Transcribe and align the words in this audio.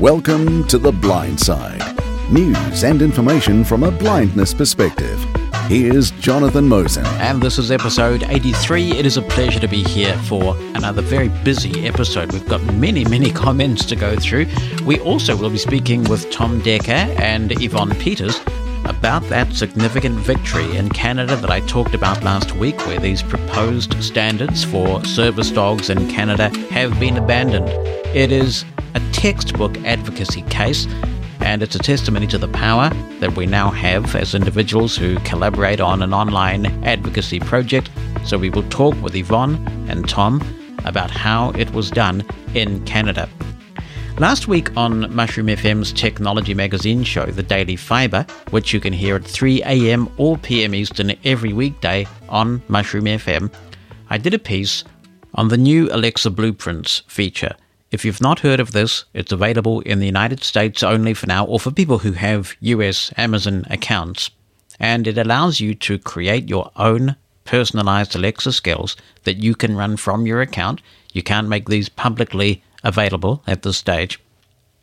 Welcome 0.00 0.64
to 0.68 0.78
The 0.78 0.92
Blind 0.92 1.40
Side 1.40 1.82
news 2.30 2.84
and 2.84 3.02
information 3.02 3.64
from 3.64 3.82
a 3.82 3.90
blindness 3.90 4.54
perspective. 4.54 5.18
Here's 5.66 6.12
Jonathan 6.12 6.68
Mosen. 6.68 7.04
And 7.18 7.42
this 7.42 7.58
is 7.58 7.72
episode 7.72 8.22
83. 8.22 8.92
It 8.92 9.06
is 9.06 9.16
a 9.16 9.22
pleasure 9.22 9.58
to 9.58 9.66
be 9.66 9.82
here 9.82 10.16
for 10.18 10.56
another 10.76 11.02
very 11.02 11.30
busy 11.42 11.84
episode. 11.84 12.32
We've 12.32 12.48
got 12.48 12.62
many, 12.74 13.04
many 13.06 13.30
comments 13.32 13.84
to 13.86 13.96
go 13.96 14.14
through. 14.14 14.46
We 14.84 15.00
also 15.00 15.36
will 15.36 15.50
be 15.50 15.58
speaking 15.58 16.04
with 16.04 16.30
Tom 16.30 16.60
Dekker 16.60 17.18
and 17.18 17.50
Yvonne 17.60 17.96
Peters 17.96 18.40
about 18.84 19.24
that 19.24 19.52
significant 19.52 20.16
victory 20.20 20.76
in 20.76 20.90
Canada 20.90 21.34
that 21.34 21.50
I 21.50 21.58
talked 21.60 21.94
about 21.94 22.22
last 22.22 22.54
week, 22.54 22.78
where 22.86 23.00
these 23.00 23.22
proposed 23.22 24.00
standards 24.02 24.62
for 24.62 25.04
service 25.04 25.50
dogs 25.50 25.90
in 25.90 26.08
Canada 26.08 26.50
have 26.70 26.98
been 27.00 27.16
abandoned. 27.16 27.68
It 28.14 28.30
is 28.30 28.64
a 28.98 29.12
textbook 29.12 29.76
advocacy 29.84 30.42
case, 30.42 30.88
and 31.40 31.62
it's 31.62 31.76
a 31.76 31.78
testimony 31.78 32.26
to 32.26 32.36
the 32.36 32.48
power 32.48 32.90
that 33.20 33.36
we 33.36 33.46
now 33.46 33.70
have 33.70 34.16
as 34.16 34.34
individuals 34.34 34.96
who 34.96 35.20
collaborate 35.20 35.80
on 35.80 36.02
an 36.02 36.12
online 36.12 36.66
advocacy 36.84 37.38
project. 37.38 37.90
So 38.24 38.36
we 38.36 38.50
will 38.50 38.68
talk 38.70 39.00
with 39.00 39.14
Yvonne 39.14 39.54
and 39.88 40.08
Tom 40.08 40.42
about 40.84 41.12
how 41.12 41.50
it 41.50 41.70
was 41.72 41.92
done 41.92 42.24
in 42.54 42.84
Canada. 42.86 43.28
Last 44.18 44.48
week 44.48 44.76
on 44.76 45.14
Mushroom 45.14 45.46
FM's 45.46 45.92
technology 45.92 46.54
magazine 46.54 47.04
show, 47.04 47.26
The 47.26 47.44
Daily 47.44 47.76
Fibre, 47.76 48.26
which 48.50 48.72
you 48.72 48.80
can 48.80 48.92
hear 48.92 49.14
at 49.14 49.24
3 49.24 49.62
a.m. 49.62 50.10
or 50.16 50.36
p.m. 50.38 50.74
Eastern 50.74 51.12
every 51.24 51.52
weekday 51.52 52.04
on 52.28 52.60
Mushroom 52.66 53.04
FM, 53.04 53.52
I 54.10 54.18
did 54.18 54.34
a 54.34 54.40
piece 54.40 54.82
on 55.34 55.48
the 55.48 55.56
new 55.56 55.88
Alexa 55.92 56.30
Blueprints 56.30 57.04
feature. 57.06 57.54
If 57.90 58.04
you've 58.04 58.20
not 58.20 58.40
heard 58.40 58.60
of 58.60 58.72
this, 58.72 59.06
it's 59.14 59.32
available 59.32 59.80
in 59.80 59.98
the 59.98 60.06
United 60.06 60.44
States 60.44 60.82
only 60.82 61.14
for 61.14 61.26
now, 61.26 61.46
or 61.46 61.58
for 61.58 61.70
people 61.70 61.98
who 61.98 62.12
have 62.12 62.54
US 62.60 63.10
Amazon 63.16 63.64
accounts. 63.70 64.30
And 64.78 65.06
it 65.06 65.16
allows 65.16 65.58
you 65.58 65.74
to 65.74 65.98
create 65.98 66.50
your 66.50 66.70
own 66.76 67.16
personalized 67.44 68.14
Alexa 68.14 68.52
skills 68.52 68.94
that 69.24 69.38
you 69.38 69.54
can 69.54 69.74
run 69.74 69.96
from 69.96 70.26
your 70.26 70.42
account. 70.42 70.82
You 71.14 71.22
can't 71.22 71.48
make 71.48 71.70
these 71.70 71.88
publicly 71.88 72.62
available 72.84 73.42
at 73.46 73.62
this 73.62 73.78
stage. 73.78 74.20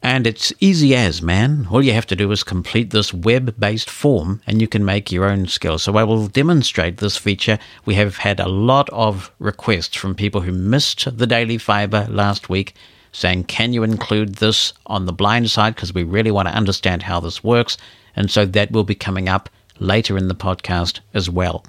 And 0.02 0.26
it's 0.26 0.52
easy 0.60 0.96
as, 0.96 1.22
man. 1.22 1.68
All 1.70 1.84
you 1.84 1.94
have 1.94 2.08
to 2.08 2.16
do 2.16 2.32
is 2.32 2.44
complete 2.44 2.90
this 2.90 3.14
web 3.14 3.60
based 3.60 3.90
form 3.90 4.42
and 4.48 4.62
you 4.62 4.68
can 4.68 4.84
make 4.84 5.12
your 5.12 5.26
own 5.26 5.46
skills. 5.48 5.84
So 5.84 5.96
I 5.96 6.04
will 6.04 6.28
demonstrate 6.28 6.98
this 6.98 7.18
feature. 7.18 7.60
We 7.86 7.94
have 7.96 8.18
had 8.18 8.40
a 8.40 8.50
lot 8.50 8.90
of 8.90 9.32
requests 9.38 9.96
from 9.96 10.16
people 10.16 10.42
who 10.42 10.52
missed 10.52 11.18
the 11.18 11.28
Daily 11.28 11.60
Fibre 11.60 12.08
last 12.10 12.50
week 12.50 12.74
saying, 13.16 13.46
Can 13.46 13.74
you 13.74 13.84
include 13.84 14.36
this 14.36 14.74
on 14.86 15.06
the 15.06 15.14
blind 15.14 15.50
side? 15.50 15.76
Because 15.76 15.94
we 15.94 16.04
really 16.04 16.32
want 16.32 16.48
to 16.48 16.54
understand 16.54 17.04
how 17.04 17.20
this 17.20 17.44
works. 17.44 17.78
And 18.16 18.30
so 18.30 18.46
that 18.46 18.72
will 18.72 18.84
be 18.84 18.96
coming 18.96 19.30
up 19.30 19.50
later 19.80 20.18
in 20.18 20.28
the 20.28 20.36
podcast 20.36 21.00
as 21.14 21.30
well. 21.30 21.66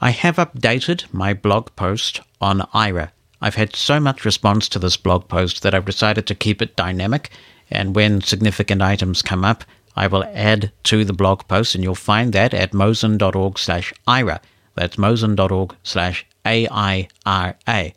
I 0.00 0.10
have 0.10 0.36
updated 0.36 1.12
my 1.12 1.34
blog 1.34 1.74
post 1.76 2.20
on 2.40 2.60
Aira. 2.74 3.10
I've 3.40 3.54
had 3.54 3.74
so 3.76 4.00
much 4.00 4.24
response 4.24 4.68
to 4.70 4.78
this 4.78 4.96
blog 4.96 5.28
post 5.28 5.62
that 5.62 5.74
I've 5.74 5.84
decided 5.84 6.26
to 6.26 6.34
keep 6.34 6.60
it 6.60 6.76
dynamic, 6.76 7.30
and 7.70 7.94
when 7.94 8.20
significant 8.20 8.82
items 8.82 9.22
come 9.22 9.44
up, 9.44 9.64
I 9.96 10.06
will 10.06 10.24
add 10.32 10.72
to 10.84 11.04
the 11.04 11.12
blog 11.12 11.46
post, 11.48 11.74
and 11.74 11.82
you'll 11.82 11.94
find 11.94 12.32
that 12.32 12.54
at 12.54 12.72
mosen.org 12.72 13.58
slash 13.58 13.92
Aira. 14.06 14.40
That's 14.74 14.96
mosen.org 14.96 15.74
slash 15.82 16.24
A-I-R-A. 16.46 17.94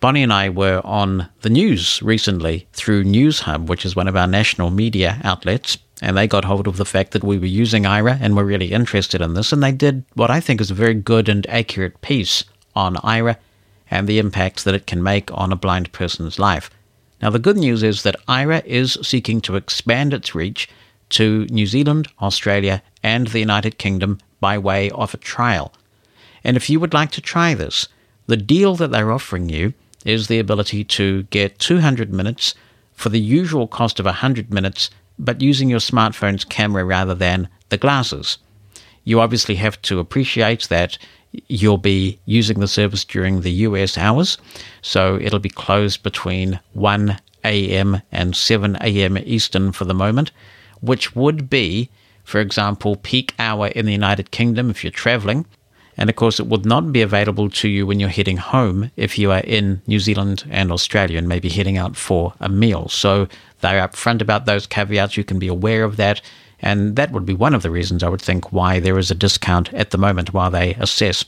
Bonnie 0.00 0.22
and 0.22 0.32
I 0.32 0.48
were 0.48 0.80
on 0.82 1.28
the 1.42 1.50
news 1.50 2.00
recently 2.00 2.66
through 2.72 3.04
NewsHub, 3.04 3.66
which 3.66 3.84
is 3.84 3.94
one 3.94 4.08
of 4.08 4.16
our 4.16 4.26
national 4.26 4.70
media 4.70 5.20
outlets, 5.24 5.76
and 6.00 6.16
they 6.16 6.26
got 6.26 6.46
hold 6.46 6.66
of 6.66 6.78
the 6.78 6.86
fact 6.86 7.12
that 7.12 7.22
we 7.22 7.38
were 7.38 7.44
using 7.44 7.82
Aira 7.82 8.16
and 8.18 8.34
were 8.34 8.46
really 8.46 8.72
interested 8.72 9.20
in 9.20 9.34
this, 9.34 9.52
and 9.52 9.62
they 9.62 9.72
did 9.72 10.02
what 10.14 10.30
I 10.30 10.40
think 10.40 10.58
is 10.58 10.70
a 10.70 10.74
very 10.74 10.94
good 10.94 11.28
and 11.28 11.46
accurate 11.50 12.00
piece 12.00 12.44
on 12.74 12.94
Aira 12.96 13.36
and 13.90 14.08
the 14.08 14.18
impact 14.18 14.64
that 14.64 14.74
it 14.74 14.86
can 14.86 15.02
make 15.02 15.30
on 15.34 15.52
a 15.52 15.56
blind 15.56 15.92
person's 15.92 16.38
life. 16.38 16.70
Now, 17.20 17.28
the 17.28 17.38
good 17.38 17.58
news 17.58 17.82
is 17.82 18.02
that 18.02 18.24
Aira 18.26 18.64
is 18.64 18.96
seeking 19.02 19.42
to 19.42 19.56
expand 19.56 20.14
its 20.14 20.34
reach 20.34 20.66
to 21.10 21.44
New 21.50 21.66
Zealand, 21.66 22.08
Australia, 22.22 22.82
and 23.02 23.26
the 23.26 23.40
United 23.40 23.76
Kingdom 23.76 24.18
by 24.40 24.56
way 24.56 24.88
of 24.92 25.12
a 25.12 25.18
trial. 25.18 25.74
And 26.42 26.56
if 26.56 26.70
you 26.70 26.80
would 26.80 26.94
like 26.94 27.10
to 27.10 27.20
try 27.20 27.52
this, 27.52 27.86
the 28.28 28.38
deal 28.38 28.76
that 28.76 28.90
they're 28.92 29.12
offering 29.12 29.50
you 29.50 29.74
is 30.04 30.28
the 30.28 30.38
ability 30.38 30.84
to 30.84 31.24
get 31.24 31.58
200 31.58 32.12
minutes 32.12 32.54
for 32.92 33.08
the 33.08 33.20
usual 33.20 33.66
cost 33.66 33.98
of 33.98 34.06
100 34.06 34.52
minutes, 34.52 34.90
but 35.18 35.40
using 35.40 35.68
your 35.68 35.80
smartphone's 35.80 36.44
camera 36.44 36.84
rather 36.84 37.14
than 37.14 37.48
the 37.68 37.76
glasses. 37.76 38.38
You 39.04 39.20
obviously 39.20 39.56
have 39.56 39.80
to 39.82 39.98
appreciate 39.98 40.68
that 40.68 40.98
you'll 41.48 41.78
be 41.78 42.18
using 42.26 42.60
the 42.60 42.68
service 42.68 43.04
during 43.04 43.40
the 43.40 43.52
US 43.52 43.96
hours, 43.96 44.36
so 44.82 45.18
it'll 45.20 45.38
be 45.38 45.48
closed 45.48 46.02
between 46.02 46.60
1 46.72 47.16
a.m. 47.44 48.02
and 48.12 48.36
7 48.36 48.76
a.m. 48.80 49.18
Eastern 49.18 49.72
for 49.72 49.84
the 49.84 49.94
moment, 49.94 50.30
which 50.80 51.14
would 51.14 51.48
be, 51.48 51.90
for 52.24 52.40
example, 52.40 52.96
peak 52.96 53.34
hour 53.38 53.68
in 53.68 53.86
the 53.86 53.92
United 53.92 54.30
Kingdom 54.30 54.70
if 54.70 54.82
you're 54.84 54.90
traveling, 54.90 55.46
and 56.00 56.08
of 56.08 56.16
course, 56.16 56.40
it 56.40 56.46
would 56.46 56.64
not 56.64 56.92
be 56.92 57.02
available 57.02 57.50
to 57.50 57.68
you 57.68 57.86
when 57.86 58.00
you're 58.00 58.08
heading 58.08 58.38
home 58.38 58.90
if 58.96 59.18
you 59.18 59.30
are 59.32 59.40
in 59.40 59.82
New 59.86 60.00
Zealand 60.00 60.44
and 60.48 60.72
Australia 60.72 61.18
and 61.18 61.28
maybe 61.28 61.50
heading 61.50 61.76
out 61.76 61.94
for 61.94 62.32
a 62.40 62.48
meal. 62.48 62.88
So 62.88 63.28
they're 63.60 63.86
upfront 63.86 64.22
about 64.22 64.46
those 64.46 64.66
caveats. 64.66 65.18
You 65.18 65.24
can 65.24 65.38
be 65.38 65.46
aware 65.46 65.84
of 65.84 65.98
that. 65.98 66.22
And 66.60 66.96
that 66.96 67.12
would 67.12 67.26
be 67.26 67.34
one 67.34 67.52
of 67.52 67.60
the 67.60 67.70
reasons 67.70 68.02
I 68.02 68.08
would 68.08 68.22
think 68.22 68.50
why 68.50 68.80
there 68.80 68.96
is 68.96 69.10
a 69.10 69.14
discount 69.14 69.74
at 69.74 69.90
the 69.90 69.98
moment 69.98 70.32
while 70.32 70.50
they 70.50 70.72
assess 70.76 71.22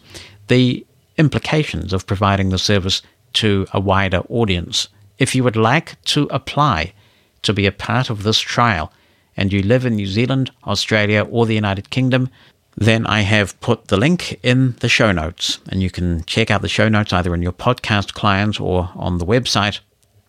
the 0.48 0.86
implications 1.18 1.92
of 1.92 2.06
providing 2.06 2.48
the 2.48 2.58
service 2.58 3.02
to 3.34 3.66
a 3.74 3.80
wider 3.80 4.22
audience. 4.30 4.88
If 5.18 5.34
you 5.34 5.44
would 5.44 5.56
like 5.56 6.02
to 6.04 6.28
apply 6.30 6.94
to 7.42 7.52
be 7.52 7.66
a 7.66 7.72
part 7.72 8.08
of 8.08 8.22
this 8.22 8.40
trial 8.40 8.90
and 9.36 9.52
you 9.52 9.62
live 9.62 9.84
in 9.84 9.96
New 9.96 10.06
Zealand, 10.06 10.50
Australia, 10.66 11.26
or 11.30 11.44
the 11.44 11.54
United 11.54 11.90
Kingdom, 11.90 12.30
then 12.76 13.06
I 13.06 13.20
have 13.20 13.60
put 13.60 13.88
the 13.88 13.96
link 13.96 14.40
in 14.42 14.76
the 14.80 14.88
show 14.88 15.12
notes, 15.12 15.58
and 15.68 15.82
you 15.82 15.90
can 15.90 16.24
check 16.24 16.50
out 16.50 16.62
the 16.62 16.68
show 16.68 16.88
notes 16.88 17.12
either 17.12 17.34
in 17.34 17.42
your 17.42 17.52
podcast 17.52 18.14
client 18.14 18.60
or 18.60 18.90
on 18.94 19.18
the 19.18 19.26
website. 19.26 19.80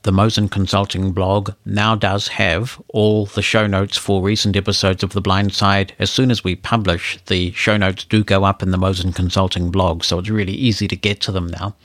The 0.03 0.11
Mosen 0.11 0.49
Consulting 0.49 1.13
blog 1.13 1.51
now 1.65 1.95
does 1.95 2.27
have 2.27 2.81
all 2.89 3.25
the 3.25 3.41
show 3.41 3.67
notes 3.67 3.95
for 3.95 4.21
recent 4.21 4.57
episodes 4.57 5.01
of 5.01 5.13
The 5.13 5.21
Blind 5.21 5.53
Side. 5.53 5.93
As 5.97 6.09
soon 6.09 6.29
as 6.29 6.43
we 6.43 6.55
publish, 6.55 7.17
the 7.27 7.53
show 7.53 7.77
notes 7.77 8.03
do 8.03 8.21
go 8.21 8.43
up 8.43 8.61
in 8.61 8.71
the 8.71 8.77
Mosen 8.77 9.13
Consulting 9.13 9.71
blog, 9.71 10.03
so 10.03 10.19
it's 10.19 10.29
really 10.29 10.51
easy 10.51 10.89
to 10.89 10.97
get 10.97 11.21
to 11.21 11.31
them 11.31 11.47
now. 11.47 11.75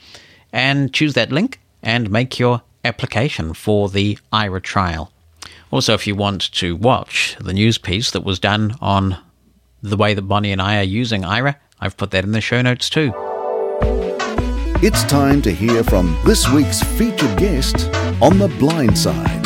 And 0.51 0.93
choose 0.93 1.13
that 1.13 1.31
link 1.31 1.61
and 1.81 2.11
make 2.11 2.37
your 2.37 2.61
application 2.83 3.53
for 3.53 3.87
the 3.87 4.17
Aira 4.33 4.61
trial. 4.61 5.13
Also, 5.71 5.93
if 5.93 6.05
you 6.05 6.15
want 6.15 6.51
to 6.53 6.75
watch 6.75 7.37
the 7.39 7.53
news 7.53 7.77
piece 7.77 8.11
that 8.11 8.25
was 8.25 8.39
done 8.39 8.75
on 8.81 9.17
the 9.81 9.97
way 9.97 10.13
that 10.13 10.23
Bonnie 10.23 10.51
and 10.51 10.61
I 10.61 10.79
are 10.79 10.83
using 10.83 11.23
Aira. 11.23 11.55
I've 11.79 11.97
put 11.97 12.11
that 12.11 12.23
in 12.23 12.31
the 12.31 12.41
show 12.41 12.61
notes 12.61 12.89
too. 12.89 13.13
It's 14.81 15.03
time 15.03 15.41
to 15.41 15.53
hear 15.53 15.83
from 15.83 16.17
this 16.25 16.49
week's 16.49 16.81
featured 16.81 17.37
guest 17.37 17.89
on 18.21 18.37
The 18.37 18.53
Blind 18.59 18.97
Side. 18.97 19.45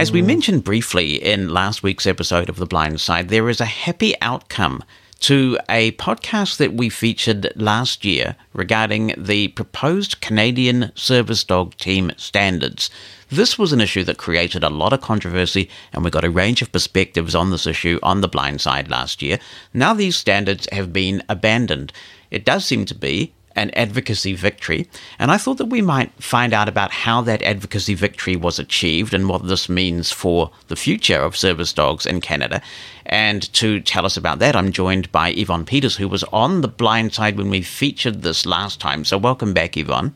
As 0.00 0.10
we 0.10 0.22
mentioned 0.22 0.64
briefly 0.64 1.22
in 1.22 1.50
last 1.50 1.82
week's 1.82 2.06
episode 2.06 2.48
of 2.48 2.56
The 2.56 2.66
Blind 2.66 3.00
Side, 3.00 3.28
there 3.28 3.48
is 3.48 3.60
a 3.60 3.66
happy 3.66 4.14
outcome 4.20 4.82
to 5.20 5.58
a 5.68 5.92
podcast 5.92 6.58
that 6.58 6.74
we 6.74 6.88
featured 6.90 7.50
last 7.56 8.04
year 8.04 8.36
regarding 8.52 9.14
the 9.16 9.48
proposed 9.48 10.20
Canadian 10.20 10.92
service 10.94 11.44
dog 11.44 11.74
team 11.76 12.12
standards. 12.16 12.90
This 13.34 13.58
was 13.58 13.72
an 13.72 13.80
issue 13.80 14.04
that 14.04 14.16
created 14.16 14.62
a 14.62 14.70
lot 14.70 14.92
of 14.92 15.00
controversy, 15.00 15.68
and 15.92 16.04
we 16.04 16.10
got 16.12 16.22
a 16.22 16.30
range 16.30 16.62
of 16.62 16.70
perspectives 16.70 17.34
on 17.34 17.50
this 17.50 17.66
issue 17.66 17.98
on 18.00 18.20
the 18.20 18.28
blind 18.28 18.60
side 18.60 18.88
last 18.88 19.22
year. 19.22 19.40
Now 19.72 19.92
these 19.92 20.14
standards 20.14 20.68
have 20.70 20.92
been 20.92 21.20
abandoned. 21.28 21.92
It 22.30 22.44
does 22.44 22.64
seem 22.64 22.84
to 22.84 22.94
be 22.94 23.34
an 23.56 23.70
advocacy 23.70 24.34
victory, 24.34 24.88
and 25.18 25.32
I 25.32 25.38
thought 25.38 25.58
that 25.58 25.64
we 25.64 25.82
might 25.82 26.12
find 26.22 26.52
out 26.52 26.68
about 26.68 26.92
how 26.92 27.22
that 27.22 27.42
advocacy 27.42 27.94
victory 27.94 28.36
was 28.36 28.60
achieved 28.60 29.12
and 29.12 29.28
what 29.28 29.48
this 29.48 29.68
means 29.68 30.12
for 30.12 30.52
the 30.68 30.76
future 30.76 31.18
of 31.18 31.36
service 31.36 31.72
dogs 31.72 32.06
in 32.06 32.20
Canada. 32.20 32.62
And 33.04 33.52
to 33.54 33.80
tell 33.80 34.06
us 34.06 34.16
about 34.16 34.38
that, 34.38 34.54
I'm 34.54 34.70
joined 34.70 35.10
by 35.10 35.30
Yvonne 35.30 35.64
Peters, 35.64 35.96
who 35.96 36.06
was 36.06 36.22
on 36.32 36.60
the 36.60 36.68
blind 36.68 37.14
side 37.14 37.36
when 37.36 37.50
we 37.50 37.62
featured 37.62 38.22
this 38.22 38.46
last 38.46 38.78
time. 38.78 39.04
So 39.04 39.18
welcome 39.18 39.52
back, 39.52 39.76
Yvonne. 39.76 40.14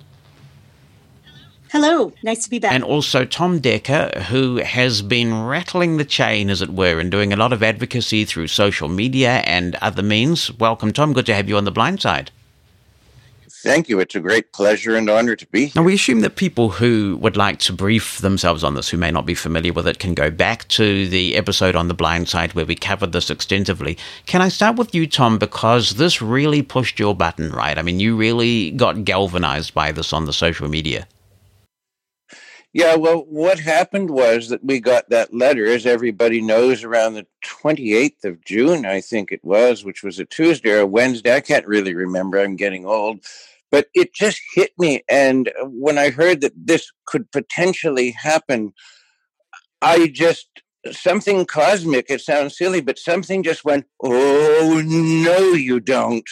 Hello, 1.71 2.13
nice 2.23 2.45
to 2.45 2.51
be 2.51 2.59
back. 2.59 2.73
And 2.73 2.83
also 2.83 3.27
Tom 3.27 3.61
Dekker, 3.61 4.23
who 4.23 4.57
has 4.57 5.03
been 5.03 5.45
rattling 5.45 5.99
the 5.99 6.05
chain, 6.05 6.49
as 6.49 6.63
it 6.63 6.71
were, 6.71 6.99
and 6.99 7.11
doing 7.11 7.33
a 7.33 7.37
lot 7.37 7.53
of 7.53 7.63
advocacy 7.63 8.25
through 8.25 8.47
social 8.47 8.89
media 8.89 9.43
and 9.45 9.75
other 9.77 10.03
means. 10.03 10.51
Welcome, 10.59 10.93
Tom. 10.95 11.13
Good 11.13 11.27
to 11.27 11.35
have 11.35 11.49
you 11.49 11.59
on 11.59 11.65
the 11.65 11.71
blind 11.71 12.01
side. 12.01 12.31
Thank 13.63 13.89
you. 13.89 13.99
It's 13.99 14.15
a 14.15 14.21
great 14.21 14.53
pleasure 14.53 14.97
and 14.97 15.11
honor 15.11 15.35
to 15.35 15.47
be 15.49 15.67
here. 15.67 15.73
Now, 15.75 15.83
we 15.83 15.95
assume 15.95 16.21
that 16.21 16.37
people 16.37 16.71
who 16.71 17.19
would 17.21 17.37
like 17.37 17.59
to 17.61 17.73
brief 17.73 18.19
themselves 18.19 18.63
on 18.65 18.75
this, 18.75 18.89
who 18.89 18.97
may 18.97 19.11
not 19.11 19.27
be 19.27 19.35
familiar 19.35 19.73
with 19.73 19.89
it, 19.89 19.99
can 19.99 20.15
go 20.15 20.31
back 20.31 20.69
to 20.69 21.09
the 21.09 21.37
episode 21.37 21.75
on 21.75 21.89
the 21.89 21.95
blind 21.95 22.29
side 22.29 22.55
where 22.55 22.65
we 22.65 22.77
covered 22.77 23.13
this 23.13 23.31
extensively. 23.31 23.99
Can 24.27 24.41
I 24.41 24.49
start 24.49 24.77
with 24.77 24.95
you, 24.95 25.07
Tom, 25.07 25.39
because 25.39 25.97
this 25.97 26.23
really 26.23 26.63
pushed 26.63 26.99
your 26.99 27.15
button, 27.17 27.51
right? 27.51 27.77
I 27.77 27.83
mean, 27.83 27.99
you 27.99 28.17
really 28.17 28.71
got 28.71 29.05
galvanized 29.05 29.75
by 29.75 29.93
this 29.93 30.13
on 30.13 30.25
the 30.25 30.33
social 30.33 30.69
media. 30.69 31.07
Yeah, 32.75 32.97
well, 32.97 33.21
what 33.21 33.59
happened 33.59 34.11
was 34.11 34.51
that 34.51 34.63
we 34.63 34.79
got 34.79 35.09
that 35.09 35.33
letter, 35.33 35.65
as 35.67 35.87
everybody 35.87 36.43
knows, 36.43 36.85
around 36.85 37.15
the 37.15 37.27
28th 37.45 38.25
of 38.25 38.45
June, 38.45 38.85
I 38.85 39.01
think 39.01 39.33
it 39.33 39.43
was, 39.43 39.85
which 39.85 40.03
was 40.03 40.19
a 40.19 40.27
Tuesday 40.27 40.73
or 40.73 40.81
a 40.81 40.87
Wednesday. 40.87 41.35
I 41.35 41.41
can't 41.41 41.67
really 41.67 41.95
remember. 41.95 42.39
I'm 42.39 42.57
getting 42.57 42.85
old. 42.85 43.25
But 43.71 43.89
it 43.95 44.15
just 44.15 44.41
hit 44.55 44.73
me. 44.79 45.03
And 45.09 45.49
uh, 45.49 45.67
when 45.67 45.97
I 45.99 46.11
heard 46.11 46.43
that 46.43 46.53
this 46.57 46.91
could 47.07 47.31
potentially 47.33 48.11
happen, 48.11 48.75
I 49.81 50.09
just, 50.09 50.49
something 50.91 51.47
cosmic, 51.47 52.07
it 52.11 52.21
sounds 52.21 52.57
silly, 52.57 52.83
but 52.83 52.99
something 52.99 53.43
just 53.43 53.65
went, 53.65 53.87
oh, 54.03 54.83
no, 54.85 55.39
you 55.53 55.81
don't. 55.81 56.29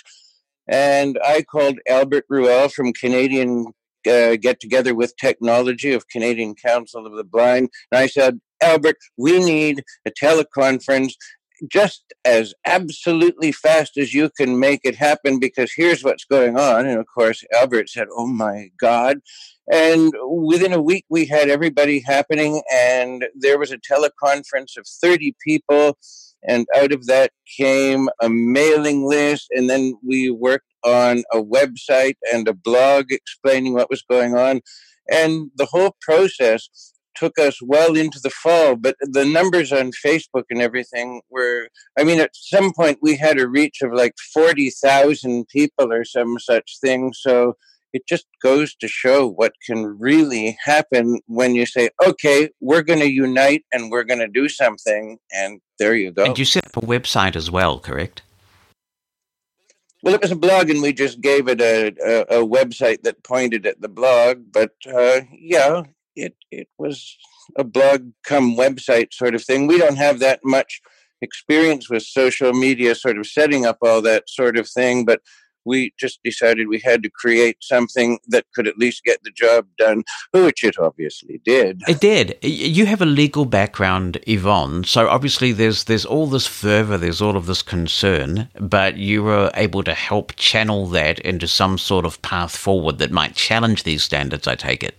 And 0.69 1.19
I 1.25 1.43
called 1.43 1.79
Albert 1.89 2.27
Ruel 2.29 2.69
from 2.69 2.93
Canadian 2.93 3.67
uh, 4.07 4.37
Get 4.37 4.61
Together 4.61 4.95
with 4.95 5.17
Technology 5.17 5.93
of 5.93 6.09
Canadian 6.09 6.55
Council 6.55 7.07
of 7.07 7.17
the 7.17 7.25
Blind. 7.25 7.71
And 7.91 7.99
I 7.99 8.07
said, 8.07 8.41
Albert, 8.63 8.97
we 9.17 9.39
need 9.39 9.85
a 10.07 10.11
teleconference 10.11 11.13
just 11.71 12.05
as 12.25 12.55
absolutely 12.67 13.53
fast 13.53 13.97
as 13.97 14.13
you 14.13 14.31
can 14.37 14.61
make 14.61 14.81
it 14.85 14.95
happen 14.95 15.39
because 15.39 15.73
here's 15.75 16.05
what's 16.05 16.25
going 16.25 16.59
on. 16.59 16.87
And 16.87 16.99
of 16.99 17.07
course, 17.13 17.43
Albert 17.55 17.89
said, 17.89 18.09
Oh 18.11 18.27
my 18.27 18.71
God. 18.79 19.19
And 19.71 20.13
within 20.29 20.73
a 20.73 20.83
week, 20.83 21.07
we 21.09 21.27
had 21.27 21.49
everybody 21.49 21.99
happening, 21.99 22.63
and 22.73 23.25
there 23.35 23.59
was 23.59 23.73
a 23.73 23.79
teleconference 23.79 24.77
of 24.77 24.87
30 24.87 25.35
people. 25.45 25.99
And 26.49 26.67
out 26.77 26.93
of 26.93 27.07
that 27.07 27.31
came 27.57 28.09
a 28.21 28.29
mailing 28.29 29.07
list, 29.07 29.49
and 29.51 29.69
then 29.69 29.95
we 30.07 30.31
worked 30.31 30.73
on 30.85 31.25
a 31.33 31.43
website 31.43 32.17
and 32.33 32.47
a 32.47 32.55
blog 32.55 33.07
explaining 33.11 33.75
what 33.75 33.91
was 33.91 34.03
going 34.09 34.37
on. 34.37 34.61
And 35.11 35.51
the 35.57 35.67
whole 35.67 35.97
process 36.01 36.69
took 37.17 37.39
us 37.39 37.61
well 37.63 37.97
into 37.97 38.21
the 38.23 38.31
fall, 38.31 38.77
but 38.77 38.97
the 39.01 39.25
numbers 39.25 39.73
on 39.73 39.91
Facebook 40.05 40.45
and 40.51 40.61
everything 40.61 41.23
were, 41.31 41.69
I 41.99 42.05
mean, 42.05 42.21
at 42.21 42.31
some 42.35 42.73
point 42.75 42.99
we 43.03 43.17
had 43.17 43.41
a 43.41 43.49
reach 43.49 43.81
of 43.83 43.93
like 43.93 44.15
40,000 44.35 45.49
people 45.49 45.93
or 45.93 46.05
some 46.05 46.39
such 46.39 46.79
thing. 46.81 47.13
So 47.15 47.55
it 47.97 48.07
just 48.07 48.27
goes 48.43 48.75
to 48.75 48.87
show 48.87 49.27
what 49.27 49.55
can 49.67 49.99
really 49.99 50.59
happen 50.63 51.19
when 51.27 51.55
you 51.55 51.65
say, 51.65 51.89
okay, 52.07 52.51
we're 52.61 52.83
going 52.83 53.01
to 53.01 53.11
unite 53.11 53.65
and 53.73 53.91
we're 53.91 54.05
going 54.05 54.21
to 54.21 54.29
do 54.29 54.51
something. 54.51 55.19
And 55.33 55.61
there 55.79 55.95
you 55.95 56.13
go. 56.13 56.25
And 56.25 56.39
you 56.39 56.45
set 56.45 56.67
up 56.67 56.77
a 56.77 56.87
website 56.87 57.37
as 57.37 57.51
well, 57.51 57.81
correct? 57.81 58.21
Well, 60.03 60.15
it 60.15 60.21
was 60.21 60.31
a 60.31 60.37
blog, 60.37 60.69
and 60.69 60.83
we 60.83 60.93
just 60.93 61.23
gave 61.23 61.49
it 61.49 61.61
a, 61.61 61.87
a, 62.05 62.41
a 62.41 62.47
website 62.47 63.03
that 63.03 63.25
pointed 63.25 63.67
at 63.67 63.81
the 63.81 63.89
blog. 63.89 64.45
But 64.53 64.73
uh, 64.87 65.23
yeah, 65.33 65.85
it 66.15 66.37
it 66.51 66.69
was 66.77 67.17
a 67.57 67.65
blog 67.65 68.13
come 68.23 68.57
website 68.57 69.15
sort 69.15 69.35
of 69.35 69.43
thing. 69.43 69.67
We 69.67 69.79
don't 69.79 69.97
have 69.97 70.19
that 70.21 70.41
much 70.45 70.83
experience 71.23 71.89
with 71.89 72.03
social 72.03 72.53
media, 72.53 72.95
sort 72.95 73.19
of 73.19 73.27
setting 73.27 73.65
up 73.65 73.79
all 73.81 74.03
that 74.03 74.29
sort 74.29 74.59
of 74.59 74.69
thing, 74.69 75.07
but 75.07 75.23
we 75.67 75.93
just 75.99 76.21
decided 76.23 76.69
we 76.69 76.81
had 76.81 77.03
to 77.03 77.11
create 77.11 77.57
something 77.61 78.19
that 78.29 78.47
could 78.55 78.67
at 78.67 78.79
least 78.79 79.05
get 79.05 79.23
the 79.23 79.31
job 79.31 79.67
done, 79.77 80.05
which 80.33 80.65
it 80.65 80.79
obviously 80.79 81.41
did. 81.45 81.83
It 81.89 82.01
did. 82.01 82.39
You 82.43 82.87
have 82.87 83.03
a 83.03 83.07
legal 83.07 83.45
background, 83.45 84.19
Yvonne, 84.27 84.85
so 84.85 85.09
obviously 85.09 85.53
there's 85.53 85.85
there's 85.85 86.07
all 86.07 86.27
this 86.27 86.47
fervor, 86.47 86.97
there's 86.97 87.21
all 87.21 87.37
of 87.37 87.47
this 87.47 87.63
concern, 87.63 88.49
but 88.59 88.97
you 88.97 89.23
were 89.23 89.51
able 89.55 89.83
to 89.83 89.95
help 89.95 90.35
channel 90.37 90.87
that 90.87 91.19
into 91.21 91.49
some 91.49 91.79
sort 91.79 92.07
of 92.07 92.23
path 92.23 92.57
forward 92.57 92.99
that 92.99 93.11
might 93.11 93.35
challenge 93.35 93.83
these 93.83 94.05
standards. 94.05 94.47
I 94.47 94.55
take 94.55 94.83
it. 94.83 94.97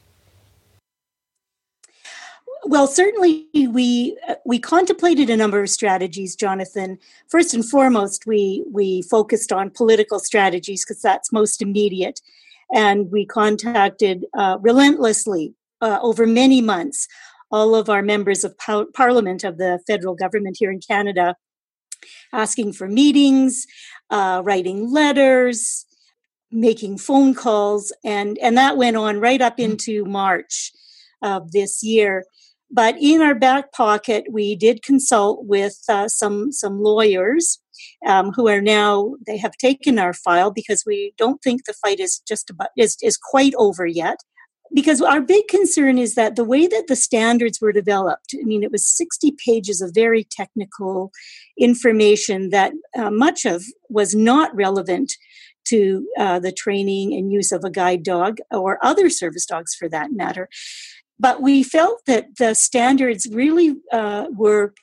Well, 2.68 2.88
certainly 2.88 3.48
we 3.54 4.18
we 4.46 4.60
contemplated 4.60 5.30
a 5.30 5.38
number 5.38 5.62
of 5.62 5.70
strategies, 5.70 6.36
Jonathan. 6.36 7.00
First 7.30 7.54
and 7.54 7.64
foremost, 7.64 8.26
we 8.28 8.66
we 8.70 9.04
focused 9.04 9.54
on 9.54 9.70
political 9.70 10.20
strategies 10.20 10.84
because 10.84 11.02
that's 11.02 11.32
most 11.32 11.62
immediate, 11.62 12.20
and 12.74 13.10
we 13.10 13.26
contacted 13.26 14.26
uh, 14.38 14.58
relentlessly 14.60 15.54
uh, 15.80 16.00
over 16.02 16.28
many 16.28 16.60
months 16.60 17.08
all 17.52 17.74
of 17.74 17.90
our 17.90 18.02
members 18.02 18.44
of 18.44 18.58
par- 18.58 18.88
Parliament 18.94 19.46
of 19.46 19.58
the 19.58 19.80
federal 19.88 20.14
government 20.14 20.58
here 20.60 20.70
in 20.70 20.82
Canada, 20.82 21.38
asking 22.34 22.74
for 22.74 22.90
meetings, 22.90 23.66
uh, 24.10 24.42
writing 24.44 24.92
letters, 24.92 25.86
making 26.52 26.98
phone 26.98 27.34
calls, 27.34 27.94
and 28.04 28.38
and 28.40 28.58
that 28.58 28.76
went 28.76 28.98
on 28.98 29.22
right 29.22 29.40
up 29.40 29.54
mm-hmm. 29.54 29.72
into 29.72 30.04
March 30.04 30.74
of 31.22 31.54
this 31.54 31.82
year 31.82 32.26
but 32.70 32.96
in 33.00 33.22
our 33.22 33.36
back 33.36 33.72
pocket, 33.72 34.26
we 34.32 34.56
did 34.56 34.84
consult 34.84 35.46
with 35.46 35.78
uh, 35.88 36.08
some 36.08 36.52
some 36.52 36.82
lawyers 36.82 37.60
um, 38.06 38.32
who 38.32 38.48
are 38.48 38.62
now 38.62 39.16
they 39.26 39.38
have 39.38 39.54
taken 39.58 40.00
our 40.00 40.14
file 40.14 40.52
because 40.52 40.84
we 40.86 41.14
don't 41.18 41.42
think 41.42 41.66
the 41.66 41.74
fight 41.74 42.00
is 42.00 42.22
just 42.28 42.50
about 42.50 42.70
is 42.78 42.98
is 43.02 43.18
quite 43.18 43.54
over 43.56 43.86
yet. 43.86 44.18
Because 44.74 45.02
our 45.02 45.22
big 45.22 45.48
concern 45.48 45.98
is 45.98 46.16
that 46.16 46.36
the 46.36 46.44
way 46.44 46.68
that 46.68 46.88
the 46.90 46.96
standards 46.98 47.62
were 47.62 47.72
developed, 47.72 48.36
I 48.38 48.44
mean, 48.44 48.64
it 48.64 48.72
was 48.72 48.86
60 48.86 49.34
pages 49.46 49.80
of 49.80 49.92
very 49.94 50.26
technical 50.30 51.14
information 51.58 52.50
that 52.50 52.74
uh, 52.98 53.10
much 53.10 53.46
of 53.46 53.64
was 53.90 54.14
not 54.14 54.54
relevant 54.54 55.14
to 55.68 56.08
uh, 56.18 56.40
the 56.40 56.52
training 56.52 57.14
and 57.14 57.32
use 57.32 57.52
of 57.52 57.64
a 57.64 57.70
guide 57.70 58.04
dog 58.04 58.38
or 58.52 58.84
other 58.84 59.10
service 59.10 59.46
dogs 59.46 59.76
for 59.76 59.90
that 59.90 60.12
matter. 60.12 60.50
But 61.20 61.42
we 61.42 61.64
felt 61.64 62.02
that 62.06 62.38
the 62.38 62.54
standards 62.54 63.28
really 63.32 63.76
uh, 63.92 64.28
were 64.32 64.74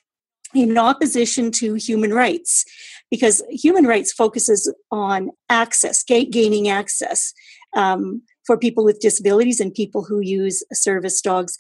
in 0.55 0.79
opposition 0.79 1.51
to 1.51 1.75
human 1.75 2.13
rights 2.13 2.65
because 3.11 3.43
human 3.51 3.87
rights 3.87 4.13
focuses 4.13 4.73
on 4.91 5.31
access, 5.49 6.03
gaining 6.03 6.69
access 6.69 7.33
um, 7.77 8.23
for 8.47 8.57
people 8.59 8.85
with 8.85 9.01
disabilities 9.01 9.61
and 9.61 9.75
people 9.75 10.05
who 10.05 10.21
use 10.21 10.63
service 10.73 11.21
dogs. 11.21 11.57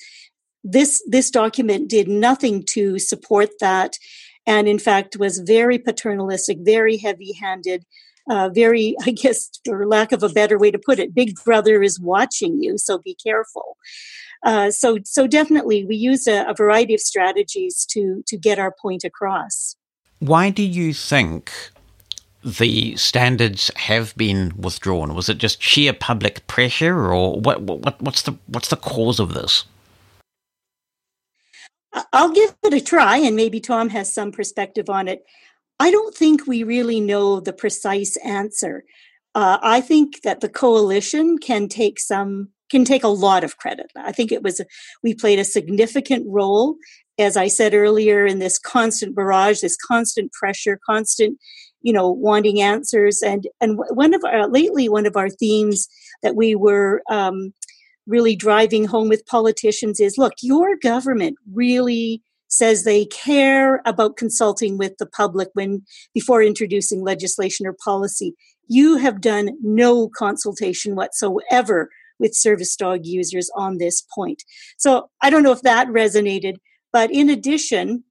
This 0.62 1.02
this 1.08 1.30
document 1.30 1.88
did 1.88 2.08
nothing 2.08 2.64
to 2.70 2.98
support 2.98 3.50
that, 3.60 3.98
and 4.46 4.66
in 4.66 4.78
fact 4.78 5.16
was 5.16 5.38
very 5.40 5.78
paternalistic, 5.78 6.58
very 6.60 6.96
heavy-handed. 6.96 7.84
Uh, 8.30 8.48
very, 8.48 8.96
I 9.04 9.10
guess, 9.10 9.50
for 9.66 9.86
lack 9.86 10.10
of 10.10 10.22
a 10.22 10.30
better 10.30 10.58
way 10.58 10.70
to 10.70 10.78
put 10.78 10.98
it, 10.98 11.14
Big 11.14 11.34
Brother 11.44 11.82
is 11.82 12.00
watching 12.00 12.62
you, 12.62 12.78
so 12.78 12.96
be 12.96 13.14
careful. 13.14 13.76
Uh, 14.44 14.70
so, 14.70 14.98
so 15.04 15.26
definitely, 15.26 15.84
we 15.84 15.96
use 15.96 16.26
a, 16.26 16.44
a 16.46 16.54
variety 16.54 16.94
of 16.94 17.00
strategies 17.00 17.86
to 17.86 18.22
to 18.26 18.36
get 18.36 18.58
our 18.58 18.72
point 18.80 19.02
across. 19.02 19.74
Why 20.20 20.50
do 20.50 20.62
you 20.62 20.92
think 20.92 21.50
the 22.44 22.94
standards 22.96 23.70
have 23.76 24.14
been 24.16 24.52
withdrawn? 24.56 25.14
Was 25.14 25.30
it 25.30 25.38
just 25.38 25.62
sheer 25.62 25.94
public 25.94 26.46
pressure, 26.46 27.12
or 27.12 27.40
what, 27.40 27.62
what, 27.62 28.00
what's 28.02 28.22
the 28.22 28.34
what's 28.46 28.68
the 28.68 28.76
cause 28.76 29.18
of 29.18 29.32
this? 29.32 29.64
I'll 32.12 32.32
give 32.32 32.54
it 32.64 32.74
a 32.74 32.80
try, 32.80 33.16
and 33.18 33.36
maybe 33.36 33.60
Tom 33.60 33.88
has 33.90 34.12
some 34.12 34.32
perspective 34.32 34.90
on 34.90 35.08
it. 35.08 35.24
I 35.78 35.90
don't 35.90 36.14
think 36.14 36.46
we 36.46 36.62
really 36.62 37.00
know 37.00 37.40
the 37.40 37.52
precise 37.52 38.16
answer. 38.18 38.84
Uh, 39.34 39.58
I 39.62 39.80
think 39.80 40.22
that 40.22 40.40
the 40.40 40.48
coalition 40.48 41.38
can 41.38 41.68
take 41.68 41.98
some 41.98 42.50
can 42.70 42.84
take 42.84 43.04
a 43.04 43.08
lot 43.08 43.44
of 43.44 43.56
credit. 43.58 43.86
I 43.96 44.12
think 44.12 44.32
it 44.32 44.42
was 44.42 44.60
we 45.02 45.14
played 45.14 45.38
a 45.38 45.44
significant 45.44 46.24
role, 46.28 46.76
as 47.18 47.36
I 47.36 47.48
said 47.48 47.74
earlier, 47.74 48.26
in 48.26 48.38
this 48.38 48.58
constant 48.58 49.14
barrage, 49.14 49.60
this 49.60 49.76
constant 49.76 50.32
pressure, 50.32 50.78
constant, 50.84 51.38
you 51.82 51.92
know, 51.92 52.10
wanting 52.10 52.60
answers. 52.60 53.22
And 53.22 53.46
and 53.60 53.78
one 53.90 54.14
of 54.14 54.24
our 54.24 54.48
lately 54.48 54.88
one 54.88 55.06
of 55.06 55.16
our 55.16 55.30
themes 55.30 55.88
that 56.22 56.36
we 56.36 56.54
were 56.54 57.02
um, 57.10 57.52
really 58.06 58.36
driving 58.36 58.84
home 58.84 59.08
with 59.08 59.26
politicians 59.26 60.00
is: 60.00 60.18
look, 60.18 60.34
your 60.42 60.76
government 60.76 61.36
really 61.52 62.22
says 62.48 62.84
they 62.84 63.04
care 63.06 63.82
about 63.84 64.16
consulting 64.16 64.78
with 64.78 64.96
the 64.98 65.06
public 65.06 65.48
when 65.54 65.82
before 66.12 66.42
introducing 66.42 67.02
legislation 67.02 67.66
or 67.66 67.74
policy 67.84 68.34
you 68.68 68.96
have 68.96 69.20
done 69.20 69.50
no 69.62 70.08
consultation 70.08 70.94
whatsoever 70.94 71.90
with 72.18 72.34
service 72.34 72.74
dog 72.76 73.00
users 73.04 73.50
on 73.56 73.78
this 73.78 74.04
point. 74.14 74.42
So 74.76 75.10
I 75.20 75.30
don't 75.30 75.42
know 75.42 75.52
if 75.52 75.62
that 75.62 75.88
resonated, 75.88 76.56
but 76.92 77.10
in 77.10 77.28
addition, 77.28 78.04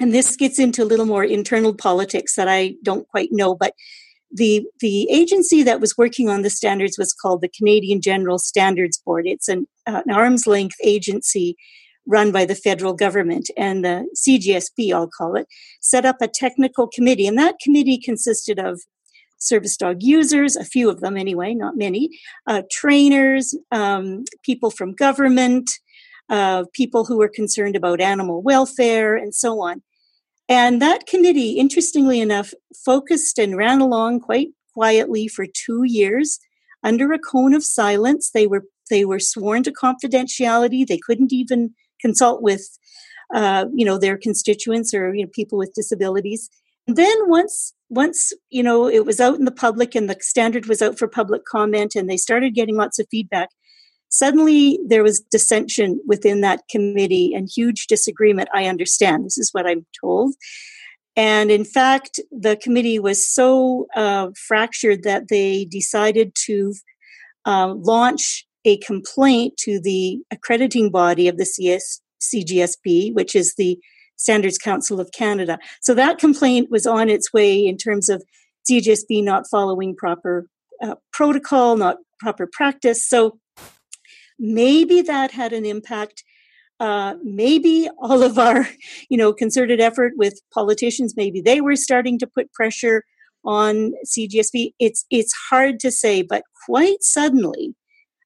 and 0.00 0.14
this 0.14 0.36
gets 0.36 0.58
into 0.58 0.82
a 0.82 0.86
little 0.86 1.06
more 1.06 1.24
internal 1.24 1.74
politics 1.74 2.34
that 2.36 2.48
I 2.48 2.74
don't 2.82 3.06
quite 3.08 3.28
know, 3.30 3.54
but 3.54 3.74
the 4.32 4.64
the 4.80 5.10
agency 5.10 5.62
that 5.62 5.80
was 5.80 5.98
working 5.98 6.28
on 6.28 6.42
the 6.42 6.50
standards 6.50 6.96
was 6.98 7.12
called 7.12 7.42
the 7.42 7.50
Canadian 7.56 8.00
General 8.00 8.38
Standards 8.38 8.98
Board. 9.04 9.26
It's 9.26 9.48
an, 9.48 9.66
uh, 9.86 10.02
an 10.06 10.12
arm's 10.12 10.46
length 10.46 10.76
agency 10.82 11.56
run 12.06 12.32
by 12.32 12.44
the 12.44 12.54
federal 12.54 12.94
government, 12.94 13.50
and 13.56 13.84
the 13.84 14.08
CGSB, 14.16 14.92
I'll 14.92 15.08
call 15.08 15.36
it, 15.36 15.46
set 15.80 16.04
up 16.04 16.16
a 16.20 16.28
technical 16.28 16.88
committee, 16.88 17.26
and 17.26 17.38
that 17.38 17.60
committee 17.62 17.98
consisted 17.98 18.58
of 18.58 18.82
service 19.42 19.76
dog 19.76 20.02
users, 20.02 20.56
a 20.56 20.64
few 20.64 20.88
of 20.88 21.00
them 21.00 21.16
anyway, 21.16 21.54
not 21.54 21.76
many, 21.76 22.10
uh, 22.46 22.62
trainers, 22.70 23.56
um, 23.70 24.24
people 24.42 24.70
from 24.70 24.94
government, 24.94 25.70
uh, 26.28 26.64
people 26.72 27.04
who 27.04 27.18
were 27.18 27.28
concerned 27.28 27.76
about 27.76 28.00
animal 28.00 28.42
welfare, 28.42 29.16
and 29.16 29.34
so 29.34 29.60
on. 29.60 29.82
And 30.48 30.82
that 30.82 31.06
committee, 31.06 31.52
interestingly 31.52 32.20
enough, 32.20 32.52
focused 32.84 33.38
and 33.38 33.56
ran 33.56 33.80
along 33.80 34.20
quite 34.20 34.48
quietly 34.74 35.28
for 35.28 35.46
two 35.46 35.82
years 35.84 36.38
under 36.82 37.12
a 37.12 37.18
cone 37.18 37.54
of 37.54 37.64
silence. 37.64 38.30
They 38.32 38.46
were 38.46 38.64
they 38.90 39.04
were 39.04 39.20
sworn 39.20 39.62
to 39.62 39.72
confidentiality. 39.72 40.86
They 40.86 40.98
couldn't 40.98 41.32
even 41.32 41.74
consult 42.00 42.42
with, 42.42 42.78
uh, 43.34 43.66
you 43.72 43.84
know, 43.84 43.96
their 43.96 44.18
constituents 44.18 44.92
or 44.92 45.14
you 45.14 45.24
know, 45.24 45.30
people 45.32 45.56
with 45.56 45.72
disabilities. 45.74 46.50
And 46.86 46.96
then 46.96 47.16
once 47.28 47.72
once 47.92 48.32
you 48.50 48.62
know 48.62 48.88
it 48.88 49.04
was 49.04 49.20
out 49.20 49.38
in 49.38 49.44
the 49.44 49.52
public 49.52 49.94
and 49.94 50.08
the 50.08 50.16
standard 50.20 50.66
was 50.66 50.82
out 50.82 50.98
for 50.98 51.06
public 51.06 51.44
comment, 51.44 51.94
and 51.94 52.08
they 52.08 52.16
started 52.16 52.54
getting 52.54 52.76
lots 52.76 52.98
of 52.98 53.06
feedback, 53.10 53.50
Suddenly, 54.12 54.78
there 54.86 55.02
was 55.02 55.20
dissension 55.20 55.98
within 56.06 56.42
that 56.42 56.64
committee 56.70 57.32
and 57.34 57.48
huge 57.48 57.86
disagreement. 57.86 58.50
I 58.52 58.66
understand. 58.66 59.24
This 59.24 59.38
is 59.38 59.48
what 59.52 59.66
I'm 59.66 59.86
told. 59.98 60.34
And 61.16 61.50
in 61.50 61.64
fact, 61.64 62.20
the 62.30 62.56
committee 62.56 62.98
was 62.98 63.26
so 63.26 63.86
uh, 63.96 64.28
fractured 64.36 65.02
that 65.04 65.28
they 65.28 65.64
decided 65.64 66.34
to 66.44 66.74
uh, 67.46 67.72
launch 67.74 68.46
a 68.66 68.76
complaint 68.78 69.56
to 69.60 69.80
the 69.80 70.20
accrediting 70.30 70.90
body 70.90 71.26
of 71.26 71.38
the 71.38 71.46
CS, 71.46 72.02
CGSB, 72.20 73.14
which 73.14 73.34
is 73.34 73.54
the 73.54 73.78
Standards 74.16 74.58
Council 74.58 75.00
of 75.00 75.10
Canada. 75.12 75.58
So 75.80 75.94
that 75.94 76.18
complaint 76.18 76.70
was 76.70 76.86
on 76.86 77.08
its 77.08 77.32
way 77.32 77.66
in 77.66 77.76
terms 77.76 78.08
of 78.08 78.22
CGSB 78.70 79.22
not 79.22 79.44
following 79.50 79.96
proper 79.96 80.46
uh, 80.82 80.94
protocol, 81.12 81.76
not 81.76 81.96
proper 82.20 82.48
practice. 82.50 83.06
So 83.08 83.38
maybe 84.38 85.02
that 85.02 85.32
had 85.32 85.52
an 85.52 85.64
impact 85.64 86.24
uh, 86.80 87.14
maybe 87.22 87.88
all 87.98 88.24
of 88.24 88.40
our 88.40 88.66
you 89.08 89.16
know 89.16 89.32
concerted 89.32 89.80
effort 89.80 90.14
with 90.16 90.40
politicians 90.52 91.14
maybe 91.16 91.40
they 91.40 91.60
were 91.60 91.76
starting 91.76 92.18
to 92.18 92.26
put 92.26 92.52
pressure 92.52 93.04
on 93.44 93.92
cgsb 94.04 94.72
it's 94.80 95.04
it's 95.10 95.32
hard 95.48 95.78
to 95.78 95.92
say 95.92 96.22
but 96.22 96.42
quite 96.66 97.00
suddenly 97.00 97.74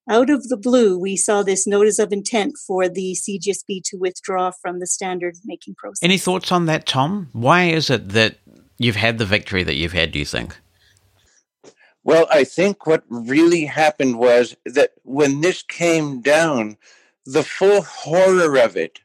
out 0.09 0.29
of 0.29 0.47
the 0.47 0.57
blue 0.57 0.97
we 0.97 1.15
saw 1.15 1.43
this 1.43 1.67
notice 1.67 1.99
of 1.99 2.11
intent 2.11 2.57
for 2.57 2.87
the 2.87 3.15
cgsb 3.15 3.81
to 3.83 3.97
withdraw 3.97 4.51
from 4.61 4.79
the 4.79 4.87
standard 4.87 5.35
making 5.45 5.75
process. 5.75 6.03
Any 6.03 6.17
thoughts 6.17 6.51
on 6.51 6.65
that 6.65 6.85
tom? 6.85 7.29
Why 7.33 7.65
is 7.65 7.89
it 7.89 8.09
that 8.09 8.37
you've 8.77 8.95
had 8.95 9.17
the 9.17 9.25
victory 9.25 9.63
that 9.63 9.75
you've 9.75 9.93
had 9.93 10.11
do 10.11 10.19
you 10.19 10.25
think? 10.25 10.57
Well, 12.03 12.25
I 12.31 12.45
think 12.45 12.87
what 12.87 13.03
really 13.09 13.65
happened 13.65 14.17
was 14.17 14.55
that 14.65 14.91
when 15.03 15.41
this 15.41 15.61
came 15.61 16.21
down, 16.21 16.77
the 17.25 17.43
full 17.43 17.81
horror 17.81 18.57
of 18.57 18.77
it, 18.77 18.99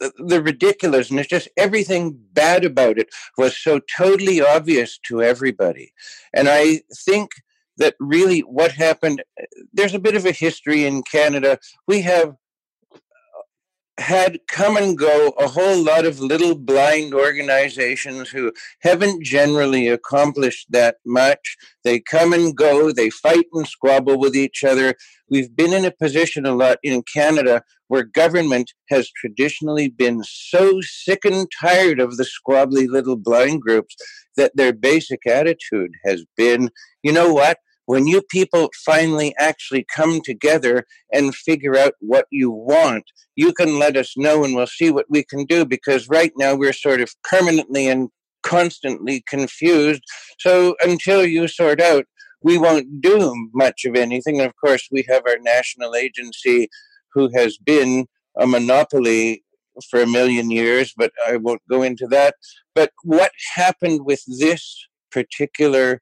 the, 0.00 0.12
the, 0.18 0.42
ridiculousness, 0.42 1.28
just 1.28 1.48
everything 1.56 2.18
bad 2.32 2.64
about 2.64 2.98
it 2.98 3.10
was 3.38 3.56
so 3.56 3.80
totally 3.96 4.40
obvious 4.40 4.98
to 5.06 5.22
everybody. 5.22 5.92
And 6.34 6.48
I 6.48 6.80
think 6.92 7.30
that 7.78 7.94
really 8.00 8.40
what 8.40 8.72
happened, 8.72 9.22
there's 9.72 9.94
a 9.94 9.98
bit 9.98 10.14
of 10.14 10.26
a 10.26 10.32
history 10.32 10.84
in 10.84 11.02
Canada. 11.02 11.58
We 11.86 12.02
have 12.02 12.34
had 13.98 14.38
come 14.48 14.76
and 14.76 14.96
go 14.96 15.34
a 15.38 15.46
whole 15.46 15.82
lot 15.82 16.06
of 16.06 16.18
little 16.18 16.54
blind 16.54 17.14
organizations 17.14 18.30
who 18.30 18.52
haven't 18.80 19.22
generally 19.22 19.88
accomplished 19.88 20.66
that 20.70 20.96
much. 21.04 21.56
They 21.84 22.00
come 22.00 22.32
and 22.32 22.56
go, 22.56 22.90
they 22.90 23.10
fight 23.10 23.46
and 23.52 23.66
squabble 23.66 24.18
with 24.18 24.34
each 24.34 24.64
other. 24.64 24.94
We've 25.28 25.54
been 25.54 25.72
in 25.72 25.84
a 25.84 25.90
position 25.90 26.46
a 26.46 26.54
lot 26.54 26.78
in 26.82 27.02
Canada 27.02 27.62
where 27.88 28.04
government 28.04 28.72
has 28.88 29.10
traditionally 29.10 29.88
been 29.88 30.22
so 30.24 30.80
sick 30.80 31.24
and 31.24 31.46
tired 31.60 32.00
of 32.00 32.16
the 32.16 32.24
squabbly 32.26 32.88
little 32.88 33.16
blind 33.16 33.60
groups 33.60 33.94
that 34.36 34.56
their 34.56 34.72
basic 34.72 35.26
attitude 35.26 35.90
has 36.04 36.24
been 36.36 36.70
you 37.02 37.12
know 37.12 37.32
what? 37.32 37.58
When 37.86 38.06
you 38.06 38.22
people 38.30 38.70
finally 38.84 39.34
actually 39.38 39.84
come 39.94 40.20
together 40.20 40.84
and 41.12 41.34
figure 41.34 41.76
out 41.76 41.94
what 42.00 42.26
you 42.30 42.50
want, 42.50 43.04
you 43.36 43.52
can 43.52 43.78
let 43.78 43.96
us 43.96 44.14
know 44.16 44.44
and 44.44 44.54
we'll 44.54 44.66
see 44.66 44.90
what 44.90 45.06
we 45.08 45.24
can 45.24 45.44
do 45.44 45.64
because 45.64 46.08
right 46.08 46.32
now 46.36 46.54
we're 46.54 46.72
sort 46.72 47.00
of 47.00 47.10
permanently 47.24 47.88
and 47.88 48.08
constantly 48.42 49.22
confused. 49.28 50.02
So 50.38 50.76
until 50.82 51.24
you 51.24 51.48
sort 51.48 51.80
out, 51.80 52.04
we 52.42 52.58
won't 52.58 53.00
do 53.00 53.50
much 53.54 53.84
of 53.84 53.94
anything. 53.96 54.40
And 54.40 54.48
of 54.48 54.54
course, 54.56 54.88
we 54.90 55.04
have 55.08 55.22
our 55.26 55.38
national 55.38 55.94
agency 55.94 56.68
who 57.14 57.30
has 57.34 57.56
been 57.56 58.06
a 58.38 58.46
monopoly 58.46 59.44
for 59.90 60.02
a 60.02 60.06
million 60.06 60.50
years, 60.50 60.92
but 60.96 61.12
I 61.26 61.36
won't 61.36 61.62
go 61.70 61.82
into 61.82 62.06
that. 62.08 62.34
But 62.74 62.90
what 63.04 63.32
happened 63.54 64.04
with 64.04 64.22
this 64.26 64.86
particular 65.10 66.00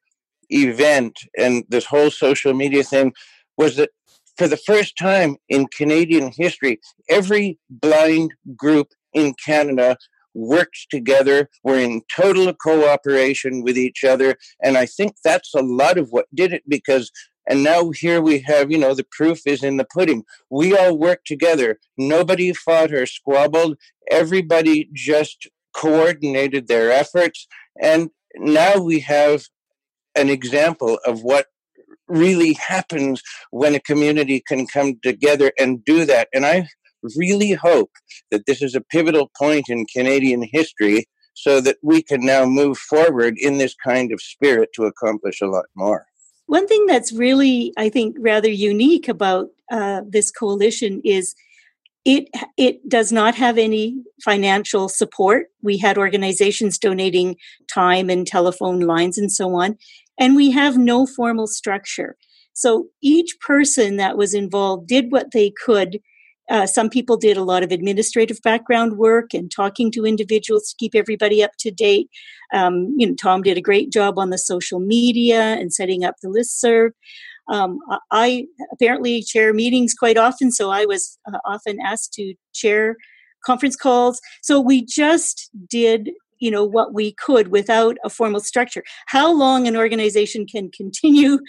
event 0.51 1.17
and 1.37 1.63
this 1.69 1.85
whole 1.85 2.11
social 2.11 2.53
media 2.53 2.83
thing 2.83 3.13
was 3.57 3.75
that 3.77 3.89
for 4.37 4.47
the 4.47 4.57
first 4.57 4.97
time 4.97 5.37
in 5.49 5.67
Canadian 5.67 6.31
history, 6.35 6.79
every 7.09 7.59
blind 7.69 8.33
group 8.55 8.87
in 9.13 9.33
Canada 9.43 9.97
worked 10.33 10.87
together, 10.89 11.49
were 11.63 11.77
in 11.77 12.01
total 12.13 12.53
cooperation 12.53 13.63
with 13.63 13.77
each 13.77 14.03
other. 14.03 14.37
And 14.63 14.77
I 14.77 14.85
think 14.85 15.15
that's 15.23 15.53
a 15.53 15.61
lot 15.61 15.97
of 15.97 16.09
what 16.11 16.25
did 16.33 16.53
it 16.53 16.63
because, 16.67 17.11
and 17.47 17.63
now 17.63 17.89
here 17.91 18.21
we 18.21 18.39
have, 18.39 18.71
you 18.71 18.77
know, 18.77 18.93
the 18.93 19.05
proof 19.11 19.41
is 19.45 19.63
in 19.63 19.77
the 19.77 19.85
pudding. 19.85 20.23
We 20.49 20.75
all 20.75 20.97
worked 20.97 21.27
together. 21.27 21.79
Nobody 21.97 22.53
fought 22.53 22.93
or 22.93 23.05
squabbled. 23.05 23.77
Everybody 24.09 24.89
just 24.93 25.47
coordinated 25.75 26.67
their 26.67 26.91
efforts. 26.91 27.47
And 27.81 28.09
now 28.35 28.77
we 28.77 28.99
have 29.01 29.45
an 30.15 30.29
example 30.29 30.99
of 31.05 31.23
what 31.23 31.47
really 32.07 32.53
happens 32.53 33.21
when 33.51 33.75
a 33.75 33.79
community 33.79 34.43
can 34.45 34.67
come 34.67 34.99
together 35.01 35.51
and 35.57 35.83
do 35.85 36.05
that. 36.05 36.27
And 36.33 36.45
I 36.45 36.67
really 37.15 37.53
hope 37.53 37.91
that 38.29 38.45
this 38.45 38.61
is 38.61 38.75
a 38.75 38.81
pivotal 38.81 39.31
point 39.37 39.65
in 39.69 39.85
Canadian 39.85 40.47
history 40.51 41.05
so 41.33 41.61
that 41.61 41.77
we 41.81 42.03
can 42.03 42.21
now 42.25 42.45
move 42.45 42.77
forward 42.77 43.35
in 43.37 43.57
this 43.57 43.75
kind 43.83 44.11
of 44.11 44.21
spirit 44.21 44.69
to 44.75 44.83
accomplish 44.83 45.41
a 45.41 45.47
lot 45.47 45.65
more. 45.75 46.05
One 46.45 46.67
thing 46.67 46.85
that's 46.85 47.13
really, 47.13 47.73
I 47.77 47.89
think, 47.89 48.17
rather 48.19 48.49
unique 48.49 49.07
about 49.07 49.47
uh, 49.71 50.01
this 50.07 50.31
coalition 50.31 51.01
is 51.05 51.33
it 52.03 52.29
it 52.57 52.89
does 52.89 53.11
not 53.11 53.35
have 53.35 53.57
any 53.57 54.03
financial 54.23 54.89
support. 54.89 55.47
We 55.61 55.77
had 55.77 55.97
organizations 55.97 56.77
donating 56.77 57.37
time 57.71 58.09
and 58.09 58.25
telephone 58.25 58.81
lines 58.81 59.17
and 59.17 59.31
so 59.31 59.53
on, 59.55 59.77
and 60.19 60.35
we 60.35 60.51
have 60.51 60.77
no 60.77 61.05
formal 61.05 61.47
structure. 61.47 62.15
So 62.53 62.87
each 63.01 63.39
person 63.39 63.97
that 63.97 64.17
was 64.17 64.33
involved 64.33 64.87
did 64.87 65.11
what 65.11 65.31
they 65.31 65.51
could. 65.65 65.99
Uh, 66.49 66.65
some 66.65 66.89
people 66.89 67.15
did 67.15 67.37
a 67.37 67.43
lot 67.43 67.63
of 67.63 67.71
administrative 67.71 68.39
background 68.43 68.97
work 68.97 69.33
and 69.33 69.49
talking 69.49 69.89
to 69.91 70.05
individuals 70.05 70.69
to 70.69 70.75
keep 70.77 70.93
everybody 70.93 71.43
up 71.43 71.51
to 71.59 71.71
date. 71.71 72.09
Um, 72.53 72.93
you 72.97 73.07
know, 73.07 73.15
Tom 73.15 73.41
did 73.41 73.57
a 73.57 73.61
great 73.61 73.91
job 73.91 74.19
on 74.19 74.31
the 74.31 74.37
social 74.37 74.79
media 74.79 75.41
and 75.41 75.73
setting 75.73 76.03
up 76.03 76.15
the 76.21 76.29
list 76.29 76.59
serve. 76.59 76.91
Um, 77.49 77.79
I 78.11 78.45
apparently 78.71 79.23
chair 79.23 79.53
meetings 79.53 79.93
quite 79.93 80.17
often, 80.17 80.51
so 80.51 80.71
I 80.71 80.85
was 80.85 81.17
uh, 81.31 81.39
often 81.45 81.79
asked 81.79 82.13
to 82.13 82.33
chair 82.53 82.95
conference 83.45 83.75
calls. 83.75 84.21
So 84.41 84.59
we 84.59 84.85
just 84.85 85.49
did 85.69 86.11
you 86.41 86.51
know 86.51 86.65
what 86.65 86.93
we 86.93 87.13
could 87.13 87.47
without 87.49 87.95
a 88.03 88.09
formal 88.09 88.41
structure 88.41 88.83
how 89.05 89.31
long 89.31 89.67
an 89.67 89.77
organization 89.77 90.45
can 90.45 90.69
continue 90.71 91.39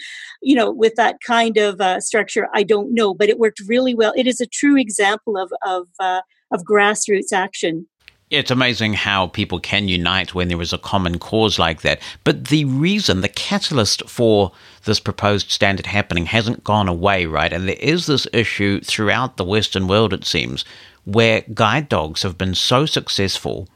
you 0.41 0.55
know 0.55 0.71
with 0.71 0.95
that 0.95 1.17
kind 1.25 1.57
of 1.57 1.81
uh, 1.81 1.99
structure 1.99 2.47
i 2.53 2.63
don't 2.63 2.93
know 2.93 3.13
but 3.13 3.29
it 3.29 3.39
worked 3.39 3.59
really 3.67 3.93
well 3.93 4.13
it 4.15 4.27
is 4.27 4.39
a 4.39 4.45
true 4.45 4.77
example 4.77 5.37
of 5.37 5.51
of 5.65 5.87
uh, 5.99 6.21
of 6.51 6.63
grassroots 6.63 7.33
action 7.33 7.87
it's 8.29 8.49
amazing 8.49 8.93
how 8.93 9.27
people 9.27 9.59
can 9.59 9.87
unite 9.87 10.33
when 10.33 10.47
there 10.47 10.61
is 10.61 10.73
a 10.73 10.79
common 10.79 11.19
cause 11.19 11.59
like 11.59 11.83
that. 11.83 12.01
But 12.23 12.47
the 12.47 12.65
reason, 12.65 13.21
the 13.21 13.29
catalyst 13.29 14.09
for 14.09 14.51
this 14.85 14.99
proposed 14.99 15.51
standard 15.51 15.85
happening 15.85 16.25
hasn't 16.25 16.63
gone 16.63 16.87
away, 16.87 17.27
right? 17.27 17.53
And 17.53 17.67
there 17.67 17.75
is 17.79 18.07
this 18.07 18.25
issue 18.33 18.81
throughout 18.81 19.37
the 19.37 19.43
Western 19.43 19.87
world, 19.87 20.13
it 20.13 20.25
seems, 20.25 20.65
where 21.05 21.43
guide 21.53 21.89
dogs 21.89 22.23
have 22.23 22.35
been 22.35 22.55
so 22.55 22.87
successful 22.87 23.67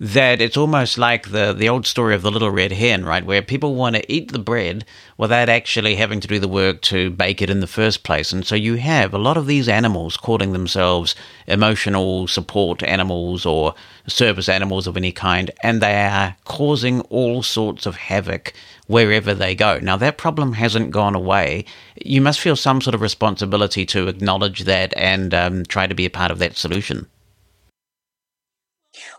that 0.00 0.40
it's 0.40 0.56
almost 0.56 0.98
like 0.98 1.30
the 1.30 1.52
the 1.52 1.68
old 1.68 1.86
story 1.86 2.14
of 2.14 2.22
the 2.22 2.30
little 2.30 2.50
red 2.50 2.72
hen, 2.72 3.04
right? 3.04 3.24
Where 3.24 3.42
people 3.42 3.74
want 3.74 3.96
to 3.96 4.12
eat 4.12 4.32
the 4.32 4.38
bread 4.38 4.84
without 5.16 5.48
actually 5.48 5.94
having 5.96 6.20
to 6.20 6.28
do 6.28 6.38
the 6.38 6.48
work 6.48 6.80
to 6.82 7.10
bake 7.10 7.40
it 7.40 7.50
in 7.50 7.60
the 7.60 7.66
first 7.66 8.02
place. 8.02 8.32
And 8.32 8.44
so 8.44 8.54
you 8.54 8.74
have 8.76 9.14
a 9.14 9.18
lot 9.18 9.36
of 9.36 9.46
these 9.46 9.68
animals 9.68 10.16
calling 10.16 10.52
themselves 10.52 11.14
emotional 11.46 12.26
support 12.26 12.82
animals 12.82 13.46
or 13.46 13.74
service 14.06 14.48
animals 14.48 14.86
of 14.86 14.96
any 14.96 15.12
kind, 15.12 15.50
and 15.62 15.80
they 15.80 16.02
are 16.04 16.36
causing 16.44 17.00
all 17.02 17.42
sorts 17.42 17.86
of 17.86 17.96
havoc 17.96 18.52
wherever 18.86 19.34
they 19.34 19.54
go. 19.54 19.78
Now 19.78 19.96
that 19.98 20.18
problem 20.18 20.54
hasn't 20.54 20.90
gone 20.90 21.14
away. 21.14 21.64
You 22.04 22.20
must 22.20 22.40
feel 22.40 22.56
some 22.56 22.80
sort 22.80 22.94
of 22.94 23.00
responsibility 23.00 23.86
to 23.86 24.08
acknowledge 24.08 24.64
that 24.64 24.92
and 24.96 25.32
um, 25.32 25.64
try 25.64 25.86
to 25.86 25.94
be 25.94 26.06
a 26.06 26.10
part 26.10 26.30
of 26.30 26.38
that 26.40 26.56
solution. 26.56 27.06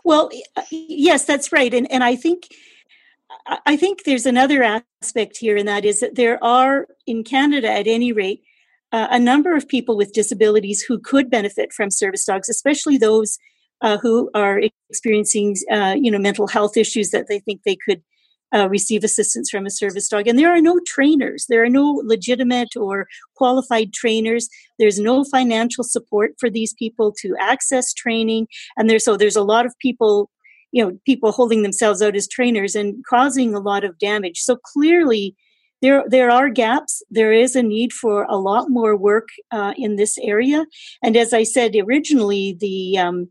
Well, 0.04 0.30
uh, 0.56 0.62
yes, 0.70 1.24
that's 1.24 1.52
right, 1.52 1.72
and 1.72 1.90
and 1.90 2.04
I 2.04 2.16
think 2.16 2.48
I 3.66 3.76
think 3.76 4.04
there's 4.04 4.26
another 4.26 4.82
aspect 5.02 5.36
here, 5.38 5.56
and 5.56 5.68
that 5.68 5.84
is 5.84 6.00
that 6.00 6.14
there 6.14 6.42
are 6.42 6.86
in 7.06 7.24
Canada, 7.24 7.70
at 7.70 7.86
any 7.86 8.12
rate, 8.12 8.42
uh, 8.92 9.08
a 9.10 9.18
number 9.18 9.56
of 9.56 9.68
people 9.68 9.96
with 9.96 10.12
disabilities 10.12 10.82
who 10.82 10.98
could 10.98 11.30
benefit 11.30 11.72
from 11.72 11.90
service 11.90 12.24
dogs, 12.24 12.48
especially 12.48 12.96
those 12.96 13.38
uh, 13.80 13.98
who 13.98 14.30
are 14.34 14.60
experiencing, 14.90 15.56
uh, 15.70 15.94
you 15.98 16.10
know, 16.10 16.18
mental 16.18 16.46
health 16.46 16.76
issues 16.76 17.10
that 17.10 17.26
they 17.28 17.40
think 17.40 17.62
they 17.64 17.76
could 17.76 18.02
uh, 18.54 18.68
receive 18.68 19.04
assistance 19.04 19.50
from 19.50 19.66
a 19.66 19.70
service 19.70 20.08
dog. 20.08 20.26
And 20.28 20.38
there 20.38 20.54
are 20.54 20.60
no 20.60 20.80
trainers, 20.86 21.46
there 21.48 21.62
are 21.64 21.68
no 21.68 22.00
legitimate 22.04 22.76
or 22.76 23.06
qualified 23.34 23.92
trainers. 23.92 24.48
There's 24.78 24.98
no 24.98 25.24
financial 25.24 25.84
support 25.84 26.34
for 26.38 26.48
these 26.48 26.74
people 26.74 27.12
to 27.20 27.34
access 27.40 27.92
training. 27.92 28.46
And 28.76 28.88
there's 28.88 29.04
so 29.04 29.16
there's 29.16 29.36
a 29.36 29.42
lot 29.42 29.66
of 29.66 29.74
people, 29.80 30.30
you 30.72 30.84
know, 30.84 30.98
people 31.04 31.32
holding 31.32 31.62
themselves 31.62 32.00
out 32.00 32.16
as 32.16 32.28
trainers 32.28 32.74
and 32.74 33.04
causing 33.08 33.54
a 33.54 33.60
lot 33.60 33.84
of 33.84 33.98
damage. 33.98 34.40
So 34.40 34.56
clearly, 34.56 35.34
there 35.82 36.04
there 36.08 36.30
are 36.30 36.48
gaps. 36.48 37.02
There 37.10 37.32
is 37.32 37.54
a 37.54 37.62
need 37.62 37.92
for 37.92 38.24
a 38.24 38.36
lot 38.36 38.70
more 38.70 38.96
work 38.96 39.28
uh, 39.50 39.74
in 39.76 39.96
this 39.96 40.16
area. 40.18 40.64
And 41.02 41.16
as 41.16 41.32
I 41.32 41.42
said 41.42 41.76
originally, 41.76 42.56
the 42.58 42.98
um, 42.98 43.28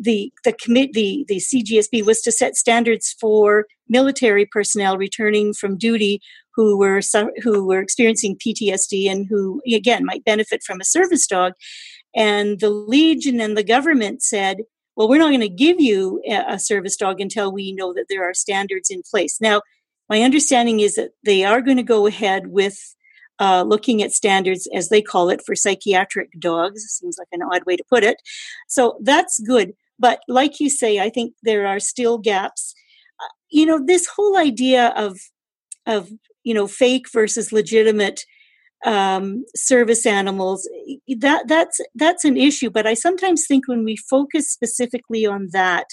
the 0.00 0.32
the 0.44 0.52
commit 0.52 0.92
the 0.92 1.24
the 1.28 1.36
CGSB 1.36 2.04
was 2.04 2.20
to 2.22 2.32
set 2.32 2.56
standards 2.56 3.14
for 3.20 3.66
military 3.88 4.46
personnel 4.46 4.96
returning 4.96 5.52
from 5.52 5.78
duty 5.78 6.20
who 6.54 6.78
were 6.78 7.00
who 7.42 7.66
were 7.66 7.80
experiencing 7.80 8.36
PTSD 8.36 9.10
and 9.10 9.26
who 9.28 9.60
again 9.72 10.04
might 10.04 10.24
benefit 10.24 10.62
from 10.62 10.80
a 10.80 10.84
service 10.84 11.26
dog 11.26 11.52
and 12.14 12.60
the 12.60 12.70
legion 12.70 13.40
and 13.40 13.56
the 13.56 13.64
government 13.64 14.22
said 14.22 14.58
well 14.96 15.08
we're 15.08 15.18
not 15.18 15.28
going 15.28 15.40
to 15.40 15.48
give 15.48 15.80
you 15.80 16.22
a 16.28 16.58
service 16.58 16.96
dog 16.96 17.20
until 17.20 17.52
we 17.52 17.72
know 17.72 17.92
that 17.92 18.06
there 18.08 18.28
are 18.28 18.34
standards 18.34 18.90
in 18.90 19.02
place 19.10 19.40
now 19.40 19.60
my 20.08 20.22
understanding 20.22 20.80
is 20.80 20.96
that 20.96 21.10
they 21.24 21.44
are 21.44 21.60
going 21.60 21.78
to 21.78 21.82
go 21.82 22.06
ahead 22.06 22.48
with 22.48 22.94
uh, 23.40 23.64
looking 23.66 24.02
at 24.02 24.12
standards, 24.12 24.68
as 24.74 24.88
they 24.88 25.02
call 25.02 25.28
it, 25.28 25.42
for 25.44 25.56
psychiatric 25.56 26.28
dogs. 26.38 26.82
Seems 26.82 27.16
like 27.18 27.28
an 27.32 27.42
odd 27.42 27.64
way 27.66 27.76
to 27.76 27.84
put 27.88 28.04
it. 28.04 28.16
So 28.68 28.98
that's 29.02 29.40
good. 29.40 29.72
But 30.02 30.20
like 30.26 30.58
you 30.58 30.68
say, 30.68 30.98
I 30.98 31.08
think 31.08 31.34
there 31.44 31.64
are 31.66 31.78
still 31.78 32.18
gaps. 32.18 32.74
Uh, 33.22 33.32
you 33.50 33.64
know, 33.64 33.80
this 33.82 34.08
whole 34.08 34.36
idea 34.36 34.88
of 34.96 35.16
of 35.86 36.10
you 36.42 36.52
know 36.52 36.66
fake 36.66 37.06
versus 37.12 37.52
legitimate 37.52 38.24
um, 38.84 39.44
service 39.54 40.04
animals 40.04 40.68
that 41.18 41.46
that's 41.46 41.80
that's 41.94 42.24
an 42.24 42.36
issue. 42.36 42.68
But 42.68 42.86
I 42.86 42.94
sometimes 42.94 43.46
think 43.46 43.68
when 43.68 43.84
we 43.84 43.96
focus 43.96 44.50
specifically 44.50 45.24
on 45.24 45.48
that 45.52 45.86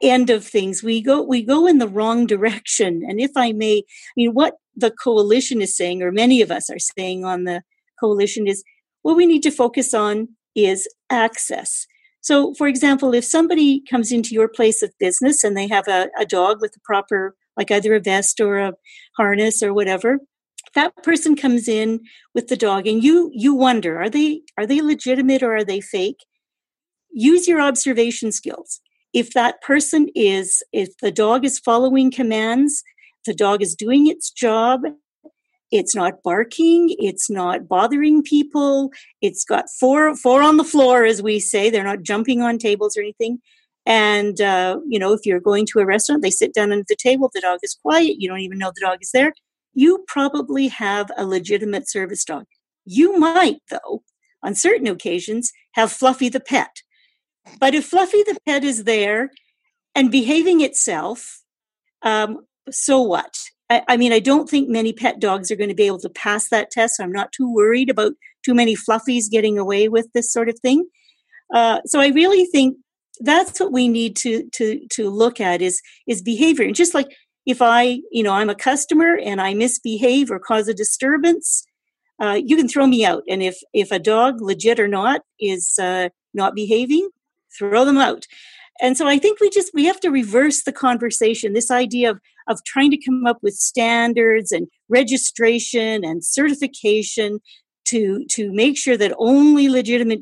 end 0.00 0.30
of 0.30 0.46
things, 0.46 0.82
we 0.82 1.02
go 1.02 1.20
we 1.22 1.42
go 1.42 1.66
in 1.66 1.78
the 1.78 1.88
wrong 1.88 2.26
direction. 2.26 3.02
And 3.06 3.20
if 3.20 3.32
I 3.36 3.52
may, 3.52 3.78
I 3.78 4.12
mean, 4.16 4.30
what 4.32 4.54
the 4.74 4.90
coalition 4.90 5.60
is 5.60 5.76
saying, 5.76 6.02
or 6.02 6.10
many 6.12 6.40
of 6.40 6.50
us 6.50 6.70
are 6.70 6.78
saying 6.78 7.26
on 7.26 7.44
the 7.44 7.62
coalition, 8.00 8.46
is 8.46 8.64
what 9.02 9.16
we 9.16 9.26
need 9.26 9.42
to 9.42 9.50
focus 9.50 9.92
on 9.92 10.28
is 10.54 10.88
access 11.10 11.86
so, 12.22 12.54
for 12.54 12.68
example, 12.68 13.14
if 13.14 13.24
somebody 13.24 13.82
comes 13.90 14.12
into 14.12 14.32
your 14.32 14.48
place 14.48 14.80
of 14.80 14.96
business 14.98 15.42
and 15.42 15.56
they 15.56 15.66
have 15.66 15.88
a, 15.88 16.08
a 16.18 16.24
dog 16.24 16.60
with 16.60 16.72
the 16.72 16.80
proper, 16.84 17.34
like 17.56 17.72
either 17.72 17.94
a 17.94 18.00
vest 18.00 18.40
or 18.40 18.58
a 18.58 18.74
harness 19.16 19.60
or 19.60 19.74
whatever, 19.74 20.20
that 20.74 20.94
person 21.02 21.34
comes 21.34 21.66
in 21.66 22.00
with 22.32 22.46
the 22.46 22.56
dog 22.56 22.86
and 22.86 23.02
you 23.02 23.30
you 23.34 23.54
wonder 23.54 24.00
are 24.00 24.08
they 24.08 24.40
are 24.56 24.66
they 24.66 24.80
legitimate 24.80 25.42
or 25.42 25.56
are 25.56 25.64
they 25.64 25.80
fake? 25.80 26.24
Use 27.10 27.48
your 27.48 27.60
observation 27.60 28.30
skills. 28.30 28.80
If 29.12 29.32
that 29.34 29.60
person 29.60 30.08
is 30.14 30.62
if 30.72 30.96
the 30.98 31.10
dog 31.10 31.44
is 31.44 31.58
following 31.58 32.10
commands 32.10 32.84
the 33.26 33.34
dog 33.34 33.62
is 33.62 33.74
doing 33.74 34.06
its 34.06 34.30
job 34.30 34.82
it's 35.72 35.94
not 35.94 36.22
barking. 36.22 36.94
It's 36.98 37.30
not 37.30 37.66
bothering 37.66 38.22
people. 38.22 38.90
It's 39.22 39.44
got 39.44 39.64
four 39.80 40.14
four 40.14 40.42
on 40.42 40.58
the 40.58 40.64
floor, 40.64 41.04
as 41.04 41.22
we 41.22 41.40
say. 41.40 41.70
They're 41.70 41.82
not 41.82 42.02
jumping 42.02 42.42
on 42.42 42.58
tables 42.58 42.96
or 42.96 43.00
anything. 43.00 43.38
And 43.86 44.40
uh, 44.40 44.78
you 44.86 44.98
know, 44.98 45.12
if 45.12 45.24
you're 45.24 45.40
going 45.40 45.66
to 45.72 45.80
a 45.80 45.86
restaurant, 45.86 46.22
they 46.22 46.30
sit 46.30 46.52
down 46.54 46.70
at 46.72 46.86
the 46.86 46.96
table. 46.96 47.30
The 47.32 47.40
dog 47.40 47.60
is 47.62 47.74
quiet. 47.82 48.16
You 48.20 48.28
don't 48.28 48.40
even 48.40 48.58
know 48.58 48.70
the 48.72 48.82
dog 48.82 48.98
is 49.00 49.10
there. 49.12 49.32
You 49.74 50.04
probably 50.06 50.68
have 50.68 51.10
a 51.16 51.24
legitimate 51.24 51.88
service 51.88 52.24
dog. 52.24 52.44
You 52.84 53.18
might, 53.18 53.62
though, 53.70 54.02
on 54.42 54.54
certain 54.54 54.86
occasions, 54.86 55.52
have 55.72 55.90
Fluffy 55.90 56.28
the 56.28 56.40
pet. 56.40 56.82
But 57.58 57.74
if 57.74 57.86
Fluffy 57.86 58.22
the 58.22 58.38
pet 58.46 58.62
is 58.62 58.84
there 58.84 59.30
and 59.94 60.10
behaving 60.10 60.60
itself, 60.60 61.42
um, 62.02 62.44
so 62.70 63.00
what? 63.00 63.34
I, 63.72 63.82
I 63.88 63.96
mean, 63.96 64.12
I 64.12 64.18
don't 64.18 64.48
think 64.48 64.68
many 64.68 64.92
pet 64.92 65.18
dogs 65.18 65.50
are 65.50 65.56
going 65.56 65.70
to 65.70 65.74
be 65.74 65.86
able 65.86 66.00
to 66.00 66.10
pass 66.10 66.48
that 66.50 66.70
test. 66.70 66.96
So 66.96 67.04
I'm 67.04 67.12
not 67.12 67.32
too 67.32 67.50
worried 67.50 67.88
about 67.88 68.12
too 68.44 68.54
many 68.54 68.76
fluffies 68.76 69.30
getting 69.30 69.58
away 69.58 69.88
with 69.88 70.12
this 70.12 70.30
sort 70.30 70.50
of 70.50 70.58
thing. 70.58 70.86
Uh, 71.54 71.80
so 71.86 72.00
I 72.00 72.08
really 72.08 72.44
think 72.44 72.76
that's 73.20 73.60
what 73.60 73.72
we 73.72 73.88
need 73.88 74.16
to 74.16 74.48
to 74.50 74.86
to 74.88 75.08
look 75.08 75.40
at 75.40 75.62
is 75.62 75.80
is 76.06 76.22
behavior. 76.22 76.66
And 76.66 76.74
just 76.74 76.94
like 76.94 77.08
if 77.46 77.62
I, 77.62 78.00
you 78.10 78.22
know, 78.22 78.32
I'm 78.32 78.50
a 78.50 78.54
customer 78.54 79.16
and 79.16 79.40
I 79.40 79.54
misbehave 79.54 80.30
or 80.30 80.38
cause 80.38 80.68
a 80.68 80.74
disturbance, 80.74 81.64
uh, 82.20 82.38
you 82.44 82.56
can 82.56 82.68
throw 82.68 82.86
me 82.86 83.04
out. 83.04 83.22
And 83.28 83.42
if 83.42 83.56
if 83.72 83.90
a 83.90 83.98
dog, 83.98 84.42
legit 84.42 84.80
or 84.80 84.88
not, 84.88 85.22
is 85.40 85.78
uh, 85.78 86.10
not 86.34 86.54
behaving, 86.54 87.08
throw 87.58 87.84
them 87.86 87.98
out 87.98 88.26
and 88.80 88.96
so 88.96 89.06
i 89.06 89.18
think 89.18 89.40
we 89.40 89.50
just 89.50 89.70
we 89.74 89.84
have 89.84 90.00
to 90.00 90.10
reverse 90.10 90.62
the 90.62 90.72
conversation 90.72 91.52
this 91.52 91.70
idea 91.70 92.10
of 92.10 92.20
of 92.48 92.58
trying 92.64 92.90
to 92.90 92.96
come 92.96 93.26
up 93.26 93.38
with 93.42 93.54
standards 93.54 94.50
and 94.50 94.66
registration 94.88 96.04
and 96.04 96.24
certification 96.24 97.38
to 97.84 98.24
to 98.30 98.52
make 98.52 98.76
sure 98.76 98.96
that 98.96 99.14
only 99.18 99.68
legitimate 99.68 100.20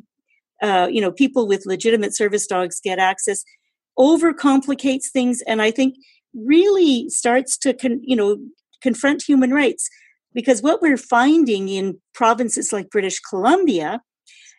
uh, 0.62 0.88
you 0.90 1.00
know 1.00 1.10
people 1.10 1.46
with 1.46 1.64
legitimate 1.66 2.14
service 2.14 2.46
dogs 2.46 2.80
get 2.82 2.98
access 2.98 3.44
overcomplicates 3.98 5.10
things 5.12 5.42
and 5.46 5.62
i 5.62 5.70
think 5.70 5.94
really 6.34 7.08
starts 7.08 7.56
to 7.56 7.72
con, 7.74 8.00
you 8.02 8.16
know 8.16 8.36
confront 8.80 9.22
human 9.22 9.52
rights. 9.52 9.88
Because 10.32 10.62
what 10.62 10.80
we're 10.80 10.96
finding 10.96 11.68
in 11.68 11.98
provinces 12.14 12.72
like 12.72 12.90
british 12.90 13.18
columbia 13.18 14.00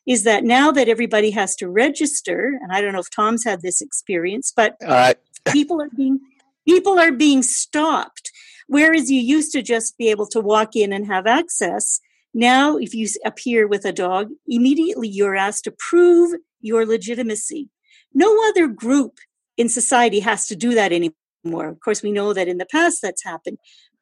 is 0.08 0.24
that 0.24 0.44
now 0.44 0.72
that 0.72 0.90
everybody 0.90 1.32
has 1.32 1.56
to 1.58 1.70
register, 1.70 2.58
and 2.62 2.72
I 2.72 2.82
don't 2.82 2.94
know 2.94 3.00
if 3.00 3.10
Tom's 3.10 3.44
had 3.44 3.62
this 3.62 3.82
experience, 3.82 4.52
but 4.56 4.76
uh, 4.86 5.14
people 5.52 5.82
are 5.82 5.90
being 5.96 6.20
people 6.68 7.00
are 7.00 7.12
being 7.12 7.44
stopped. 7.44 8.32
Whereas 8.68 9.12
you 9.12 9.20
used 9.20 9.52
to 9.52 9.62
just 9.62 9.98
be 9.98 10.10
able 10.10 10.28
to 10.28 10.40
walk 10.40 10.76
in 10.76 10.94
and 10.94 11.06
have 11.08 11.28
access, 11.28 12.00
now 12.34 12.78
if 12.78 12.94
you 12.94 13.08
appear 13.26 13.68
with 13.68 13.84
a 13.84 13.92
dog, 13.92 14.30
immediately 14.48 15.10
you're 15.10 15.36
asked 15.36 15.66
to 15.66 15.76
prove 15.78 16.40
your 16.62 16.86
legitimacy. 16.86 17.70
No 18.14 18.48
other 18.48 18.68
group 18.68 19.18
in 19.58 19.68
society 19.68 20.22
has 20.22 20.48
to 20.48 20.56
do 20.56 20.74
that 20.76 20.94
anymore. 20.94 21.68
Of 21.68 21.80
course, 21.82 22.02
we 22.02 22.12
know 22.12 22.34
that 22.34 22.48
in 22.48 22.60
the 22.60 22.66
past 22.66 23.00
that's 23.02 23.24
happened, 23.24 23.58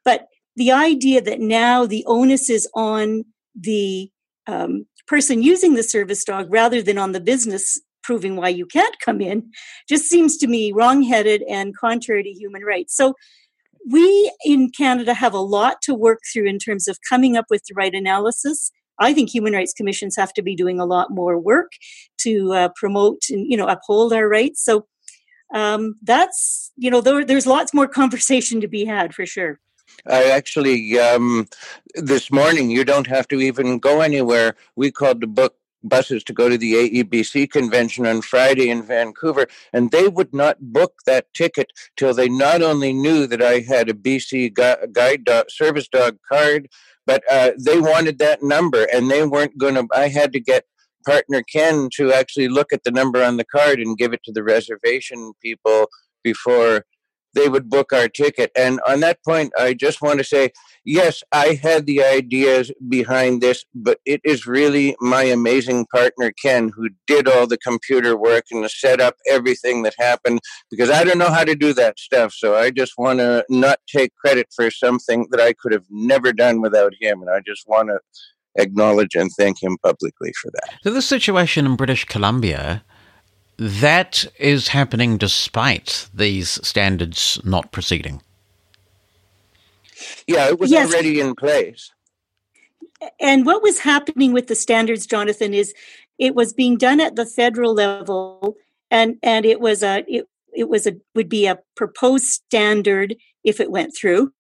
but 0.06 0.28
the 0.56 0.72
idea 0.72 1.22
that 1.22 1.40
now 1.40 1.86
the 1.86 2.04
onus 2.06 2.50
is 2.50 2.68
on 2.76 3.26
the 3.56 4.12
um, 4.50 4.86
person 5.08 5.42
using 5.42 5.76
the 5.76 5.84
service 5.84 6.24
dog 6.24 6.48
rather 6.50 6.82
than 6.82 6.98
on 6.98 7.12
the 7.12 7.20
business 7.20 7.80
proving 8.04 8.36
why 8.36 8.50
you 8.50 8.66
can't 8.66 8.96
come 9.00 9.22
in 9.22 9.52
just 9.88 10.06
seems 10.06 10.38
to 10.38 10.48
me 10.48 10.72
wrongheaded 10.72 11.44
and 11.48 11.78
contrary 11.78 12.24
to 12.24 12.32
human 12.32 12.64
rights. 12.64 12.96
So 12.96 13.14
we 13.90 14.32
in 14.44 14.72
Canada 14.72 15.14
have 15.14 15.34
a 15.34 15.40
lot 15.40 15.82
to 15.84 15.94
work 15.94 16.20
through 16.32 16.48
in 16.48 16.60
terms 16.60 16.88
of 16.88 16.98
coming 17.08 17.38
up 17.38 17.46
with 17.50 17.64
the 17.66 17.76
right 17.76 17.94
analysis. 17.94 18.72
I 19.00 19.14
think 19.14 19.30
human 19.30 19.54
rights 19.54 19.74
commissions 19.74 20.16
have 20.18 20.34
to 20.34 20.42
be 20.42 20.56
doing 20.56 20.80
a 20.80 20.86
lot 20.86 21.12
more 21.12 21.40
work 21.40 21.72
to 22.20 22.54
uh, 22.54 22.70
promote 22.76 23.22
and 23.30 23.50
you 23.50 23.56
know 23.56 23.68
uphold 23.68 24.12
our 24.12 24.28
rights. 24.28 24.64
So 24.64 24.88
um, 25.54 25.96
that's 26.04 26.72
you 26.76 26.92
know 26.92 27.02
there, 27.02 27.24
there's 27.24 27.48
lots 27.48 27.74
more 27.74 27.88
conversation 27.88 28.60
to 28.62 28.68
be 28.68 28.86
had 28.86 29.14
for 29.14 29.26
sure. 29.26 29.60
I 30.08 30.26
actually, 30.32 31.00
um, 31.00 31.48
this 31.96 32.32
morning, 32.32 32.70
you 32.70 32.84
don't 32.84 33.08
have 33.08 33.28
to 33.30 33.40
even 33.40 33.80
go 33.80 34.02
anywhere. 34.02 34.56
We 34.76 34.92
called 34.92 35.22
the 35.22 35.28
book 35.28 35.56
buses 35.84 36.24
to 36.26 36.34
go 36.34 36.50
to 36.50 36.58
the 36.58 36.74
AEBC 36.74 37.52
convention 37.52 38.06
on 38.06 38.22
Friday 38.22 38.70
in 38.70 38.84
Vancouver, 38.84 39.48
and 39.74 39.92
they 39.92 40.08
would 40.08 40.34
not 40.34 40.58
book 40.60 40.94
that 41.06 41.34
ticket 41.34 41.72
till 41.96 42.14
they 42.14 42.30
not 42.30 42.62
only 42.62 42.94
knew 42.94 43.28
that 43.28 43.42
I 43.42 43.60
had 43.60 43.90
a 43.90 43.94
BC 43.94 44.54
guide 44.94 45.24
dog, 45.24 45.50
service 45.50 45.88
dog 45.88 46.18
card, 46.28 46.68
but 47.06 47.24
uh, 47.32 47.52
they 47.58 47.80
wanted 47.80 48.20
that 48.20 48.44
number, 48.44 48.88
and 48.94 49.10
they 49.10 49.26
weren't 49.26 49.58
going 49.58 49.76
to. 49.76 49.88
I 49.94 50.10
had 50.10 50.34
to 50.34 50.40
get 50.40 50.66
partner 51.06 51.42
Ken 51.44 51.90
to 51.96 52.12
actually 52.12 52.50
look 52.50 52.74
at 52.74 52.84
the 52.84 52.92
number 52.92 53.24
on 53.24 53.38
the 53.38 53.46
card 53.46 53.80
and 53.80 53.98
give 53.98 54.14
it 54.14 54.22
to 54.26 54.32
the 54.32 54.44
reservation 54.44 55.34
people 55.42 55.88
before 56.24 56.84
they 57.34 57.48
would 57.48 57.70
book 57.70 57.94
our 57.94 58.08
ticket. 58.08 58.52
And 58.56 58.80
on 58.88 59.00
that 59.02 59.24
point, 59.24 59.52
I 59.58 59.74
just 59.74 60.02
want 60.02 60.20
to 60.20 60.24
say, 60.24 60.52
yes, 60.86 61.24
I 61.32 61.60
had 61.62 61.86
the 61.86 62.04
ideas 62.04 62.72
behind 62.88 63.42
this, 63.42 63.66
but 63.74 64.00
it 64.06 64.22
is 64.24 64.48
really 64.48 64.96
my 65.00 65.24
amazing 65.24 65.86
partner, 65.94 66.32
Ken, 66.32 66.72
who 66.76 66.90
did 67.08 67.28
all 67.28 67.48
the 67.48 67.58
computer 67.58 68.18
work 68.18 68.46
and 68.52 68.70
set 68.70 69.00
up 69.00 69.16
everything 69.30 69.84
that 69.84 69.94
happened 69.98 70.40
because 70.72 70.90
I 70.90 71.04
don't 71.04 71.18
know 71.18 71.32
how 71.32 71.44
to 71.44 71.56
do 71.56 71.74
that 71.74 72.00
stuff. 72.00 72.34
So 72.34 72.56
I 72.56 72.72
just 72.72 72.94
want 72.98 73.20
to 73.20 73.46
not 73.50 73.80
take 73.88 74.16
credit 74.16 74.48
for 74.56 74.72
something 74.72 75.28
that 75.32 75.40
I 75.40 75.54
could 75.54 75.72
have 75.72 75.86
never 75.90 76.34
done 76.34 76.62
without 76.62 76.94
him. 77.00 77.22
And 77.22 77.30
I 77.30 77.42
just 77.46 77.68
want 77.68 77.90
to 77.90 78.00
acknowledge 78.56 79.16
and 79.16 79.32
thank 79.38 79.62
him 79.62 79.78
publicly 79.84 80.32
for 80.42 80.52
that. 80.52 80.80
So, 80.84 80.92
the 80.92 81.02
situation 81.02 81.66
in 81.66 81.76
British 81.76 82.06
Columbia 82.06 82.84
that 83.60 84.26
is 84.40 84.70
happening 84.70 85.18
despite 85.18 86.08
these 86.14 86.66
standards 86.66 87.40
not 87.44 87.72
proceeding. 87.72 88.22
Yeah, 90.28 90.48
it 90.48 90.60
was 90.60 90.72
yes. 90.72 90.92
already 90.92 91.20
in 91.20 91.36
place. 91.36 91.92
And 93.20 93.46
what 93.46 93.62
was 93.62 93.80
happening 93.80 94.34
with 94.34 94.48
the 94.48 94.56
standards, 94.56 95.06
Jonathan, 95.06 95.54
is 95.54 95.74
it 96.18 96.36
was 96.36 96.54
being 96.54 96.78
done 96.78 97.00
at 97.00 97.16
the 97.16 97.26
federal 97.26 97.74
level, 97.74 98.56
and 98.90 99.18
and 99.22 99.46
it 99.46 99.60
was 99.60 99.84
a 99.84 100.04
it, 100.08 100.26
it 100.54 100.70
was 100.70 100.88
a 100.88 100.96
would 101.16 101.30
be 101.30 101.46
a 101.46 101.60
proposed 101.76 102.26
standard 102.26 103.16
if 103.44 103.60
it 103.60 103.72
went 103.72 103.96
through 103.96 104.34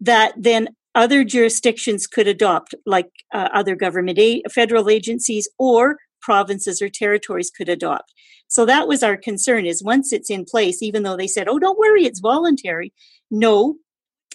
that 0.00 0.34
then 0.36 0.68
other 0.94 1.24
jurisdictions 1.24 2.06
could 2.06 2.28
adopt, 2.28 2.74
like 2.84 3.10
uh, 3.32 3.48
other 3.52 3.74
government 3.74 4.18
a- 4.18 4.42
federal 4.50 4.90
agencies 4.90 5.48
or 5.58 5.96
provinces 6.22 6.80
or 6.80 6.88
territories 6.88 7.50
could 7.50 7.68
adopt. 7.68 8.12
So 8.48 8.64
that 8.66 8.88
was 8.88 9.02
our 9.02 9.16
concern 9.16 9.66
is 9.66 9.82
once 9.82 10.12
it's 10.12 10.30
in 10.30 10.44
place, 10.44 10.82
even 10.82 11.02
though 11.02 11.16
they 11.16 11.26
said, 11.26 11.48
oh, 11.48 11.58
don't 11.58 11.78
worry, 11.78 12.04
it's 12.04 12.20
voluntary. 12.20 12.92
No, 13.30 13.76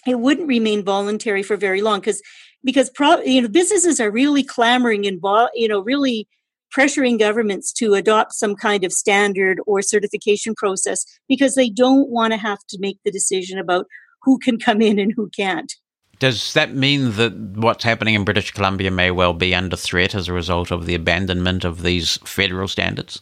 it 0.06 0.20
wouldn't 0.20 0.48
remain 0.48 0.84
voluntary 0.84 1.42
for 1.42 1.56
very 1.56 1.80
long 1.82 2.00
because 2.00 2.22
because 2.64 2.90
pro, 2.90 3.18
you 3.20 3.40
know 3.40 3.48
businesses 3.48 4.00
are 4.00 4.10
really 4.10 4.42
clamoring 4.42 5.06
and 5.06 5.20
you 5.54 5.68
know 5.68 5.80
really 5.80 6.28
pressuring 6.76 7.18
governments 7.18 7.72
to 7.72 7.94
adopt 7.94 8.34
some 8.34 8.54
kind 8.54 8.84
of 8.84 8.92
standard 8.92 9.58
or 9.66 9.80
certification 9.80 10.54
process 10.54 11.04
because 11.28 11.54
they 11.54 11.70
don't 11.70 12.10
want 12.10 12.32
to 12.32 12.36
have 12.36 12.58
to 12.68 12.78
make 12.80 12.98
the 13.04 13.10
decision 13.10 13.58
about 13.58 13.86
who 14.22 14.38
can 14.38 14.58
come 14.58 14.82
in 14.82 14.98
and 14.98 15.12
who 15.16 15.30
can't. 15.30 15.72
Does 16.18 16.52
that 16.54 16.74
mean 16.74 17.12
that 17.12 17.32
what's 17.56 17.84
happening 17.84 18.14
in 18.14 18.24
British 18.24 18.50
Columbia 18.50 18.90
may 18.90 19.10
well 19.10 19.34
be 19.34 19.54
under 19.54 19.76
threat 19.76 20.14
as 20.14 20.28
a 20.28 20.32
result 20.32 20.70
of 20.70 20.86
the 20.86 20.94
abandonment 20.94 21.64
of 21.64 21.82
these 21.82 22.16
federal 22.24 22.66
standards? 22.66 23.20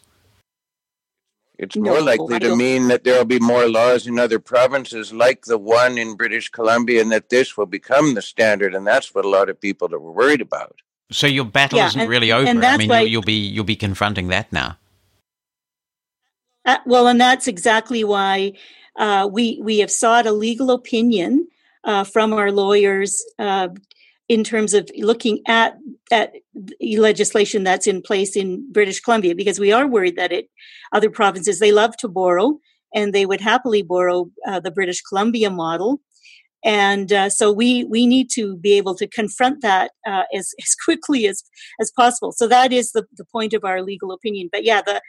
It's 1.58 1.76
more 1.76 2.02
likely 2.02 2.38
to 2.40 2.54
mean 2.54 2.88
that 2.88 3.04
there 3.04 3.16
will 3.16 3.24
be 3.24 3.38
more 3.38 3.68
laws 3.68 4.06
in 4.06 4.18
other 4.18 4.38
provinces 4.38 5.12
like 5.12 5.46
the 5.46 5.56
one 5.56 5.96
in 5.96 6.14
British 6.14 6.50
Columbia 6.50 7.00
and 7.00 7.10
that 7.12 7.30
this 7.30 7.56
will 7.56 7.66
become 7.66 8.14
the 8.14 8.20
standard. 8.20 8.74
And 8.74 8.86
that's 8.86 9.14
what 9.14 9.24
a 9.24 9.28
lot 9.28 9.48
of 9.48 9.58
people 9.58 9.94
are 9.94 10.00
worried 10.00 10.42
about. 10.42 10.76
So 11.10 11.26
your 11.26 11.46
battle 11.46 11.78
yeah, 11.78 11.86
isn't 11.86 12.00
and, 12.00 12.10
really 12.10 12.30
over. 12.30 12.46
I 12.46 12.76
mean, 12.76 12.90
why, 12.90 13.00
you'll, 13.02 13.22
be 13.22 13.32
you'll 13.32 13.64
be 13.64 13.76
confronting 13.76 14.28
that 14.28 14.52
now. 14.52 14.76
Uh, 16.66 16.78
well, 16.84 17.06
and 17.06 17.20
that's 17.20 17.46
exactly 17.46 18.04
why 18.04 18.52
uh, 18.96 19.28
we 19.30 19.60
we 19.62 19.78
have 19.78 19.90
sought 19.90 20.26
a 20.26 20.32
legal 20.32 20.70
opinion 20.70 21.46
uh, 21.86 22.04
from 22.04 22.32
our 22.32 22.52
lawyers 22.52 23.24
uh, 23.38 23.68
in 24.28 24.42
terms 24.42 24.74
of 24.74 24.90
looking 24.98 25.40
at 25.46 25.76
that 26.10 26.34
legislation 26.80 27.62
that's 27.62 27.86
in 27.86 28.02
place 28.02 28.36
in 28.36 28.70
British 28.72 29.00
Columbia, 29.00 29.34
because 29.34 29.60
we 29.60 29.72
are 29.72 29.86
worried 29.86 30.16
that 30.16 30.32
it 30.32 30.48
other 30.92 31.10
provinces 31.10 31.58
they 31.58 31.72
love 31.72 31.96
to 31.98 32.08
borrow 32.08 32.58
and 32.94 33.12
they 33.12 33.26
would 33.26 33.40
happily 33.40 33.82
borrow 33.82 34.28
uh, 34.46 34.60
the 34.60 34.70
British 34.70 35.00
Columbia 35.02 35.50
model. 35.50 36.00
And 36.64 37.12
uh, 37.12 37.30
so 37.30 37.52
we 37.52 37.84
we 37.84 38.06
need 38.06 38.28
to 38.30 38.56
be 38.56 38.72
able 38.72 38.96
to 38.96 39.06
confront 39.06 39.62
that 39.62 39.92
uh, 40.06 40.24
as 40.34 40.52
as 40.60 40.74
quickly 40.84 41.26
as 41.28 41.44
as 41.80 41.92
possible. 41.92 42.32
So 42.32 42.48
that 42.48 42.72
is 42.72 42.92
the 42.92 43.06
the 43.16 43.26
point 43.26 43.52
of 43.52 43.64
our 43.64 43.82
legal 43.82 44.10
opinion. 44.10 44.48
But 44.50 44.64
yeah, 44.64 44.82
the 44.82 45.00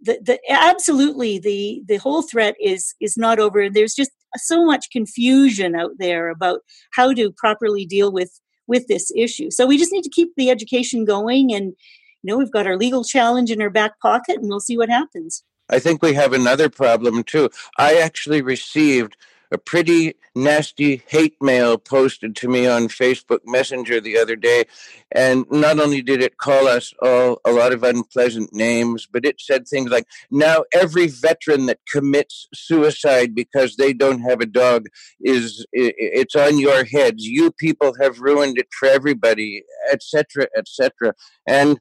the, 0.00 0.18
the 0.22 0.38
absolutely 0.50 1.38
the 1.38 1.82
the 1.86 1.96
whole 1.96 2.22
threat 2.22 2.54
is 2.60 2.94
is 3.00 3.16
not 3.16 3.38
over. 3.38 3.68
There's 3.68 3.94
just 3.94 4.12
so 4.36 4.64
much 4.64 4.90
confusion 4.90 5.74
out 5.74 5.92
there 5.98 6.28
about 6.28 6.60
how 6.92 7.12
to 7.12 7.32
properly 7.32 7.86
deal 7.86 8.12
with 8.12 8.40
with 8.66 8.86
this 8.88 9.12
issue. 9.14 9.50
So 9.50 9.66
we 9.66 9.76
just 9.76 9.92
need 9.92 10.04
to 10.04 10.10
keep 10.10 10.32
the 10.36 10.50
education 10.50 11.04
going 11.04 11.52
and 11.52 11.74
you 12.22 12.30
know 12.30 12.38
we've 12.38 12.50
got 12.50 12.66
our 12.66 12.76
legal 12.76 13.04
challenge 13.04 13.50
in 13.50 13.60
our 13.60 13.70
back 13.70 14.00
pocket 14.00 14.36
and 14.36 14.48
we'll 14.48 14.60
see 14.60 14.78
what 14.78 14.88
happens. 14.88 15.44
I 15.68 15.78
think 15.78 16.02
we 16.02 16.12
have 16.14 16.32
another 16.32 16.68
problem 16.68 17.24
too. 17.24 17.50
I 17.78 17.96
actually 17.96 18.42
received 18.42 19.16
a 19.54 19.58
pretty 19.58 20.14
nasty 20.34 21.02
hate 21.06 21.40
mail 21.40 21.78
posted 21.78 22.34
to 22.34 22.48
me 22.48 22.66
on 22.66 22.88
Facebook 22.88 23.38
Messenger 23.46 24.00
the 24.00 24.18
other 24.18 24.34
day. 24.34 24.64
And 25.12 25.46
not 25.50 25.78
only 25.78 26.02
did 26.02 26.20
it 26.20 26.38
call 26.38 26.66
us 26.66 26.92
all 27.00 27.40
a 27.44 27.52
lot 27.52 27.72
of 27.72 27.84
unpleasant 27.84 28.52
names, 28.52 29.06
but 29.10 29.24
it 29.24 29.40
said 29.40 29.66
things 29.66 29.90
like, 29.90 30.06
now 30.30 30.64
every 30.74 31.06
veteran 31.06 31.66
that 31.66 31.78
commits 31.90 32.48
suicide 32.52 33.34
because 33.34 33.76
they 33.76 33.92
don't 33.92 34.22
have 34.22 34.40
a 34.40 34.46
dog 34.46 34.88
is, 35.20 35.64
it's 35.72 36.34
on 36.34 36.58
your 36.58 36.84
heads. 36.84 37.24
You 37.24 37.52
people 37.52 37.94
have 38.00 38.18
ruined 38.18 38.58
it 38.58 38.68
for 38.78 38.88
everybody, 38.88 39.62
etc., 39.90 40.48
etc. 40.56 41.14
And 41.46 41.78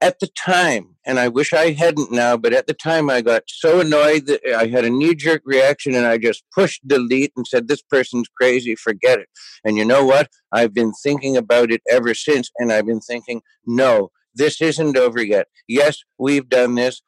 at 0.00 0.20
the 0.20 0.28
time, 0.28 0.96
and 1.06 1.18
I 1.18 1.28
wish 1.28 1.52
I 1.52 1.72
hadn't 1.72 2.12
now, 2.12 2.36
but 2.36 2.52
at 2.52 2.66
the 2.66 2.74
time 2.74 3.08
I 3.08 3.22
got 3.22 3.44
so 3.46 3.80
annoyed 3.80 4.26
that 4.26 4.40
I 4.56 4.66
had 4.66 4.84
a 4.84 4.90
knee 4.90 5.14
jerk 5.14 5.42
reaction 5.44 5.94
and 5.94 6.06
I 6.06 6.18
just 6.18 6.44
pushed 6.54 6.86
delete 6.86 7.32
and 7.36 7.46
said, 7.46 7.68
This 7.68 7.82
person's 7.82 8.28
crazy, 8.28 8.74
forget 8.74 9.18
it. 9.18 9.28
And 9.64 9.76
you 9.76 9.84
know 9.84 10.04
what? 10.04 10.28
I've 10.52 10.74
been 10.74 10.92
thinking 11.02 11.36
about 11.36 11.70
it 11.70 11.82
ever 11.90 12.14
since, 12.14 12.50
and 12.58 12.72
I've 12.72 12.86
been 12.86 13.00
thinking, 13.00 13.40
No, 13.66 14.10
this 14.34 14.60
isn't 14.60 14.96
over 14.96 15.22
yet. 15.22 15.46
Yes, 15.66 15.98
we've 16.18 16.48
done 16.48 16.74
this 16.74 17.02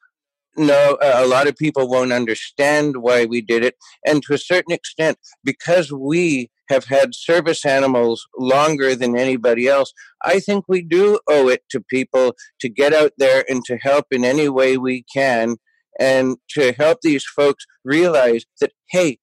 no, 0.57 0.97
a 1.01 1.25
lot 1.25 1.47
of 1.47 1.55
people 1.55 1.87
won't 1.87 2.11
understand 2.11 2.97
why 2.97 3.25
we 3.25 3.39
did 3.39 3.63
it. 3.63 3.75
And 4.05 4.21
to 4.23 4.33
a 4.33 4.37
certain 4.37 4.73
extent, 4.73 5.17
because 5.43 5.91
we 5.91 6.49
have 6.69 6.85
had 6.85 7.15
service 7.15 7.65
animals 7.65 8.25
longer 8.37 8.95
than 8.95 9.17
anybody 9.17 9.67
else, 9.67 9.93
I 10.23 10.39
think 10.39 10.65
we 10.67 10.81
do 10.81 11.19
owe 11.27 11.49
it 11.49 11.63
to 11.71 11.81
people 11.81 12.35
to 12.59 12.69
get 12.69 12.93
out 12.93 13.13
there 13.17 13.43
and 13.49 13.63
to 13.65 13.77
help 13.77 14.05
in 14.11 14.23
any 14.23 14.49
way 14.49 14.77
we 14.77 15.03
can 15.13 15.57
and 15.99 16.37
to 16.51 16.73
help 16.73 16.99
these 17.01 17.25
folks 17.25 17.65
realize 17.83 18.45
that, 18.61 18.71
hey, 18.89 19.17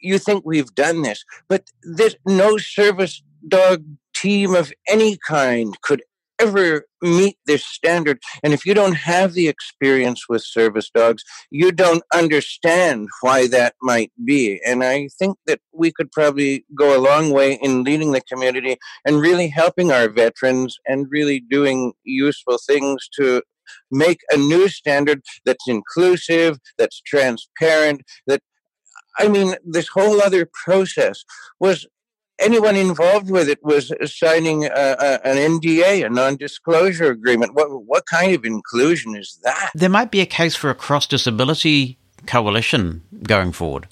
you 0.00 0.18
think 0.18 0.42
we've 0.44 0.74
done 0.74 1.02
this, 1.02 1.24
but 1.48 1.64
this 1.82 2.16
no 2.26 2.58
service 2.58 3.22
dog 3.48 3.84
team 4.14 4.54
of 4.54 4.72
any 4.88 5.16
kind 5.26 5.80
could 5.82 6.02
ever 6.42 6.84
meet 7.00 7.36
this 7.46 7.64
standard. 7.64 8.18
And 8.42 8.52
if 8.52 8.66
you 8.66 8.74
don't 8.74 8.94
have 8.94 9.32
the 9.32 9.48
experience 9.48 10.28
with 10.28 10.42
service 10.42 10.90
dogs, 10.92 11.22
you 11.50 11.70
don't 11.72 12.02
understand 12.12 13.08
why 13.20 13.46
that 13.48 13.74
might 13.80 14.12
be. 14.24 14.60
And 14.66 14.82
I 14.82 15.08
think 15.18 15.36
that 15.46 15.60
we 15.72 15.92
could 15.92 16.10
probably 16.10 16.64
go 16.76 16.96
a 16.96 17.04
long 17.10 17.30
way 17.30 17.58
in 17.62 17.84
leading 17.84 18.12
the 18.12 18.22
community 18.22 18.76
and 19.04 19.20
really 19.20 19.48
helping 19.48 19.92
our 19.92 20.08
veterans 20.08 20.78
and 20.86 21.06
really 21.10 21.38
doing 21.40 21.92
useful 22.04 22.58
things 22.66 23.08
to 23.18 23.42
make 23.90 24.20
a 24.30 24.36
new 24.36 24.68
standard 24.68 25.22
that's 25.44 25.68
inclusive, 25.68 26.58
that's 26.76 27.00
transparent, 27.00 28.02
that 28.26 28.42
I 29.18 29.28
mean, 29.28 29.54
this 29.64 29.88
whole 29.88 30.20
other 30.22 30.48
process 30.64 31.24
was 31.60 31.86
anyone 32.42 32.76
involved 32.76 33.30
with 33.30 33.48
it 33.48 33.58
was 33.62 33.92
signing 34.04 34.64
a, 34.64 34.68
a, 34.68 35.26
an 35.26 35.60
NDA, 35.60 36.06
a 36.06 36.10
non-disclosure 36.10 37.10
agreement. 37.10 37.54
What 37.54 37.68
what 37.84 38.06
kind 38.06 38.34
of 38.34 38.44
inclusion 38.44 39.16
is 39.16 39.38
that? 39.42 39.70
There 39.74 39.88
might 39.88 40.10
be 40.10 40.20
a 40.20 40.26
case 40.26 40.54
for 40.54 40.70
a 40.70 40.74
cross 40.74 41.06
disability 41.06 41.98
coalition 42.26 43.02
going 43.22 43.52
forward. 43.52 43.88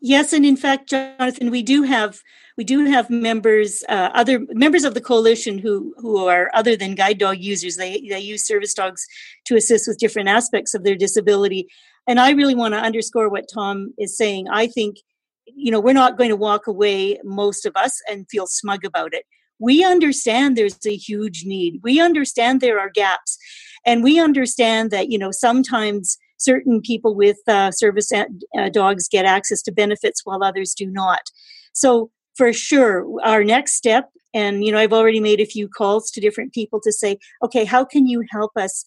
Yes, 0.00 0.32
and 0.32 0.44
in 0.44 0.56
fact, 0.56 0.90
Jonathan, 0.90 1.50
we 1.50 1.62
do 1.62 1.84
have 1.84 2.20
we 2.56 2.64
do 2.64 2.84
have 2.86 3.08
members, 3.08 3.82
uh, 3.88 4.10
other 4.14 4.40
members 4.50 4.84
of 4.84 4.94
the 4.94 5.00
coalition 5.00 5.58
who 5.58 5.94
who 5.98 6.26
are 6.26 6.50
other 6.54 6.76
than 6.76 6.94
guide 6.94 7.18
dog 7.18 7.38
users. 7.38 7.76
They 7.76 8.04
they 8.08 8.20
use 8.20 8.46
service 8.46 8.74
dogs 8.74 9.06
to 9.46 9.54
assist 9.54 9.86
with 9.86 9.98
different 9.98 10.28
aspects 10.28 10.74
of 10.74 10.82
their 10.82 10.96
disability. 10.96 11.68
And 12.06 12.18
I 12.18 12.32
really 12.32 12.56
want 12.56 12.74
to 12.74 12.80
underscore 12.80 13.28
what 13.28 13.48
Tom 13.52 13.94
is 13.96 14.16
saying. 14.16 14.48
I 14.50 14.66
think 14.66 14.96
you 15.46 15.70
know 15.70 15.80
we're 15.80 15.92
not 15.92 16.16
going 16.16 16.30
to 16.30 16.36
walk 16.36 16.66
away 16.66 17.18
most 17.24 17.66
of 17.66 17.74
us 17.76 18.00
and 18.08 18.26
feel 18.30 18.46
smug 18.46 18.84
about 18.84 19.12
it 19.12 19.24
we 19.62 19.84
understand 19.84 20.56
there's 20.56 20.84
a 20.84 20.96
huge 20.96 21.44
need. 21.46 21.80
We 21.84 22.00
understand 22.00 22.60
there 22.60 22.80
are 22.80 22.90
gaps. 22.90 23.38
And 23.86 24.02
we 24.02 24.18
understand 24.18 24.90
that, 24.90 25.08
you 25.08 25.18
know, 25.18 25.30
sometimes 25.30 26.18
certain 26.36 26.80
people 26.80 27.14
with 27.14 27.38
uh, 27.46 27.70
service 27.70 28.10
uh, 28.12 28.68
dogs 28.70 29.08
get 29.08 29.24
access 29.24 29.62
to 29.62 29.72
benefits 29.72 30.22
while 30.24 30.42
others 30.42 30.74
do 30.74 30.86
not. 30.86 31.30
So, 31.72 32.10
for 32.36 32.52
sure, 32.52 33.06
our 33.22 33.44
next 33.44 33.74
step, 33.74 34.08
and, 34.34 34.64
you 34.64 34.72
know, 34.72 34.78
I've 34.78 34.92
already 34.92 35.20
made 35.20 35.40
a 35.40 35.46
few 35.46 35.68
calls 35.68 36.10
to 36.12 36.20
different 36.20 36.54
people 36.54 36.80
to 36.80 36.90
say, 36.90 37.18
okay, 37.44 37.64
how 37.64 37.84
can 37.84 38.06
you 38.06 38.24
help 38.30 38.52
us 38.56 38.84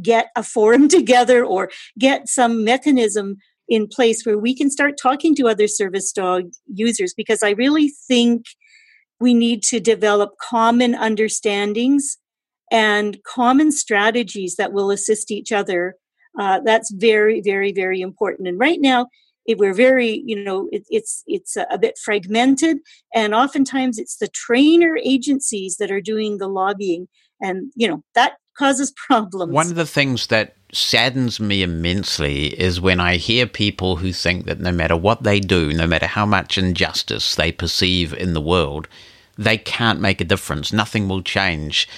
get 0.00 0.28
a 0.36 0.42
forum 0.42 0.88
together 0.98 1.44
or 1.44 1.70
get 1.98 2.28
some 2.28 2.64
mechanism 2.64 3.36
in 3.68 3.86
place 3.86 4.24
where 4.24 4.38
we 4.38 4.54
can 4.54 4.70
start 4.70 4.94
talking 5.00 5.34
to 5.36 5.48
other 5.48 5.66
service 5.66 6.12
dog 6.12 6.50
users 6.66 7.14
because 7.14 7.42
I 7.42 7.50
really 7.50 7.92
think 8.08 8.46
we 9.20 9.34
need 9.34 9.62
to 9.64 9.80
develop 9.80 10.34
common 10.38 10.94
understandings 10.94 12.18
and 12.70 13.18
common 13.24 13.72
strategies 13.72 14.56
that 14.56 14.72
will 14.72 14.90
assist 14.90 15.30
each 15.30 15.52
other. 15.52 15.96
Uh, 16.38 16.60
that's 16.64 16.90
very, 16.92 17.40
very, 17.40 17.72
very 17.72 18.00
important. 18.00 18.48
And 18.48 18.58
right 18.58 18.80
now, 18.80 19.06
it, 19.46 19.58
we're 19.58 19.74
very, 19.74 20.22
you 20.26 20.42
know, 20.42 20.68
it, 20.72 20.84
it's 20.88 21.22
it's 21.26 21.56
a, 21.56 21.66
a 21.70 21.78
bit 21.78 21.98
fragmented, 22.02 22.78
and 23.14 23.34
oftentimes 23.34 23.98
it's 23.98 24.16
the 24.16 24.28
trainer 24.28 24.98
agencies 25.02 25.76
that 25.76 25.90
are 25.90 26.00
doing 26.00 26.38
the 26.38 26.48
lobbying, 26.48 27.08
and 27.40 27.70
you 27.76 27.86
know 27.86 28.02
that 28.14 28.34
causes 28.56 28.92
problems. 28.92 29.52
One 29.52 29.68
of 29.68 29.74
the 29.74 29.86
things 29.86 30.28
that 30.28 30.56
saddens 30.72 31.38
me 31.38 31.62
immensely 31.62 32.46
is 32.60 32.80
when 32.80 33.00
I 33.00 33.16
hear 33.16 33.46
people 33.46 33.96
who 33.96 34.12
think 34.12 34.46
that 34.46 34.60
no 34.60 34.72
matter 34.72 34.96
what 34.96 35.22
they 35.22 35.40
do, 35.40 35.72
no 35.72 35.86
matter 35.86 36.06
how 36.06 36.26
much 36.26 36.58
injustice 36.58 37.34
they 37.34 37.52
perceive 37.52 38.12
in 38.12 38.34
the 38.34 38.40
world, 38.40 38.88
they 39.36 39.58
can't 39.58 40.00
make 40.00 40.20
a 40.20 40.24
difference. 40.24 40.72
Nothing 40.72 41.08
will 41.08 41.22
change. 41.22 41.88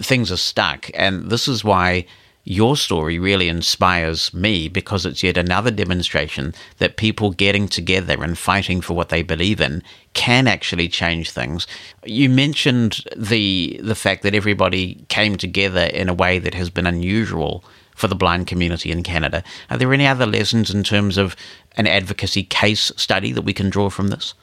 Things 0.00 0.30
are 0.32 0.36
stuck. 0.36 0.90
And 0.94 1.30
this 1.30 1.48
is 1.48 1.64
why 1.64 2.06
your 2.44 2.76
story 2.76 3.18
really 3.18 3.48
inspires 3.48 4.32
me 4.32 4.68
because 4.68 5.06
it's 5.06 5.22
yet 5.22 5.36
another 5.36 5.70
demonstration 5.70 6.54
that 6.78 6.96
people 6.96 7.30
getting 7.32 7.68
together 7.68 8.22
and 8.22 8.38
fighting 8.38 8.80
for 8.80 8.94
what 8.94 9.10
they 9.10 9.22
believe 9.22 9.60
in 9.60 9.82
can 10.14 10.46
actually 10.48 10.88
change 10.88 11.30
things. 11.30 11.66
You 12.04 12.28
mentioned 12.30 13.04
the 13.16 13.80
the 13.82 13.94
fact 13.94 14.22
that 14.22 14.34
everybody 14.34 15.04
came 15.08 15.36
together 15.36 15.84
in 15.84 16.08
a 16.08 16.14
way 16.14 16.38
that 16.38 16.54
has 16.54 16.70
been 16.70 16.86
unusual 16.86 17.62
for 17.94 18.08
the 18.08 18.14
blind 18.14 18.46
community 18.46 18.90
in 18.90 19.02
Canada. 19.02 19.44
Are 19.68 19.76
there 19.76 19.92
any 19.92 20.06
other 20.06 20.26
lessons 20.26 20.70
in 20.70 20.82
terms 20.82 21.18
of 21.18 21.36
an 21.76 21.86
advocacy 21.86 22.44
case 22.44 22.90
study 22.96 23.32
that 23.32 23.42
we 23.42 23.52
can 23.52 23.70
draw 23.70 23.90
from 23.90 24.08
this? 24.08 24.34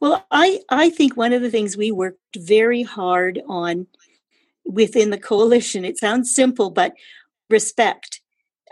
Well, 0.00 0.26
I, 0.32 0.60
I 0.68 0.90
think 0.90 1.16
one 1.16 1.32
of 1.32 1.42
the 1.42 1.50
things 1.50 1.76
we 1.76 1.92
worked 1.92 2.36
very 2.36 2.82
hard 2.82 3.40
on 3.48 3.86
within 4.64 5.10
the 5.10 5.18
coalition, 5.18 5.84
it 5.84 5.98
sounds 5.98 6.34
simple, 6.34 6.70
but 6.70 6.92
respect. 7.50 8.20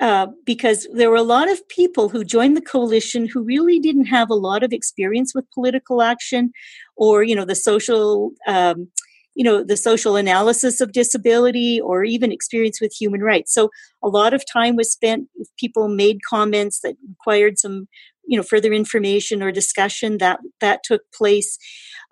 Uh, 0.00 0.28
because 0.46 0.88
there 0.94 1.10
were 1.10 1.16
a 1.16 1.22
lot 1.22 1.50
of 1.50 1.68
people 1.68 2.08
who 2.08 2.24
joined 2.24 2.56
the 2.56 2.62
coalition 2.62 3.28
who 3.28 3.42
really 3.42 3.78
didn't 3.78 4.06
have 4.06 4.30
a 4.30 4.34
lot 4.34 4.62
of 4.62 4.72
experience 4.72 5.34
with 5.34 5.50
political 5.52 6.00
action 6.00 6.52
or 6.96 7.22
you 7.22 7.36
know 7.36 7.44
the 7.44 7.54
social 7.54 8.30
um, 8.46 8.88
you 9.34 9.44
know 9.44 9.62
the 9.62 9.76
social 9.76 10.16
analysis 10.16 10.80
of 10.80 10.92
disability 10.92 11.80
or 11.80 12.02
even 12.02 12.32
experience 12.32 12.80
with 12.80 12.94
human 12.98 13.20
rights 13.20 13.52
so 13.52 13.68
a 14.02 14.08
lot 14.08 14.32
of 14.32 14.42
time 14.50 14.74
was 14.74 14.90
spent 14.90 15.28
people 15.58 15.86
made 15.86 16.20
comments 16.28 16.80
that 16.80 16.96
required 17.06 17.58
some 17.58 17.86
you 18.26 18.36
know 18.36 18.42
further 18.42 18.72
information 18.72 19.42
or 19.42 19.52
discussion 19.52 20.18
that 20.18 20.40
that 20.60 20.82
took 20.82 21.02
place 21.12 21.58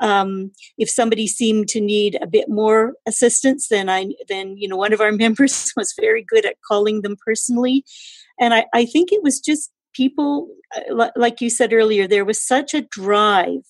um, 0.00 0.52
if 0.76 0.88
somebody 0.88 1.26
seemed 1.26 1.68
to 1.68 1.80
need 1.80 2.18
a 2.20 2.26
bit 2.26 2.48
more 2.48 2.94
assistance 3.06 3.68
then 3.68 3.88
i 3.88 4.06
then 4.28 4.56
you 4.56 4.68
know 4.68 4.76
one 4.76 4.92
of 4.92 5.00
our 5.00 5.12
members 5.24 5.72
was 5.76 5.94
very 6.00 6.24
good 6.26 6.44
at 6.46 6.56
calling 6.66 7.02
them 7.02 7.16
personally. 7.24 7.84
And 8.40 8.54
i, 8.54 8.66
I 8.72 8.84
think 8.84 9.12
it 9.12 9.22
was 9.22 9.40
just 9.40 9.70
people 9.94 10.48
uh, 10.76 11.10
like 11.16 11.40
you 11.40 11.50
said 11.50 11.72
earlier 11.72 12.06
there 12.06 12.24
was 12.24 12.40
such 12.40 12.74
a 12.74 12.82
drive 12.82 13.62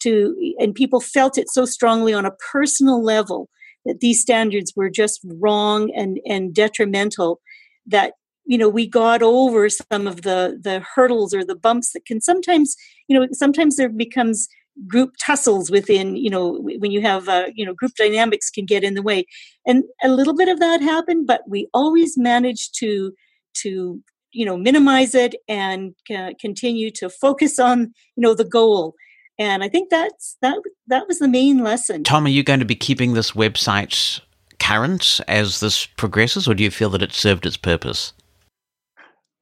to 0.00 0.54
and 0.58 0.74
people 0.74 1.00
felt 1.00 1.38
it 1.38 1.48
so 1.48 1.64
strongly 1.64 2.12
on 2.12 2.24
a 2.26 2.36
personal 2.52 3.02
level 3.02 3.48
that 3.84 4.00
these 4.00 4.20
standards 4.20 4.72
were 4.76 4.90
just 4.90 5.20
wrong 5.40 5.90
and 5.94 6.18
and 6.26 6.54
detrimental 6.54 7.40
that 7.86 8.14
you 8.44 8.58
know 8.58 8.68
we 8.68 8.86
got 8.86 9.22
over 9.22 9.68
some 9.68 10.06
of 10.06 10.22
the 10.22 10.58
the 10.62 10.80
hurdles 10.94 11.32
or 11.34 11.44
the 11.44 11.54
bumps 11.54 11.92
that 11.92 12.04
can 12.04 12.20
sometimes 12.20 12.76
you 13.08 13.18
know 13.18 13.26
sometimes 13.32 13.76
there 13.76 13.88
becomes 13.88 14.48
group 14.86 15.14
tussles 15.20 15.70
within 15.70 16.16
you 16.16 16.28
know 16.28 16.60
when 16.60 16.90
you 16.90 17.00
have 17.00 17.28
uh, 17.28 17.46
you 17.54 17.64
know 17.64 17.74
group 17.74 17.92
dynamics 17.96 18.50
can 18.50 18.66
get 18.66 18.84
in 18.84 18.94
the 18.94 19.02
way 19.02 19.24
and 19.66 19.84
a 20.02 20.08
little 20.08 20.34
bit 20.34 20.48
of 20.48 20.60
that 20.60 20.82
happened 20.82 21.26
but 21.26 21.42
we 21.48 21.66
always 21.72 22.18
managed 22.18 22.74
to 22.78 23.12
to 23.54 24.02
you 24.32 24.44
know 24.44 24.56
minimize 24.56 25.14
it 25.14 25.34
and 25.48 25.94
uh, 26.14 26.30
continue 26.38 26.90
to 26.90 27.08
focus 27.08 27.58
on 27.58 27.94
you 28.16 28.22
know 28.22 28.34
the 28.34 28.44
goal 28.44 28.94
and 29.38 29.62
I 29.62 29.68
think 29.68 29.90
that's 29.90 30.36
that 30.40 30.58
that 30.86 31.06
was 31.06 31.18
the 31.18 31.28
main 31.28 31.62
lesson. 31.62 32.04
Tom, 32.04 32.26
are 32.26 32.30
you 32.30 32.42
going 32.42 32.60
to 32.60 32.66
be 32.66 32.74
keeping 32.74 33.12
this 33.12 33.32
website 33.32 34.20
current 34.58 35.20
as 35.28 35.60
this 35.60 35.86
progresses, 35.86 36.48
or 36.48 36.54
do 36.54 36.64
you 36.64 36.70
feel 36.70 36.90
that 36.90 37.02
it 37.02 37.12
served 37.12 37.44
its 37.44 37.56
purpose? 37.56 38.14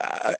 Uh, 0.00 0.34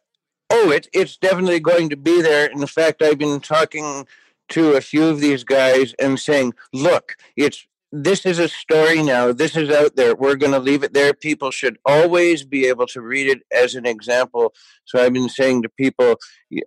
oh, 0.50 0.70
it, 0.70 0.88
it's 0.92 1.16
definitely 1.16 1.60
going 1.60 1.88
to 1.90 1.96
be 1.96 2.20
there. 2.20 2.46
In 2.46 2.66
fact, 2.66 3.00
I've 3.00 3.18
been 3.18 3.40
talking 3.40 4.06
to 4.54 4.74
a 4.74 4.80
few 4.80 5.04
of 5.04 5.20
these 5.20 5.42
guys 5.42 5.94
and 5.98 6.18
saying, 6.18 6.54
look, 6.72 7.16
it's 7.36 7.66
this 7.96 8.26
is 8.26 8.40
a 8.40 8.48
story 8.48 9.04
now. 9.04 9.32
This 9.32 9.56
is 9.56 9.70
out 9.70 9.94
there. 9.94 10.16
We're 10.16 10.34
going 10.34 10.52
to 10.52 10.58
leave 10.58 10.82
it 10.82 10.94
there. 10.94 11.14
People 11.14 11.52
should 11.52 11.78
always 11.86 12.44
be 12.44 12.66
able 12.66 12.86
to 12.88 13.00
read 13.00 13.28
it 13.28 13.42
as 13.52 13.76
an 13.76 13.86
example. 13.86 14.52
So 14.84 15.00
I've 15.00 15.12
been 15.12 15.28
saying 15.28 15.62
to 15.62 15.68
people, 15.68 16.16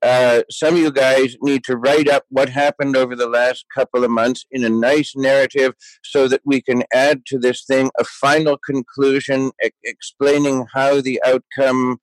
uh, 0.02 0.44
some 0.50 0.76
of 0.76 0.80
you 0.80 0.92
guys 0.92 1.36
need 1.42 1.66
to 1.66 1.76
write 1.76 2.08
up 2.08 2.24
what 2.30 2.48
happened 2.48 2.96
over 2.96 3.14
the 3.14 3.28
last 3.28 3.66
couple 3.76 4.06
of 4.06 4.10
months 4.10 4.46
in 4.52 4.64
a 4.64 4.70
nice 4.70 5.18
narrative 5.18 5.74
so 6.02 6.30
that 6.30 6.42
we 6.46 6.62
can 6.62 6.84
add 6.94 7.26
to 7.26 7.38
this 7.38 7.66
thing 7.66 7.92
a 8.00 8.06
final 8.06 8.58
conclusion 8.58 9.52
e- 9.64 9.70
explaining 9.84 10.66
how 10.74 11.02
the 11.02 11.22
outcome 11.26 11.98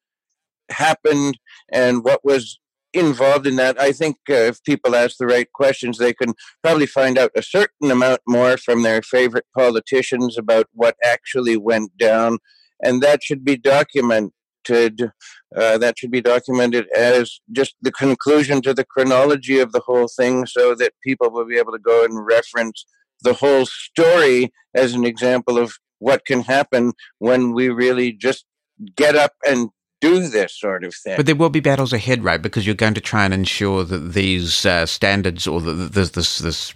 happened 0.70 1.38
and 1.73 2.05
what 2.05 2.23
was 2.25 2.59
involved 2.94 3.46
in 3.46 3.57
that. 3.57 3.80
I 3.80 3.92
think 3.92 4.16
uh, 4.30 4.35
if 4.35 4.62
people 4.64 4.94
ask 4.94 5.16
the 5.16 5.26
right 5.26 5.50
questions, 5.52 5.98
they 5.98 6.14
can 6.14 6.35
probably 6.62 6.87
find 6.87 7.18
out 7.18 7.30
a 7.37 7.42
certain 7.42 7.90
amount 7.90 8.20
more 8.26 8.57
from 8.57 8.83
their 8.83 9.02
favorite 9.02 9.46
politicians 9.57 10.38
about 10.38 10.66
what 10.72 10.96
actually 11.04 11.57
went 11.57 11.96
down, 11.98 12.38
and 12.83 13.02
that 13.02 13.22
should 13.22 13.44
be 13.44 13.57
documented. 13.57 14.33
Uh, 15.54 15.76
that 15.76 15.98
should 15.98 16.11
be 16.11 16.22
documented 16.22 16.87
as 16.96 17.40
just 17.52 17.74
the 17.83 17.92
conclusion 17.92 18.62
to 18.62 18.72
the 18.72 18.85
chronology 18.85 19.59
of 19.61 19.72
the 19.72 19.83
whole 19.85 20.09
thing, 20.09 20.46
so 20.46 20.74
that 20.74 20.92
people 21.02 21.30
will 21.30 21.46
be 21.46 21.59
able 21.59 21.72
to 21.72 21.78
go 21.78 22.04
and 22.04 22.24
reference 22.24 22.87
the 23.22 23.35
whole 23.35 23.66
story 23.66 24.52
as 24.74 24.94
an 24.94 25.04
example 25.04 25.59
of 25.59 25.74
what 25.98 26.24
can 26.26 26.42
happen 26.42 26.92
when 27.18 27.52
we 27.52 27.68
really 27.68 28.12
just 28.12 28.44
get 28.96 29.14
up 29.16 29.33
and 29.46 29.70
do 30.05 30.29
this 30.29 30.59
sort 30.59 30.85
of 30.85 30.95
thing. 30.95 31.17
But 31.17 31.27
there 31.27 31.35
will 31.35 31.51
be 31.51 31.61
battles 31.61 31.93
ahead, 31.93 32.25
right? 32.25 32.40
Because 32.40 32.67
you're 32.67 32.75
going 32.75 32.95
to 32.95 33.01
try 33.01 33.25
and 33.25 33.35
ensure 33.35 33.85
that 33.85 34.12
these 34.14 34.64
uh, 34.67 34.87
standards 34.87 35.47
or 35.47 35.61
the, 35.61 35.73
this 35.73 36.11
this 36.11 36.38
this 36.38 36.73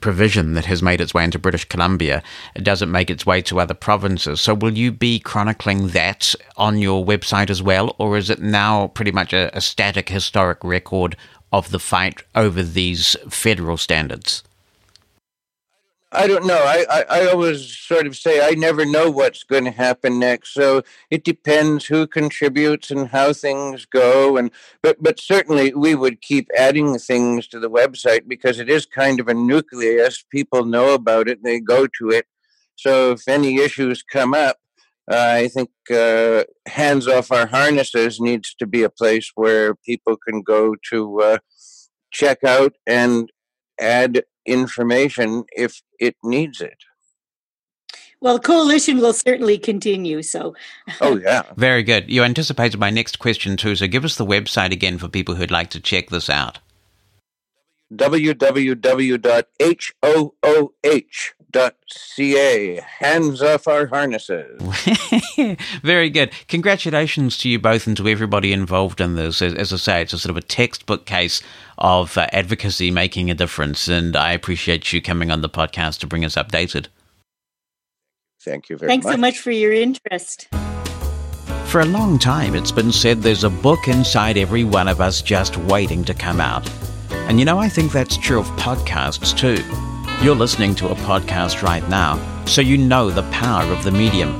provision 0.00 0.54
that 0.54 0.64
has 0.66 0.82
made 0.82 1.00
its 1.00 1.14
way 1.14 1.24
into 1.24 1.38
British 1.38 1.64
Columbia 1.64 2.22
doesn't 2.56 2.90
make 2.90 3.10
its 3.10 3.26
way 3.26 3.42
to 3.42 3.60
other 3.60 3.74
provinces. 3.74 4.40
So 4.40 4.54
will 4.54 4.76
you 4.76 4.92
be 4.92 5.18
chronicling 5.18 5.88
that 5.88 6.34
on 6.56 6.78
your 6.78 7.04
website 7.04 7.50
as 7.50 7.62
well, 7.62 7.94
or 7.98 8.16
is 8.16 8.30
it 8.30 8.40
now 8.40 8.88
pretty 8.88 9.12
much 9.12 9.32
a, 9.32 9.56
a 9.56 9.60
static 9.60 10.08
historic 10.08 10.62
record 10.62 11.16
of 11.52 11.70
the 11.70 11.78
fight 11.78 12.22
over 12.34 12.62
these 12.62 13.16
federal 13.28 13.76
standards? 13.76 14.42
I 16.14 16.26
don't 16.26 16.46
know. 16.46 16.58
I, 16.58 16.84
I, 16.90 17.04
I, 17.08 17.26
always 17.26 17.74
sort 17.74 18.06
of 18.06 18.16
say 18.16 18.46
I 18.46 18.50
never 18.50 18.84
know 18.84 19.10
what's 19.10 19.44
going 19.44 19.64
to 19.64 19.70
happen 19.70 20.18
next. 20.18 20.52
So 20.52 20.82
it 21.10 21.24
depends 21.24 21.86
who 21.86 22.06
contributes 22.06 22.90
and 22.90 23.08
how 23.08 23.32
things 23.32 23.86
go. 23.86 24.36
And 24.36 24.50
but 24.82 25.02
but 25.02 25.18
certainly 25.18 25.72
we 25.72 25.94
would 25.94 26.20
keep 26.20 26.50
adding 26.56 26.98
things 26.98 27.48
to 27.48 27.58
the 27.58 27.70
website 27.70 28.28
because 28.28 28.58
it 28.58 28.68
is 28.68 28.84
kind 28.84 29.20
of 29.20 29.28
a 29.28 29.34
nucleus. 29.34 30.22
People 30.30 30.66
know 30.66 30.92
about 30.92 31.28
it. 31.28 31.42
They 31.42 31.60
go 31.60 31.86
to 31.98 32.10
it. 32.10 32.26
So 32.76 33.12
if 33.12 33.26
any 33.26 33.56
issues 33.60 34.02
come 34.02 34.34
up, 34.34 34.58
uh, 35.10 35.16
I 35.16 35.48
think 35.48 35.70
uh, 35.90 36.44
hands 36.66 37.08
off 37.08 37.32
our 37.32 37.46
harnesses 37.46 38.20
needs 38.20 38.54
to 38.58 38.66
be 38.66 38.82
a 38.82 38.90
place 38.90 39.32
where 39.34 39.74
people 39.74 40.16
can 40.16 40.42
go 40.42 40.76
to 40.90 41.20
uh, 41.22 41.38
check 42.10 42.44
out 42.44 42.74
and 42.86 43.30
add 43.80 44.24
information 44.46 45.44
if 45.52 45.80
it 46.02 46.16
needs 46.24 46.60
it. 46.60 46.76
Well, 48.20 48.38
coalition 48.38 48.98
will 48.98 49.12
certainly 49.12 49.58
continue. 49.58 50.22
So, 50.22 50.54
oh 51.00 51.16
yeah, 51.16 51.42
very 51.56 51.82
good. 51.82 52.10
You 52.10 52.22
anticipated 52.22 52.78
my 52.78 52.90
next 52.90 53.18
question 53.18 53.56
too. 53.56 53.74
So, 53.76 53.86
give 53.86 54.04
us 54.04 54.16
the 54.16 54.26
website 54.26 54.72
again 54.72 54.98
for 54.98 55.08
people 55.08 55.36
who'd 55.36 55.50
like 55.50 55.70
to 55.70 55.80
check 55.80 56.10
this 56.10 56.28
out. 56.28 56.58
www.hooh.ca. 61.52 62.80
Hands 62.98 63.42
off 63.42 63.68
our 63.68 63.86
harnesses. 63.86 64.60
Very 65.82 66.10
good. 66.10 66.32
Congratulations 66.48 67.38
to 67.38 67.48
you 67.48 67.58
both 67.58 67.86
and 67.86 67.96
to 67.96 68.08
everybody 68.08 68.52
involved 68.52 69.00
in 69.00 69.14
this. 69.16 69.42
As, 69.42 69.54
as 69.54 69.72
I 69.72 69.76
say, 69.76 70.02
it's 70.02 70.12
a 70.12 70.18
sort 70.18 70.30
of 70.30 70.36
a 70.36 70.42
textbook 70.42 71.06
case 71.06 71.42
of 71.78 72.16
uh, 72.16 72.26
advocacy 72.32 72.90
making 72.90 73.30
a 73.30 73.34
difference, 73.34 73.88
and 73.88 74.16
I 74.16 74.32
appreciate 74.32 74.92
you 74.92 75.00
coming 75.00 75.30
on 75.30 75.42
the 75.42 75.48
podcast 75.48 76.00
to 76.00 76.06
bring 76.06 76.24
us 76.24 76.34
updated. 76.34 76.86
Thank 78.44 78.68
you 78.68 78.76
very 78.76 78.88
much. 78.88 78.92
Thanks 78.92 79.04
much. 79.04 79.14
so 79.14 79.20
much 79.20 79.38
for 79.38 79.50
your 79.50 79.72
interest. 79.72 80.48
For 81.66 81.80
a 81.80 81.86
long 81.86 82.18
time, 82.18 82.54
it's 82.54 82.72
been 82.72 82.92
said 82.92 83.22
there's 83.22 83.44
a 83.44 83.50
book 83.50 83.88
inside 83.88 84.36
every 84.36 84.64
one 84.64 84.88
of 84.88 85.00
us 85.00 85.22
just 85.22 85.56
waiting 85.56 86.04
to 86.04 86.12
come 86.12 86.40
out. 86.40 86.68
And 87.10 87.38
you 87.38 87.46
know, 87.46 87.58
I 87.58 87.68
think 87.68 87.92
that's 87.92 88.16
true 88.16 88.40
of 88.40 88.46
podcasts 88.56 89.36
too. 89.36 89.62
You're 90.22 90.36
listening 90.36 90.76
to 90.76 90.86
a 90.86 90.94
podcast 90.94 91.64
right 91.64 91.86
now, 91.88 92.16
so 92.44 92.60
you 92.60 92.78
know 92.78 93.10
the 93.10 93.28
power 93.32 93.64
of 93.72 93.82
the 93.82 93.90
medium. 93.90 94.38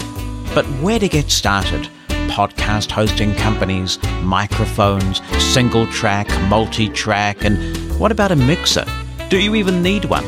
But 0.54 0.64
where 0.80 1.00
to 1.00 1.08
get 1.08 1.28
started? 1.28 1.88
Podcast 2.28 2.92
hosting 2.92 3.34
companies, 3.34 4.00
microphones, 4.22 5.20
single 5.42 5.88
track, 5.88 6.28
multi 6.48 6.88
track, 6.88 7.44
and 7.44 7.98
what 7.98 8.12
about 8.12 8.30
a 8.30 8.36
mixer? 8.36 8.84
Do 9.28 9.40
you 9.40 9.56
even 9.56 9.82
need 9.82 10.04
one? 10.04 10.24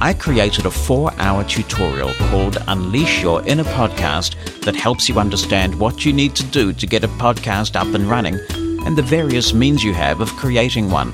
I 0.00 0.14
created 0.18 0.64
a 0.64 0.70
four 0.70 1.12
hour 1.18 1.44
tutorial 1.44 2.14
called 2.14 2.56
Unleash 2.66 3.20
Your 3.20 3.46
Inner 3.46 3.64
Podcast 3.64 4.62
that 4.62 4.76
helps 4.76 5.10
you 5.10 5.18
understand 5.18 5.78
what 5.78 6.06
you 6.06 6.14
need 6.14 6.34
to 6.36 6.44
do 6.44 6.72
to 6.72 6.86
get 6.86 7.04
a 7.04 7.08
podcast 7.08 7.76
up 7.76 7.92
and 7.94 8.08
running 8.08 8.38
and 8.86 8.96
the 8.96 9.02
various 9.02 9.52
means 9.52 9.84
you 9.84 9.92
have 9.92 10.22
of 10.22 10.30
creating 10.36 10.90
one. 10.90 11.12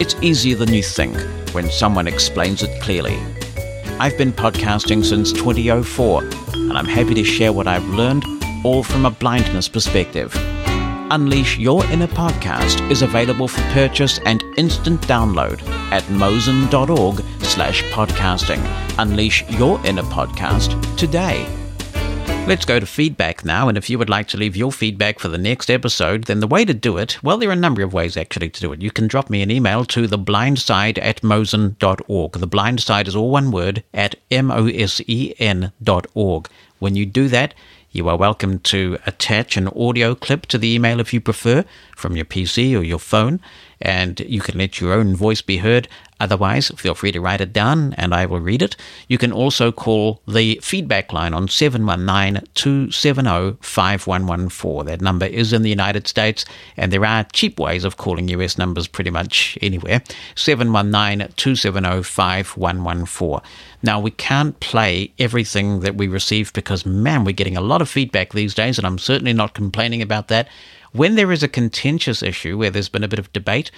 It's 0.00 0.14
easier 0.22 0.56
than 0.56 0.72
you 0.72 0.82
think 0.82 1.14
when 1.52 1.70
someone 1.70 2.08
explains 2.08 2.62
it 2.62 2.80
clearly. 2.80 3.18
I've 3.98 4.16
been 4.16 4.32
podcasting 4.32 5.04
since 5.04 5.30
2004 5.30 6.22
and 6.54 6.72
I'm 6.72 6.86
happy 6.86 7.12
to 7.12 7.22
share 7.22 7.52
what 7.52 7.66
I've 7.66 7.84
learned, 7.84 8.24
all 8.64 8.82
from 8.82 9.04
a 9.04 9.10
blindness 9.10 9.68
perspective. 9.68 10.32
Unleash 11.10 11.58
Your 11.58 11.84
Inner 11.86 12.06
Podcast 12.06 12.90
is 12.90 13.02
available 13.02 13.46
for 13.46 13.60
purchase 13.72 14.18
and 14.24 14.42
instant 14.56 15.02
download 15.02 15.60
at 15.92 16.02
mosen.org 16.04 17.22
slash 17.44 17.82
podcasting. 17.92 18.64
Unleash 18.98 19.46
Your 19.50 19.84
Inner 19.84 20.04
Podcast 20.04 20.96
today. 20.96 21.59
Let's 22.46 22.64
go 22.64 22.80
to 22.80 22.86
feedback 22.86 23.44
now, 23.44 23.68
and 23.68 23.78
if 23.78 23.88
you 23.88 23.96
would 23.96 24.10
like 24.10 24.26
to 24.28 24.36
leave 24.36 24.56
your 24.56 24.72
feedback 24.72 25.20
for 25.20 25.28
the 25.28 25.38
next 25.38 25.70
episode, 25.70 26.24
then 26.24 26.40
the 26.40 26.48
way 26.48 26.64
to 26.64 26.74
do 26.74 26.96
it, 26.96 27.22
well, 27.22 27.38
there 27.38 27.48
are 27.48 27.52
a 27.52 27.56
number 27.56 27.82
of 27.82 27.92
ways 27.92 28.16
actually 28.16 28.50
to 28.50 28.60
do 28.60 28.72
it. 28.72 28.82
You 28.82 28.90
can 28.90 29.06
drop 29.06 29.30
me 29.30 29.40
an 29.40 29.52
email 29.52 29.84
to 29.84 30.08
theblindside 30.08 30.98
at 30.98 31.20
mosen.org. 31.22 32.32
The 32.32 32.46
blind 32.48 32.80
side 32.80 33.06
is 33.06 33.14
all 33.14 33.30
one 33.30 33.52
word 33.52 33.84
at 33.94 34.16
M-O-S-E-N 34.32 35.70
dot 35.80 36.08
org. 36.14 36.48
When 36.80 36.96
you 36.96 37.06
do 37.06 37.28
that, 37.28 37.54
you 37.92 38.08
are 38.08 38.16
welcome 38.16 38.58
to 38.60 38.98
attach 39.06 39.56
an 39.56 39.68
audio 39.68 40.16
clip 40.16 40.46
to 40.46 40.58
the 40.58 40.74
email 40.74 40.98
if 40.98 41.14
you 41.14 41.20
prefer 41.20 41.64
from 41.96 42.16
your 42.16 42.24
PC 42.24 42.76
or 42.76 42.82
your 42.82 42.98
phone, 42.98 43.38
and 43.80 44.18
you 44.20 44.40
can 44.40 44.58
let 44.58 44.80
your 44.80 44.92
own 44.92 45.14
voice 45.14 45.40
be 45.40 45.58
heard. 45.58 45.86
Otherwise, 46.20 46.70
feel 46.76 46.94
free 46.94 47.12
to 47.12 47.20
write 47.20 47.40
it 47.40 47.52
down 47.52 47.94
and 47.94 48.14
I 48.14 48.26
will 48.26 48.40
read 48.40 48.62
it. 48.62 48.76
You 49.08 49.18
can 49.18 49.32
also 49.32 49.72
call 49.72 50.20
the 50.28 50.60
feedback 50.62 51.12
line 51.12 51.34
on 51.34 51.48
719 51.48 52.46
270 52.54 53.56
5114. 53.60 54.86
That 54.86 55.00
number 55.00 55.26
is 55.26 55.52
in 55.52 55.62
the 55.62 55.70
United 55.70 56.06
States, 56.06 56.44
and 56.76 56.92
there 56.92 57.04
are 57.04 57.24
cheap 57.32 57.58
ways 57.58 57.84
of 57.84 57.96
calling 57.96 58.28
US 58.28 58.58
numbers 58.58 58.86
pretty 58.86 59.10
much 59.10 59.58
anywhere. 59.62 60.02
719 60.36 61.32
270 61.36 62.02
5114. 62.02 63.40
Now, 63.82 63.98
we 63.98 64.10
can't 64.10 64.60
play 64.60 65.12
everything 65.18 65.80
that 65.80 65.96
we 65.96 66.06
receive 66.06 66.52
because, 66.52 66.84
man, 66.84 67.24
we're 67.24 67.32
getting 67.32 67.56
a 67.56 67.62
lot 67.62 67.80
of 67.80 67.88
feedback 67.88 68.32
these 68.32 68.54
days, 68.54 68.76
and 68.76 68.86
I'm 68.86 68.98
certainly 68.98 69.32
not 69.32 69.54
complaining 69.54 70.02
about 70.02 70.28
that. 70.28 70.48
When 70.92 71.14
there 71.14 71.30
is 71.30 71.42
a 71.42 71.48
contentious 71.48 72.22
issue 72.22 72.58
where 72.58 72.70
there's 72.70 72.88
been 72.88 73.04
a 73.04 73.08
bit 73.08 73.20
of 73.20 73.32
debate, 73.32 73.70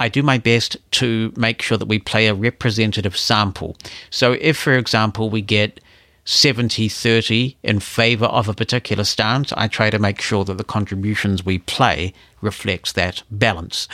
I 0.00 0.08
do 0.08 0.22
my 0.22 0.38
best 0.38 0.76
to 0.92 1.32
make 1.36 1.62
sure 1.62 1.78
that 1.78 1.88
we 1.88 1.98
play 1.98 2.26
a 2.26 2.34
representative 2.34 3.16
sample. 3.16 3.76
So, 4.10 4.32
if, 4.40 4.56
for 4.56 4.76
example, 4.76 5.30
we 5.30 5.42
get 5.42 5.80
70 6.24 6.88
30 6.88 7.56
in 7.62 7.80
favor 7.80 8.26
of 8.26 8.48
a 8.48 8.54
particular 8.54 9.04
stance, 9.04 9.52
I 9.56 9.66
try 9.66 9.90
to 9.90 9.98
make 9.98 10.20
sure 10.20 10.44
that 10.44 10.56
the 10.56 10.64
contributions 10.64 11.44
we 11.44 11.58
play 11.58 12.14
reflects 12.40 12.92
that 12.92 13.22
balance. 13.30 13.88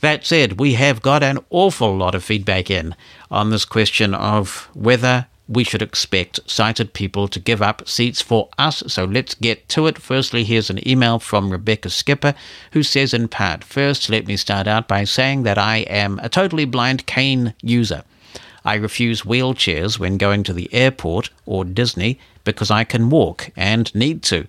That 0.00 0.26
said, 0.26 0.58
we 0.60 0.74
have 0.74 1.00
got 1.00 1.22
an 1.22 1.38
awful 1.50 1.96
lot 1.96 2.14
of 2.14 2.24
feedback 2.24 2.70
in 2.70 2.94
on 3.30 3.50
this 3.50 3.64
question 3.64 4.14
of 4.14 4.68
whether 4.74 5.26
we 5.50 5.64
should 5.64 5.82
expect 5.82 6.38
sighted 6.48 6.94
people 6.94 7.26
to 7.26 7.40
give 7.40 7.60
up 7.60 7.88
seats 7.88 8.22
for 8.22 8.48
us. 8.56 8.84
So 8.86 9.04
let's 9.04 9.34
get 9.34 9.68
to 9.70 9.88
it. 9.88 9.98
Firstly, 9.98 10.44
here's 10.44 10.70
an 10.70 10.88
email 10.88 11.18
from 11.18 11.50
Rebecca 11.50 11.90
Skipper 11.90 12.34
who 12.70 12.84
says, 12.84 13.12
in 13.12 13.26
part, 13.26 13.64
First, 13.64 14.08
let 14.08 14.28
me 14.28 14.36
start 14.36 14.68
out 14.68 14.86
by 14.86 15.02
saying 15.02 15.42
that 15.42 15.58
I 15.58 15.78
am 15.78 16.20
a 16.20 16.28
totally 16.28 16.66
blind 16.66 17.06
cane 17.06 17.52
user. 17.62 18.04
I 18.64 18.76
refuse 18.76 19.22
wheelchairs 19.22 19.98
when 19.98 20.18
going 20.18 20.44
to 20.44 20.52
the 20.52 20.72
airport 20.72 21.30
or 21.46 21.64
Disney 21.64 22.20
because 22.44 22.70
I 22.70 22.84
can 22.84 23.10
walk 23.10 23.50
and 23.56 23.92
need 23.92 24.22
to. 24.24 24.46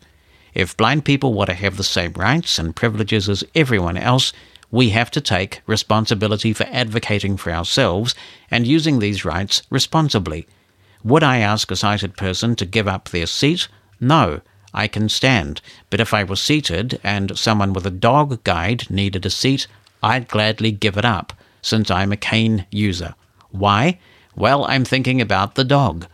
If 0.54 0.78
blind 0.78 1.04
people 1.04 1.34
want 1.34 1.50
to 1.50 1.56
have 1.56 1.78
the 1.78 1.84
same 1.84 2.14
rights 2.14 2.60
and 2.60 2.76
privileges 2.76 3.28
as 3.28 3.44
everyone 3.56 3.98
else, 3.98 4.34
we 4.70 4.90
have 4.90 5.10
to 5.12 5.22
take 5.22 5.62
responsibility 5.66 6.54
for 6.54 6.68
advocating 6.72 7.38
for 7.38 7.52
ourselves 7.52 8.14
and 8.52 8.68
using 8.68 9.00
these 9.00 9.26
rights 9.26 9.64
responsibly. 9.72 10.46
Would 11.04 11.24
I 11.24 11.40
ask 11.40 11.72
a 11.72 11.76
sighted 11.76 12.16
person 12.16 12.56
to 12.56 12.66
give 12.66 12.88
up 12.88 13.10
their 13.10 13.26
seat? 13.26 13.68
No, 14.00 14.42
I 14.74 14.88
can 14.88 15.10
stand. 15.10 15.62
But 15.90 16.00
if 16.00 16.14
I 16.14 16.24
was 16.24 16.42
seated 16.42 17.00
and 17.04 17.38
someone 17.38 17.74
with 17.74 17.86
a 17.86 17.92
dog 17.92 18.44
guide 18.44 18.90
needed 18.90 19.26
a 19.26 19.30
seat, 19.30 19.68
I'd 20.04 20.28
gladly 20.28 20.72
give 20.72 20.98
it 20.98 21.06
up, 21.06 21.34
since 21.62 21.92
I'm 21.92 22.12
a 22.12 22.18
cane 22.18 22.66
user. 22.72 23.16
Why? 23.50 24.00
Well, 24.36 24.66
I'm 24.66 24.86
thinking 24.86 25.20
about 25.20 25.56
the 25.56 25.64
dog. 25.64 26.08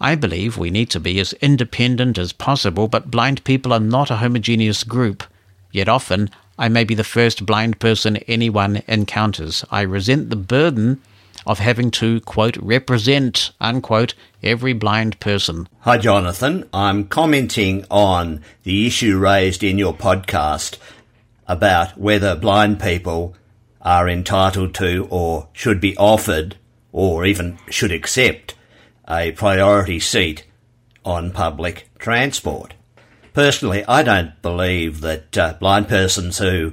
I 0.00 0.14
believe 0.14 0.56
we 0.56 0.70
need 0.70 0.88
to 0.90 1.00
be 1.00 1.20
as 1.20 1.34
independent 1.34 2.16
as 2.16 2.32
possible, 2.32 2.88
but 2.88 3.10
blind 3.10 3.44
people 3.44 3.72
are 3.72 3.80
not 3.80 4.10
a 4.10 4.16
homogeneous 4.16 4.82
group. 4.82 5.22
Yet 5.70 5.88
often, 5.88 6.30
I 6.58 6.68
may 6.68 6.84
be 6.84 6.94
the 6.94 7.04
first 7.04 7.46
blind 7.46 7.78
person 7.78 8.16
anyone 8.26 8.82
encounters. 8.88 9.64
I 9.70 9.82
resent 9.82 10.30
the 10.30 10.36
burden 10.36 11.00
of 11.46 11.58
having 11.58 11.90
to, 11.92 12.20
quote, 12.20 12.56
represent, 12.58 13.52
unquote, 13.60 14.14
every 14.42 14.72
blind 14.72 15.18
person. 15.20 15.68
Hi, 15.80 15.98
Jonathan. 15.98 16.68
I'm 16.72 17.06
commenting 17.06 17.84
on 17.90 18.42
the 18.62 18.86
issue 18.86 19.18
raised 19.18 19.62
in 19.62 19.78
your 19.78 19.94
podcast 19.94 20.78
about 21.46 21.98
whether 21.98 22.36
blind 22.36 22.80
people 22.80 23.34
are 23.80 24.08
entitled 24.08 24.74
to 24.74 25.06
or 25.10 25.48
should 25.52 25.80
be 25.80 25.96
offered 25.96 26.56
or 26.92 27.24
even 27.24 27.58
should 27.70 27.92
accept 27.92 28.54
a 29.08 29.32
priority 29.32 29.98
seat 29.98 30.44
on 31.04 31.30
public 31.30 31.88
transport. 31.98 32.74
Personally, 33.32 33.84
I 33.86 34.02
don't 34.02 34.40
believe 34.42 35.00
that 35.00 35.38
uh, 35.38 35.54
blind 35.54 35.88
persons 35.88 36.38
who 36.38 36.72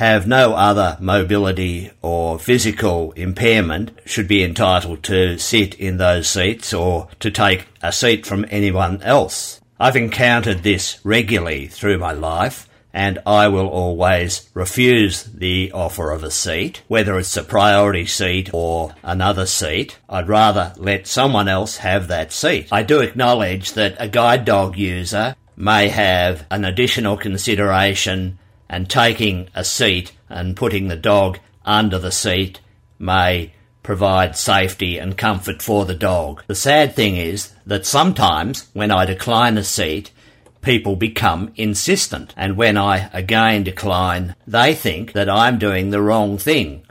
have 0.00 0.26
no 0.26 0.54
other 0.54 0.96
mobility 0.98 1.90
or 2.00 2.38
physical 2.38 3.12
impairment 3.12 3.90
should 4.06 4.26
be 4.26 4.42
entitled 4.42 5.02
to 5.02 5.36
sit 5.36 5.74
in 5.74 5.98
those 5.98 6.26
seats 6.26 6.72
or 6.72 7.06
to 7.20 7.30
take 7.30 7.66
a 7.82 7.92
seat 7.92 8.24
from 8.24 8.46
anyone 8.48 9.02
else. 9.02 9.60
I've 9.78 9.96
encountered 9.96 10.62
this 10.62 10.98
regularly 11.04 11.66
through 11.66 11.98
my 11.98 12.12
life 12.12 12.66
and 12.94 13.18
I 13.26 13.48
will 13.48 13.68
always 13.68 14.48
refuse 14.54 15.22
the 15.24 15.70
offer 15.72 16.12
of 16.12 16.24
a 16.24 16.30
seat, 16.30 16.80
whether 16.88 17.18
it's 17.18 17.36
a 17.36 17.44
priority 17.44 18.06
seat 18.06 18.48
or 18.54 18.94
another 19.02 19.44
seat. 19.44 19.98
I'd 20.08 20.28
rather 20.28 20.72
let 20.78 21.08
someone 21.08 21.46
else 21.46 21.76
have 21.76 22.08
that 22.08 22.32
seat. 22.32 22.68
I 22.72 22.84
do 22.84 23.00
acknowledge 23.00 23.74
that 23.74 23.96
a 23.98 24.08
guide 24.08 24.46
dog 24.46 24.78
user 24.78 25.36
may 25.58 25.88
have 25.88 26.46
an 26.50 26.64
additional 26.64 27.18
consideration 27.18 28.38
and 28.70 28.88
taking 28.88 29.48
a 29.54 29.64
seat 29.64 30.12
and 30.30 30.56
putting 30.56 30.88
the 30.88 30.96
dog 30.96 31.38
under 31.66 31.98
the 31.98 32.12
seat 32.12 32.60
may 32.98 33.52
provide 33.82 34.36
safety 34.36 34.96
and 34.96 35.18
comfort 35.18 35.60
for 35.60 35.84
the 35.84 35.94
dog. 35.94 36.44
The 36.46 36.54
sad 36.54 36.94
thing 36.94 37.16
is 37.16 37.52
that 37.66 37.84
sometimes 37.84 38.68
when 38.72 38.92
I 38.92 39.04
decline 39.04 39.58
a 39.58 39.64
seat, 39.64 40.12
people 40.62 40.94
become 40.94 41.52
insistent. 41.56 42.32
And 42.36 42.56
when 42.56 42.76
I 42.76 43.10
again 43.12 43.64
decline, 43.64 44.36
they 44.46 44.74
think 44.74 45.12
that 45.12 45.28
I'm 45.28 45.58
doing 45.58 45.90
the 45.90 46.00
wrong 46.00 46.38
thing. 46.38 46.84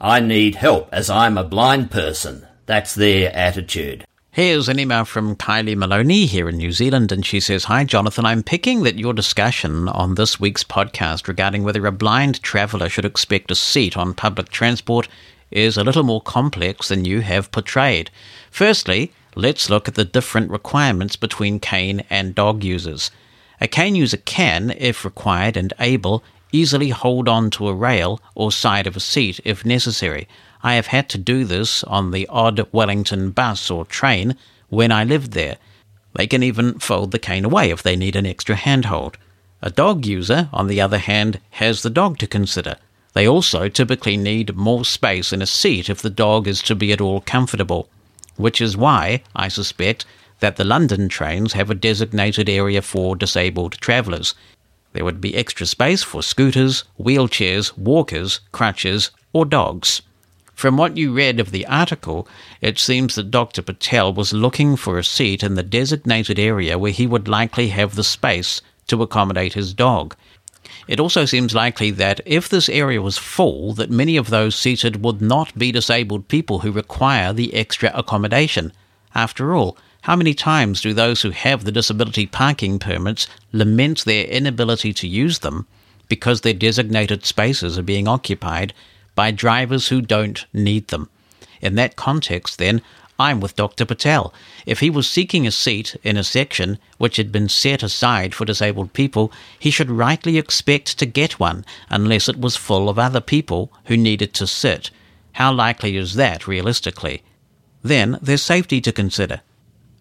I 0.00 0.20
need 0.20 0.54
help 0.54 0.88
as 0.92 1.10
I'm 1.10 1.36
a 1.36 1.44
blind 1.44 1.90
person. 1.90 2.46
That's 2.64 2.94
their 2.94 3.34
attitude. 3.36 4.06
Here's 4.38 4.68
an 4.68 4.78
email 4.78 5.04
from 5.04 5.34
Kylie 5.34 5.76
Maloney 5.76 6.26
here 6.26 6.48
in 6.48 6.58
New 6.58 6.70
Zealand, 6.70 7.10
and 7.10 7.26
she 7.26 7.40
says, 7.40 7.64
Hi, 7.64 7.82
Jonathan. 7.82 8.24
I'm 8.24 8.44
picking 8.44 8.84
that 8.84 8.96
your 8.96 9.12
discussion 9.12 9.88
on 9.88 10.14
this 10.14 10.38
week's 10.38 10.62
podcast 10.62 11.26
regarding 11.26 11.64
whether 11.64 11.84
a 11.86 11.90
blind 11.90 12.40
traveller 12.40 12.88
should 12.88 13.04
expect 13.04 13.50
a 13.50 13.56
seat 13.56 13.96
on 13.96 14.14
public 14.14 14.50
transport 14.50 15.08
is 15.50 15.76
a 15.76 15.82
little 15.82 16.04
more 16.04 16.20
complex 16.20 16.86
than 16.86 17.04
you 17.04 17.22
have 17.22 17.50
portrayed. 17.50 18.12
Firstly, 18.48 19.10
let's 19.34 19.70
look 19.70 19.88
at 19.88 19.96
the 19.96 20.04
different 20.04 20.52
requirements 20.52 21.16
between 21.16 21.58
cane 21.58 22.04
and 22.08 22.32
dog 22.32 22.62
users. 22.62 23.10
A 23.60 23.66
cane 23.66 23.96
user 23.96 24.18
can, 24.18 24.70
if 24.78 25.04
required 25.04 25.56
and 25.56 25.72
able, 25.80 26.22
easily 26.52 26.90
hold 26.90 27.28
on 27.28 27.50
to 27.50 27.66
a 27.66 27.74
rail 27.74 28.20
or 28.36 28.52
side 28.52 28.86
of 28.86 28.96
a 28.96 29.00
seat 29.00 29.40
if 29.44 29.64
necessary. 29.64 30.28
I 30.62 30.74
have 30.74 30.88
had 30.88 31.08
to 31.10 31.18
do 31.18 31.44
this 31.44 31.84
on 31.84 32.10
the 32.10 32.26
odd 32.28 32.66
Wellington 32.72 33.30
bus 33.30 33.70
or 33.70 33.84
train 33.84 34.36
when 34.68 34.90
I 34.90 35.04
lived 35.04 35.32
there. 35.32 35.56
They 36.14 36.26
can 36.26 36.42
even 36.42 36.78
fold 36.78 37.12
the 37.12 37.18
cane 37.18 37.44
away 37.44 37.70
if 37.70 37.82
they 37.82 37.96
need 37.96 38.16
an 38.16 38.26
extra 38.26 38.56
handhold. 38.56 39.16
A 39.62 39.70
dog 39.70 40.06
user, 40.06 40.48
on 40.52 40.66
the 40.66 40.80
other 40.80 40.98
hand, 40.98 41.40
has 41.50 41.82
the 41.82 41.90
dog 41.90 42.18
to 42.18 42.26
consider. 42.26 42.76
They 43.12 43.26
also 43.26 43.68
typically 43.68 44.16
need 44.16 44.56
more 44.56 44.84
space 44.84 45.32
in 45.32 45.42
a 45.42 45.46
seat 45.46 45.88
if 45.88 46.02
the 46.02 46.10
dog 46.10 46.46
is 46.46 46.62
to 46.62 46.74
be 46.74 46.92
at 46.92 47.00
all 47.00 47.20
comfortable, 47.20 47.88
which 48.36 48.60
is 48.60 48.76
why, 48.76 49.22
I 49.34 49.48
suspect, 49.48 50.04
that 50.40 50.56
the 50.56 50.64
London 50.64 51.08
trains 51.08 51.52
have 51.54 51.70
a 51.70 51.74
designated 51.74 52.48
area 52.48 52.82
for 52.82 53.16
disabled 53.16 53.72
travellers. 53.80 54.34
There 54.92 55.04
would 55.04 55.20
be 55.20 55.34
extra 55.34 55.66
space 55.66 56.02
for 56.02 56.22
scooters, 56.22 56.84
wheelchairs, 56.98 57.76
walkers, 57.76 58.40
crutches, 58.52 59.10
or 59.32 59.44
dogs. 59.44 60.02
From 60.58 60.76
what 60.76 60.96
you 60.96 61.12
read 61.12 61.38
of 61.38 61.52
the 61.52 61.64
article, 61.68 62.26
it 62.60 62.80
seems 62.80 63.14
that 63.14 63.30
Dr. 63.30 63.62
Patel 63.62 64.12
was 64.12 64.32
looking 64.32 64.74
for 64.74 64.98
a 64.98 65.04
seat 65.04 65.44
in 65.44 65.54
the 65.54 65.62
designated 65.62 66.36
area 66.36 66.76
where 66.76 66.90
he 66.90 67.06
would 67.06 67.28
likely 67.28 67.68
have 67.68 67.94
the 67.94 68.02
space 68.02 68.60
to 68.88 69.00
accommodate 69.00 69.52
his 69.52 69.72
dog. 69.72 70.16
It 70.88 70.98
also 70.98 71.26
seems 71.26 71.54
likely 71.54 71.92
that 71.92 72.20
if 72.26 72.48
this 72.48 72.68
area 72.68 73.00
was 73.00 73.16
full, 73.16 73.72
that 73.74 73.88
many 73.88 74.16
of 74.16 74.30
those 74.30 74.56
seated 74.56 75.04
would 75.04 75.22
not 75.22 75.56
be 75.56 75.70
disabled 75.70 76.26
people 76.26 76.58
who 76.58 76.72
require 76.72 77.32
the 77.32 77.54
extra 77.54 77.92
accommodation. 77.94 78.72
After 79.14 79.54
all, 79.54 79.78
how 80.00 80.16
many 80.16 80.34
times 80.34 80.80
do 80.80 80.92
those 80.92 81.22
who 81.22 81.30
have 81.30 81.62
the 81.62 81.70
disability 81.70 82.26
parking 82.26 82.80
permits 82.80 83.28
lament 83.52 84.04
their 84.04 84.24
inability 84.24 84.92
to 84.94 85.06
use 85.06 85.38
them 85.38 85.68
because 86.08 86.40
their 86.40 86.52
designated 86.52 87.24
spaces 87.24 87.78
are 87.78 87.82
being 87.82 88.08
occupied 88.08 88.74
by 89.18 89.32
drivers 89.32 89.88
who 89.88 90.00
don't 90.00 90.46
need 90.52 90.86
them? 90.88 91.10
In 91.60 91.74
that 91.74 91.96
context, 91.96 92.56
then, 92.56 92.80
I'm 93.18 93.40
with 93.40 93.56
Dr. 93.56 93.84
Patel. 93.84 94.32
If 94.64 94.78
he 94.78 94.90
was 94.90 95.10
seeking 95.10 95.44
a 95.44 95.50
seat 95.50 95.96
in 96.04 96.16
a 96.16 96.22
section 96.22 96.78
which 96.98 97.16
had 97.16 97.32
been 97.32 97.48
set 97.48 97.82
aside 97.82 98.32
for 98.32 98.44
disabled 98.44 98.92
people, 98.92 99.32
he 99.58 99.72
should 99.72 99.90
rightly 99.90 100.38
expect 100.38 101.00
to 101.00 101.04
get 101.04 101.40
one 101.40 101.64
unless 101.90 102.28
it 102.28 102.40
was 102.40 102.54
full 102.54 102.88
of 102.88 102.96
other 102.96 103.20
people 103.20 103.72
who 103.86 103.96
needed 103.96 104.34
to 104.34 104.46
sit. 104.46 104.92
How 105.32 105.52
likely 105.52 105.96
is 105.96 106.14
that 106.14 106.46
realistically? 106.46 107.24
Then 107.82 108.20
there's 108.22 108.44
safety 108.44 108.80
to 108.82 108.92
consider. 108.92 109.40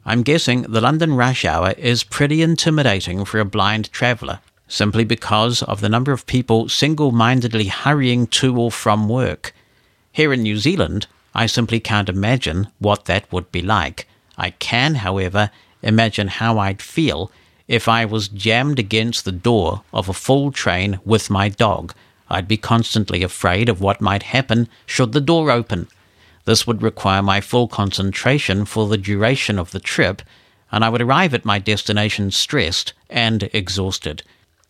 I'm 0.06 0.22
guessing 0.22 0.62
the 0.62 0.82
London 0.82 1.16
rush 1.16 1.44
hour 1.44 1.72
is 1.72 2.04
pretty 2.04 2.44
intimidating 2.44 3.26
for 3.26 3.40
a 3.40 3.46
blind 3.46 3.92
traveller, 3.92 4.42
simply 4.68 5.04
because 5.04 5.64
of 5.64 5.82
the 5.82 5.90
number 5.90 6.12
of 6.12 6.26
people 6.26 6.70
single 6.70 7.12
mindedly 7.12 7.68
hurrying 7.68 8.28
to 8.28 8.58
or 8.60 8.72
from 8.72 9.08
work. 9.08 9.54
Here 10.12 10.34
in 10.34 10.44
New 10.44 10.58
Zealand, 10.58 11.08
I 11.34 11.46
simply 11.46 11.80
can't 11.80 12.10
imagine 12.10 12.68
what 12.80 13.06
that 13.06 13.32
would 13.32 13.52
be 13.52 13.62
like. 13.62 14.08
I 14.38 14.52
can, 14.52 14.96
however, 14.96 15.52
imagine 15.82 16.28
how 16.28 16.58
I'd 16.58 16.82
feel 16.82 17.32
if 17.68 17.88
I 17.88 18.06
was 18.06 18.28
jammed 18.28 18.80
against 18.80 19.26
the 19.26 19.32
door 19.32 19.84
of 19.94 20.10
a 20.10 20.14
full 20.14 20.52
train 20.52 21.00
with 21.06 21.30
my 21.30 21.50
dog. 21.50 21.94
I'd 22.30 22.48
be 22.48 22.58
constantly 22.58 23.24
afraid 23.24 23.70
of 23.70 23.82
what 23.82 24.02
might 24.02 24.24
happen 24.24 24.68
should 24.86 25.12
the 25.12 25.22
door 25.22 25.52
open. 25.52 25.88
This 26.46 26.66
would 26.66 26.82
require 26.82 27.22
my 27.22 27.42
full 27.42 27.68
concentration 27.68 28.66
for 28.66 28.88
the 28.88 28.98
duration 28.98 29.60
of 29.60 29.72
the 29.72 29.80
trip, 29.80 30.22
and 30.72 30.84
I 30.84 30.90
would 30.90 31.02
arrive 31.02 31.34
at 31.34 31.46
my 31.46 31.60
destination 31.60 32.32
stressed 32.32 32.94
and 33.10 33.44
exhausted. 33.54 34.24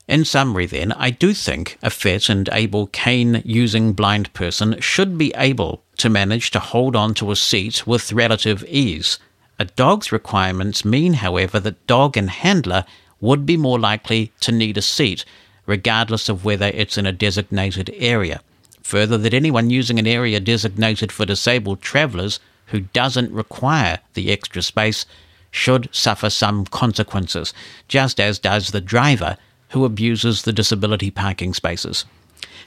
In 0.08 0.24
summary, 0.24 0.66
then, 0.66 0.94
I 0.94 1.10
do 1.10 1.34
think 1.34 1.78
a 1.84 1.90
fit 1.90 2.30
and 2.30 2.48
able 2.54 2.88
cane 2.88 3.42
using 3.44 3.92
blind 3.92 4.34
person 4.34 4.80
should 4.80 5.18
be 5.18 5.34
able 5.36 5.84
to 5.98 6.10
manage 6.10 6.50
to 6.52 6.60
hold 6.60 6.96
on 6.96 7.14
to 7.16 7.30
a 7.30 7.36
seat 7.36 7.86
with 7.86 8.14
relative 8.14 8.64
ease. 8.70 9.20
A 9.60 9.66
dog's 9.66 10.14
requirements 10.14 10.86
mean, 10.86 11.16
however, 11.16 11.60
that 11.60 11.86
dog 11.88 12.16
and 12.16 12.30
handler 12.30 12.86
would 13.20 13.46
be 13.46 13.58
more 13.58 13.80
likely 13.80 14.32
to 14.40 14.54
need 14.54 14.78
a 14.78 14.82
seat, 14.82 15.26
regardless 15.66 16.30
of 16.30 16.46
whether 16.46 16.68
it's 16.68 16.98
in 16.98 17.06
a 17.06 17.12
designated 17.12 17.94
area. 17.98 18.40
Further, 18.84 19.18
that 19.18 19.34
anyone 19.34 19.70
using 19.70 20.00
an 20.00 20.08
area 20.08 20.40
designated 20.40 21.12
for 21.12 21.26
disabled 21.26 21.82
travellers 21.82 22.40
who 22.68 22.80
doesn't 22.80 23.34
require 23.34 24.00
the 24.14 24.32
extra 24.32 24.62
space 24.62 25.06
should 25.52 25.90
suffer 25.92 26.30
some 26.30 26.64
consequences, 26.66 27.54
just 27.90 28.22
as 28.22 28.40
does 28.40 28.72
the 28.72 28.80
driver 28.80 29.38
who 29.70 29.86
abuses 29.86 30.44
the 30.44 30.54
disability 30.54 31.12
parking 31.12 31.54
spaces. 31.54 32.06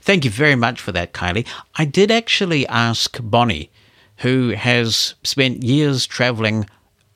Thank 0.03 0.25
you 0.25 0.31
very 0.31 0.55
much 0.55 0.81
for 0.81 0.93
that, 0.93 1.13
Kylie. 1.13 1.47
I 1.77 1.85
did 1.85 2.11
actually 2.11 2.67
ask 2.69 3.19
Bonnie, 3.23 3.71
who 4.19 4.51
has 4.51 5.15
spent 5.23 5.63
years 5.63 6.07
traveling 6.07 6.67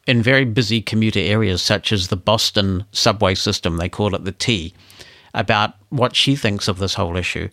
in 0.06 0.22
very 0.22 0.44
busy 0.44 0.82
commuter 0.82 1.20
areas 1.20 1.62
such 1.62 1.92
as 1.92 2.08
the 2.08 2.16
Boston 2.16 2.84
subway 2.92 3.34
system, 3.34 3.76
they 3.76 3.88
call 3.88 4.14
it 4.14 4.24
the 4.24 4.32
T, 4.32 4.74
about 5.32 5.74
what 5.88 6.14
she 6.14 6.36
thinks 6.36 6.68
of 6.68 6.78
this 6.78 6.94
whole 6.94 7.16
issue. 7.16 7.48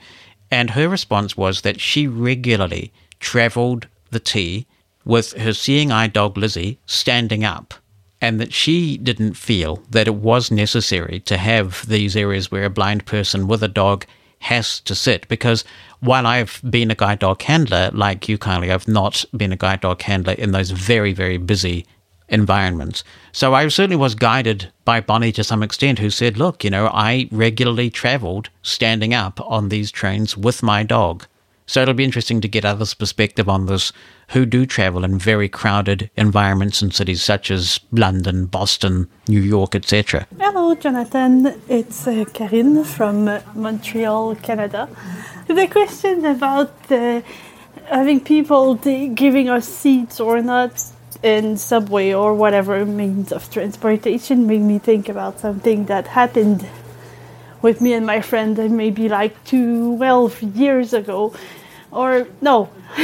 And 0.50 0.72
her 0.72 0.90
response 0.90 1.38
was 1.38 1.62
that 1.62 1.80
she 1.80 2.08
regularly 2.08 2.92
traveled 3.20 3.88
the 4.10 4.20
T 4.20 4.68
with 5.06 5.32
her 5.34 5.54
seeing 5.54 5.92
eye 5.92 6.08
dog 6.08 6.38
Lizzie 6.38 6.78
standing 6.86 7.44
up 7.44 7.74
and 8.22 8.39
that 8.39 8.53
she 8.53 8.97
didn't 8.97 9.34
feel 9.34 9.84
that 9.89 10.07
it 10.07 10.15
was 10.15 10.51
necessary 10.51 11.19
to 11.22 11.38
have 11.38 11.86
these 11.88 12.15
areas 12.15 12.51
where 12.51 12.65
a 12.65 12.69
blind 12.69 13.05
person 13.05 13.47
with 13.47 13.63
a 13.63 13.67
dog 13.67 14.05
has 14.39 14.80
to 14.82 14.95
sit. 14.95 15.28
Because 15.28 15.63
while 15.99 16.26
I've 16.26 16.61
been 16.67 16.91
a 16.91 16.95
guide 16.95 17.19
dog 17.19 17.41
handler 17.41 17.89
like 17.93 18.30
you 18.30 18.38
Kylie 18.38 18.72
I've 18.72 18.88
not 18.88 19.26
been 19.36 19.51
a 19.51 19.57
guide 19.57 19.82
dog 19.82 20.01
handler 20.01 20.34
in 20.34 20.51
those 20.51 20.72
very 20.72 21.13
very 21.13 21.38
busy 21.38 21.86
environments. 22.30 23.03
So 23.34 23.53
I 23.53 23.67
certainly 23.67 23.97
was 23.97 24.15
guided 24.15 24.72
by 24.86 25.01
Bonnie 25.01 25.34
to 25.34 25.43
some 25.43 25.61
extent 25.61 25.99
who 25.99 26.09
said 26.09 26.38
look 26.38 26.63
you 26.63 26.69
know 26.69 26.88
I 26.88 27.28
regularly 27.32 27.89
traveled 27.89 28.49
standing 28.61 29.13
up 29.13 29.39
on 29.41 29.69
these 29.69 29.91
trains 29.91 30.38
with 30.38 30.63
my 30.63 30.84
dog 30.84 31.26
so 31.72 31.82
it'll 31.82 31.93
be 31.93 32.03
interesting 32.03 32.41
to 32.41 32.49
get 32.49 32.65
others' 32.65 32.93
perspective 32.93 33.47
on 33.47 33.67
this 33.67 33.93
who 34.32 34.45
do 34.45 34.65
travel 34.65 35.05
in 35.05 35.17
very 35.17 35.47
crowded 35.47 36.09
environments 36.17 36.82
in 36.82 36.91
cities 36.91 37.24
such 37.24 37.49
as 37.49 37.80
London, 37.93 38.45
Boston, 38.45 39.07
New 39.30 39.39
York, 39.39 39.74
etc. 39.74 40.28
Hello, 40.38 40.76
Jonathan. 40.76 41.61
It's 41.69 42.05
uh, 42.05 42.26
Karine 42.34 42.84
from 42.84 43.39
Montreal, 43.55 44.36
Canada. 44.36 44.89
The 45.47 45.65
question 45.67 46.26
about 46.26 46.74
uh, 46.91 47.22
having 47.86 48.19
people 48.19 48.76
giving 48.76 49.47
us 49.47 49.65
seats 49.65 50.19
or 50.19 50.41
not 50.41 50.74
in 51.24 51.55
subway 51.55 52.11
or 52.11 52.34
whatever 52.34 52.86
means 52.86 53.32
of 53.32 53.49
transportation 53.49 54.45
made 54.45 54.61
me 54.61 54.78
think 54.78 55.07
about 55.07 55.39
something 55.39 55.86
that 55.86 56.07
happened 56.07 56.67
with 57.61 57.80
me 57.80 57.93
and 57.93 58.05
my 58.05 58.19
friend 58.19 58.57
maybe 58.76 59.07
like 59.07 59.41
12 59.45 60.43
years 60.43 60.91
ago 60.91 61.34
or 61.92 62.28
no. 62.42 62.70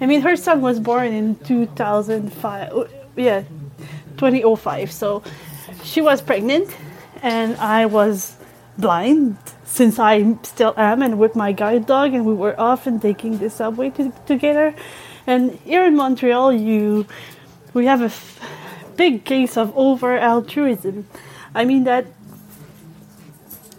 I 0.00 0.06
mean 0.06 0.22
her 0.22 0.36
son 0.36 0.60
was 0.60 0.80
born 0.80 1.12
in 1.12 1.36
2005 1.36 2.90
yeah 3.16 3.44
2005 4.16 4.90
so 4.90 5.22
she 5.82 6.00
was 6.00 6.20
pregnant 6.20 6.68
and 7.22 7.56
i 7.56 7.86
was 7.86 8.36
blind 8.76 9.36
since 9.64 9.98
i 9.98 10.36
still 10.42 10.74
am 10.76 11.02
and 11.02 11.18
with 11.18 11.36
my 11.36 11.52
guide 11.52 11.86
dog 11.86 12.12
and 12.12 12.24
we 12.26 12.34
were 12.34 12.58
often 12.58 12.98
taking 13.00 13.38
the 13.38 13.50
subway 13.50 13.90
to, 13.90 14.12
together. 14.26 14.74
And 15.26 15.52
here 15.64 15.84
in 15.86 15.96
montreal 15.96 16.52
you 16.52 17.06
we 17.72 17.86
have 17.86 18.02
a 18.02 18.06
f- 18.06 18.40
big 18.96 19.24
case 19.24 19.56
of 19.56 19.76
over 19.76 20.16
altruism. 20.18 21.06
I 21.54 21.64
mean 21.64 21.84
that 21.84 22.06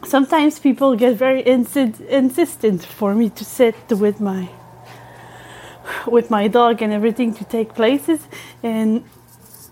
sometimes 0.08 0.60
people 0.60 0.96
get 0.96 1.16
very 1.16 1.44
insi- 1.44 2.00
insistent 2.08 2.84
for 2.84 3.16
me 3.16 3.30
to 3.32 3.46
sit 3.46 3.76
with 3.90 4.20
my 4.20 4.50
with 6.08 6.30
my 6.30 6.48
dog 6.48 6.82
and 6.82 6.92
everything 6.92 7.34
to 7.34 7.44
take 7.46 7.74
places. 7.74 8.20
And 8.64 9.04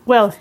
well 0.05 0.35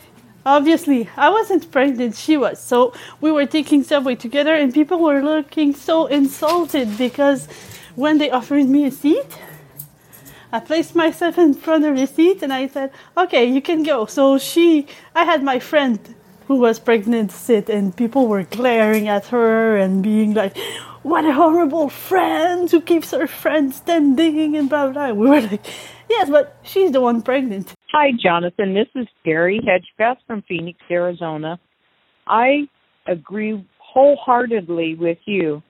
obviously 0.44 1.08
i 1.16 1.30
wasn't 1.30 1.70
pregnant 1.70 2.16
she 2.16 2.36
was. 2.36 2.60
So 2.60 2.92
we 3.20 3.30
were 3.30 3.46
taking 3.46 3.84
subway 3.84 4.16
together 4.16 4.54
and 4.54 4.74
people 4.74 4.98
were 4.98 5.22
looking 5.22 5.74
so 5.74 6.06
insulted 6.06 6.98
because 6.98 7.46
when 7.94 8.18
they 8.18 8.30
offered 8.30 8.66
me 8.66 8.86
a 8.86 8.90
seat 8.90 9.38
i 10.52 10.58
placed 10.58 10.94
myself 10.96 11.38
in 11.38 11.54
front 11.54 11.84
of 11.84 11.96
the 11.96 12.06
seat 12.06 12.42
and 12.42 12.52
i 12.52 12.66
said 12.66 12.90
okay 13.16 13.44
you 13.44 13.62
can 13.62 13.82
go. 13.82 14.06
So 14.06 14.38
she 14.38 14.86
i 15.14 15.24
had 15.24 15.42
my 15.42 15.58
friend 15.60 16.00
who 16.52 16.58
was 16.58 16.78
pregnant 16.78 17.32
sit 17.32 17.70
and 17.70 17.96
people 17.96 18.26
were 18.26 18.42
glaring 18.42 19.08
at 19.08 19.24
her 19.28 19.74
and 19.78 20.02
being 20.02 20.34
like 20.34 20.54
what 21.02 21.24
a 21.24 21.32
horrible 21.32 21.88
friend 21.88 22.70
who 22.70 22.78
keeps 22.78 23.10
her 23.10 23.26
friend 23.26 23.74
standing 23.74 24.54
and 24.54 24.68
blah 24.68 24.90
blah. 24.90 25.12
We 25.12 25.30
were 25.30 25.40
like, 25.40 25.64
yes, 26.10 26.28
but 26.28 26.54
she's 26.62 26.92
the 26.92 27.00
one 27.00 27.22
pregnant. 27.22 27.72
Hi, 27.90 28.10
Jonathan. 28.22 28.74
This 28.74 28.88
is 28.94 29.08
Gary 29.24 29.62
Hedgepeth 29.66 30.18
from 30.26 30.42
Phoenix, 30.46 30.78
Arizona. 30.90 31.58
I 32.26 32.68
agree 33.06 33.66
wholeheartedly 33.78 34.96
with 34.96 35.18
you. 35.24 35.62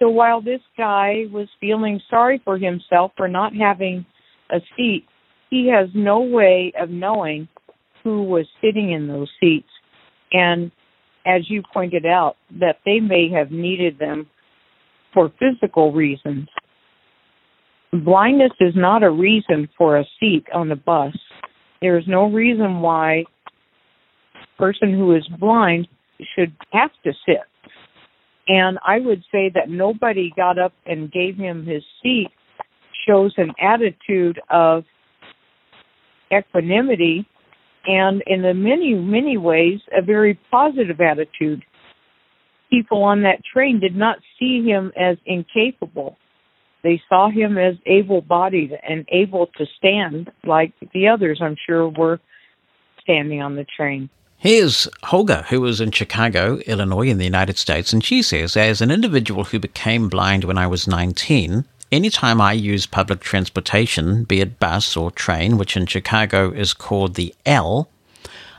So 0.00 0.08
while 0.08 0.40
this 0.42 0.60
guy 0.76 1.26
was 1.30 1.46
feeling 1.60 2.00
sorry 2.10 2.42
for 2.44 2.58
himself 2.58 3.12
for 3.16 3.28
not 3.28 3.54
having 3.54 4.04
a 4.50 4.58
seat, 4.76 5.06
he 5.50 5.68
has 5.68 5.88
no 5.94 6.18
way 6.18 6.72
of 6.76 6.90
knowing 6.90 7.46
who 8.02 8.24
was 8.24 8.46
sitting 8.60 8.90
in 8.90 9.06
those 9.06 9.30
seats. 9.40 9.68
And 10.32 10.70
as 11.26 11.50
you 11.50 11.62
pointed 11.72 12.06
out, 12.06 12.36
that 12.60 12.78
they 12.84 13.00
may 13.00 13.28
have 13.30 13.50
needed 13.50 13.98
them 13.98 14.28
for 15.12 15.32
physical 15.38 15.92
reasons. 15.92 16.48
Blindness 17.92 18.52
is 18.60 18.74
not 18.76 19.02
a 19.02 19.10
reason 19.10 19.68
for 19.76 19.96
a 19.96 20.04
seat 20.20 20.46
on 20.54 20.68
the 20.68 20.76
bus. 20.76 21.14
There 21.80 21.98
is 21.98 22.04
no 22.06 22.30
reason 22.30 22.80
why 22.80 23.24
a 24.34 24.58
person 24.58 24.92
who 24.92 25.14
is 25.14 25.26
blind 25.38 25.88
should 26.34 26.54
have 26.72 26.90
to 27.04 27.12
sit. 27.26 27.42
And 28.48 28.78
I 28.86 29.00
would 29.00 29.22
say 29.32 29.50
that 29.54 29.68
nobody 29.68 30.32
got 30.36 30.58
up 30.58 30.72
and 30.86 31.10
gave 31.10 31.36
him 31.36 31.66
his 31.66 31.82
seat 32.02 32.28
shows 33.06 33.34
an 33.36 33.52
attitude 33.60 34.40
of 34.50 34.84
equanimity 36.32 37.26
and 37.86 38.22
in 38.26 38.42
the 38.42 38.54
many, 38.54 38.94
many 38.94 39.36
ways, 39.36 39.80
a 39.96 40.02
very 40.02 40.38
positive 40.50 41.00
attitude. 41.00 41.64
People 42.70 43.02
on 43.04 43.22
that 43.22 43.42
train 43.44 43.78
did 43.80 43.94
not 43.94 44.18
see 44.38 44.64
him 44.64 44.92
as 44.96 45.16
incapable. 45.24 46.16
They 46.82 47.00
saw 47.08 47.30
him 47.30 47.58
as 47.58 47.76
able 47.86 48.20
bodied 48.20 48.72
and 48.88 49.06
able 49.08 49.46
to 49.58 49.66
stand 49.76 50.30
like 50.44 50.72
the 50.92 51.08
others, 51.08 51.40
I'm 51.40 51.56
sure, 51.66 51.88
were 51.88 52.20
standing 53.00 53.40
on 53.40 53.56
the 53.56 53.64
train. 53.64 54.10
Here's 54.38 54.86
Holga, 55.02 55.44
who 55.46 55.60
was 55.62 55.80
in 55.80 55.92
Chicago, 55.92 56.58
Illinois, 56.66 57.08
in 57.08 57.18
the 57.18 57.24
United 57.24 57.56
States, 57.56 57.92
and 57.92 58.04
she 58.04 58.22
says, 58.22 58.56
as 58.56 58.82
an 58.82 58.90
individual 58.90 59.44
who 59.44 59.58
became 59.58 60.08
blind 60.08 60.44
when 60.44 60.58
I 60.58 60.66
was 60.66 60.86
19, 60.86 61.64
anytime 61.92 62.40
I 62.40 62.52
use 62.52 62.86
public 62.86 63.20
transportation, 63.20 64.24
be 64.24 64.40
it 64.40 64.58
bus 64.58 64.96
or 64.96 65.10
train, 65.10 65.58
which 65.58 65.76
in 65.76 65.86
Chicago 65.86 66.50
is 66.50 66.74
called 66.74 67.14
the 67.14 67.34
L, 67.44 67.88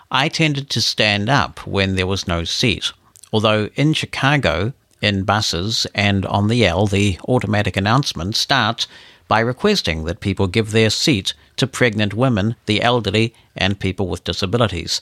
I 0.09 0.29
tended 0.29 0.69
to 0.69 0.81
stand 0.81 1.29
up 1.29 1.65
when 1.67 1.95
there 1.95 2.07
was 2.07 2.27
no 2.27 2.43
seat. 2.43 2.91
Although 3.33 3.69
in 3.75 3.93
Chicago, 3.93 4.73
in 5.01 5.23
buses 5.23 5.85
and 5.93 6.25
on 6.25 6.47
the 6.47 6.65
L, 6.65 6.87
the 6.87 7.19
automatic 7.27 7.75
announcement 7.75 8.35
starts 8.35 8.87
by 9.27 9.39
requesting 9.41 10.05
that 10.05 10.21
people 10.21 10.47
give 10.47 10.71
their 10.71 10.89
seat 10.89 11.33
to 11.57 11.67
pregnant 11.67 12.13
women, 12.13 12.55
the 12.65 12.81
elderly, 12.81 13.33
and 13.55 13.79
people 13.79 14.07
with 14.07 14.23
disabilities. 14.23 15.01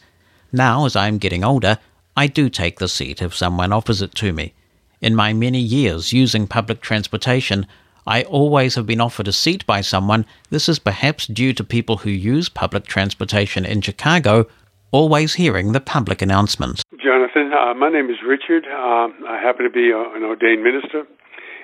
Now, 0.52 0.86
as 0.86 0.96
I 0.96 1.08
am 1.08 1.20
getting 1.20 1.44
older, 1.44 1.78
I 2.18 2.28
do 2.28 2.50
take 2.50 2.80
the 2.80 2.88
seat 2.88 3.22
if 3.22 3.36
someone 3.36 3.72
offers 3.72 4.02
it 4.02 4.16
to 4.16 4.34
me. 4.34 4.54
In 5.02 5.16
my 5.16 5.34
many 5.34 5.60
years 5.60 6.14
using 6.14 6.48
public 6.48 6.82
transportation, 6.82 7.68
I 8.08 8.22
always 8.24 8.76
have 8.76 8.86
been 8.86 9.02
offered 9.02 9.28
a 9.28 9.34
seat 9.34 9.66
by 9.66 9.82
someone. 9.82 10.26
This 10.52 10.70
is 10.70 10.78
perhaps 10.78 11.26
due 11.26 11.54
to 11.54 11.64
people 11.64 11.98
who 11.98 12.12
use 12.12 12.50
public 12.50 12.86
transportation 12.86 13.66
in 13.66 13.82
Chicago 13.82 14.46
always 14.92 15.34
hearing 15.34 15.72
the 15.72 15.82
public 15.82 16.22
announcement. 16.22 16.84
Jonathan, 17.02 17.52
uh, 17.52 17.74
my 17.74 17.90
name 17.90 18.10
is 18.10 18.18
Richard. 18.26 18.66
Um, 18.66 19.26
I 19.28 19.42
happen 19.42 19.66
to 19.66 19.72
be 19.72 19.90
an 19.90 20.24
ordained 20.24 20.64
minister, 20.64 21.08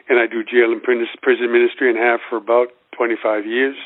and 0.09 0.17
I 0.19 0.25
do 0.25 0.43
jail 0.43 0.71
and 0.73 0.81
prison 0.81 1.51
ministry 1.51 1.89
and 1.89 1.97
have 1.97 2.19
for 2.27 2.37
about 2.37 2.69
25 2.97 3.45
years. 3.45 3.77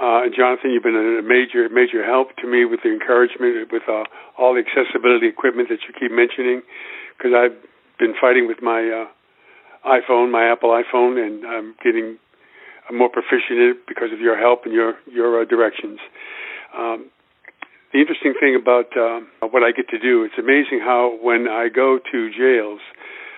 Uh, 0.00 0.28
Jonathan, 0.36 0.70
you've 0.70 0.82
been 0.82 0.94
a 0.94 1.22
major, 1.22 1.68
major 1.70 2.04
help 2.04 2.36
to 2.36 2.46
me 2.46 2.64
with 2.64 2.80
the 2.82 2.92
encouragement, 2.92 3.72
with 3.72 3.88
uh, 3.88 4.04
all 4.36 4.52
the 4.52 4.60
accessibility 4.60 5.28
equipment 5.28 5.68
that 5.70 5.80
you 5.88 5.94
keep 5.98 6.12
mentioning, 6.12 6.60
because 7.16 7.32
I've 7.32 7.56
been 7.98 8.12
fighting 8.20 8.46
with 8.46 8.60
my 8.60 8.84
uh, 8.84 9.06
iPhone, 9.86 10.32
my 10.32 10.50
Apple 10.50 10.70
iPhone, 10.70 11.18
and 11.24 11.46
I'm 11.46 11.74
getting 11.82 12.18
more 12.92 13.08
proficient 13.08 13.58
in 13.58 13.74
it 13.76 13.86
because 13.86 14.12
of 14.12 14.20
your 14.20 14.38
help 14.38 14.64
and 14.64 14.72
your 14.72 14.94
your 15.10 15.42
uh, 15.42 15.44
directions. 15.44 15.98
Um, 16.76 17.10
the 17.92 18.00
interesting 18.00 18.34
thing 18.38 18.58
about 18.60 18.90
uh, 18.96 19.20
what 19.46 19.62
I 19.62 19.70
get 19.70 19.88
to 19.90 19.98
do, 19.98 20.24
it's 20.24 20.34
amazing 20.38 20.80
how 20.82 21.16
when 21.22 21.46
I 21.46 21.68
go 21.68 22.00
to 22.02 22.30
jails, 22.34 22.80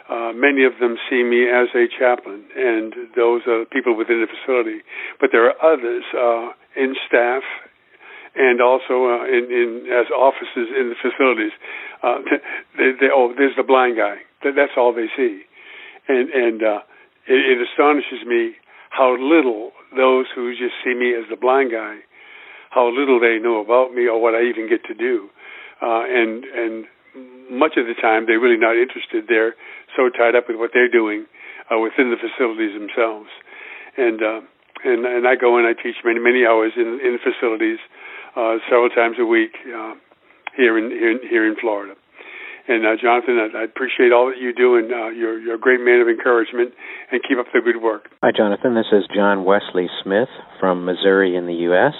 uh, 0.08 0.32
many 0.32 0.64
of 0.64 0.78
them 0.80 0.96
see 1.10 1.22
me 1.22 1.44
as 1.44 1.68
a 1.74 1.84
chaplain, 1.92 2.44
and 2.56 2.94
those 3.14 3.42
are 3.46 3.66
people 3.66 3.94
within 3.94 4.24
the 4.24 4.30
facility. 4.30 4.80
But 5.20 5.30
there 5.30 5.44
are 5.44 5.56
others 5.60 6.04
uh, 6.14 6.56
in 6.74 6.94
staff 7.06 7.42
and 8.36 8.60
also 8.60 9.08
uh, 9.08 9.24
in, 9.26 9.48
in 9.50 9.92
as 9.92 10.06
officers 10.12 10.68
in 10.72 10.92
the 10.92 10.98
facilities. 11.00 11.52
Uh, 12.02 12.18
they, 12.78 12.92
they, 13.00 13.10
oh, 13.12 13.32
there's 13.36 13.56
the 13.56 13.64
blind 13.64 13.96
guy. 13.96 14.24
That's 14.44 14.72
all 14.76 14.94
they 14.94 15.08
see, 15.16 15.42
and 16.08 16.30
and 16.30 16.62
uh, 16.62 16.80
it, 17.26 17.58
it 17.58 17.68
astonishes 17.68 18.26
me 18.26 18.54
how 18.90 19.16
little 19.18 19.72
those 19.96 20.26
who 20.34 20.50
just 20.52 20.74
see 20.84 20.94
me 20.94 21.14
as 21.14 21.24
the 21.30 21.36
blind 21.36 21.70
guy, 21.70 21.98
how 22.70 22.88
little 22.88 23.20
they 23.20 23.38
know 23.38 23.60
about 23.60 23.94
me 23.94 24.06
or 24.06 24.20
what 24.20 24.34
I 24.34 24.42
even 24.42 24.68
get 24.68 24.84
to 24.84 24.94
do, 24.94 25.28
uh, 25.82 26.04
and 26.06 26.44
and 26.44 26.84
much 27.50 27.76
of 27.76 27.86
the 27.86 27.94
time 28.00 28.26
they're 28.26 28.40
really 28.40 28.58
not 28.58 28.76
interested. 28.76 29.26
They're 29.28 29.54
so 29.96 30.10
tied 30.10 30.34
up 30.34 30.48
with 30.48 30.58
what 30.58 30.70
they're 30.74 30.90
doing 30.90 31.26
uh, 31.70 31.78
within 31.78 32.10
the 32.10 32.18
facilities 32.18 32.74
themselves. 32.74 33.30
And 33.96 34.22
uh, 34.22 34.40
and 34.84 35.06
and 35.06 35.26
I 35.26 35.36
go 35.36 35.56
and 35.56 35.66
I 35.66 35.72
teach 35.72 35.96
many 36.04 36.20
many 36.20 36.44
hours 36.44 36.72
in 36.76 37.00
in 37.00 37.18
facilities 37.22 37.78
uh, 38.36 38.58
several 38.68 38.90
times 38.90 39.16
a 39.18 39.24
week 39.24 39.56
uh, 39.72 39.94
here 40.56 40.78
in 40.78 40.90
here 40.90 41.10
in, 41.10 41.20
here 41.28 41.46
in 41.46 41.56
Florida. 41.60 41.94
And 42.68 42.84
uh, 42.84 42.96
Jonathan, 43.00 43.38
I, 43.38 43.58
I 43.58 43.64
appreciate 43.64 44.12
all 44.12 44.26
that 44.26 44.38
you 44.40 44.52
do, 44.52 44.76
and 44.76 44.92
uh, 44.92 45.08
you're 45.08 45.38
you're 45.38 45.54
a 45.54 45.58
great 45.58 45.80
man 45.80 46.00
of 46.00 46.08
encouragement, 46.08 46.72
and 47.12 47.20
keep 47.22 47.38
up 47.38 47.46
the 47.52 47.60
good 47.60 47.80
work. 47.80 48.10
Hi, 48.22 48.30
Jonathan. 48.36 48.74
This 48.74 48.90
is 48.92 49.04
John 49.14 49.44
Wesley 49.44 49.88
Smith 50.02 50.28
from 50.58 50.84
Missouri 50.84 51.36
in 51.36 51.46
the 51.46 51.54
U.S. 51.70 51.94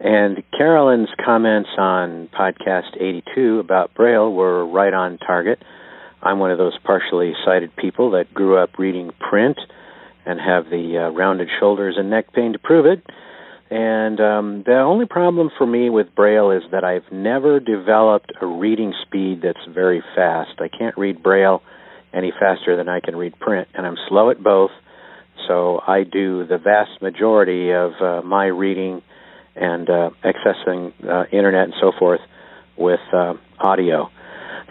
And 0.00 0.42
Carolyn's 0.56 1.08
comments 1.24 1.70
on 1.78 2.28
podcast 2.38 2.96
82 3.00 3.60
about 3.60 3.94
Braille 3.94 4.30
were 4.32 4.66
right 4.66 4.92
on 4.92 5.18
target. 5.18 5.62
I'm 6.22 6.38
one 6.38 6.50
of 6.50 6.58
those 6.58 6.76
partially 6.84 7.32
sighted 7.44 7.74
people 7.76 8.10
that 8.10 8.34
grew 8.34 8.58
up 8.58 8.78
reading 8.78 9.10
print 9.30 9.58
and 10.26 10.40
have 10.40 10.64
the 10.64 11.06
uh, 11.06 11.16
rounded 11.16 11.48
shoulders 11.60 11.94
and 11.96 12.10
neck 12.10 12.32
pain 12.34 12.52
to 12.52 12.58
prove 12.58 12.84
it. 12.84 13.04
And 13.68 14.20
um, 14.20 14.62
the 14.64 14.78
only 14.78 15.06
problem 15.06 15.50
for 15.58 15.66
me 15.66 15.90
with 15.90 16.14
Braille 16.14 16.52
is 16.52 16.62
that 16.70 16.84
I've 16.84 17.10
never 17.10 17.58
developed 17.58 18.32
a 18.40 18.46
reading 18.46 18.94
speed 19.02 19.40
that's 19.42 19.64
very 19.68 20.02
fast. 20.14 20.60
I 20.60 20.68
can't 20.68 20.96
read 20.96 21.22
Braille 21.22 21.62
any 22.12 22.32
faster 22.38 22.76
than 22.76 22.88
I 22.88 23.00
can 23.00 23.16
read 23.16 23.38
print, 23.40 23.68
and 23.74 23.84
I'm 23.84 23.96
slow 24.08 24.30
at 24.30 24.42
both. 24.42 24.70
So 25.48 25.80
I 25.86 26.04
do 26.04 26.46
the 26.46 26.58
vast 26.58 27.02
majority 27.02 27.72
of 27.72 27.92
uh, 28.00 28.22
my 28.22 28.46
reading 28.46 29.02
and 29.54 29.88
uh, 29.88 30.10
accessing 30.24 30.92
uh, 31.04 31.24
internet 31.32 31.64
and 31.64 31.74
so 31.80 31.92
forth 31.98 32.20
with 32.76 33.00
uh, 33.12 33.34
audio. 33.58 34.10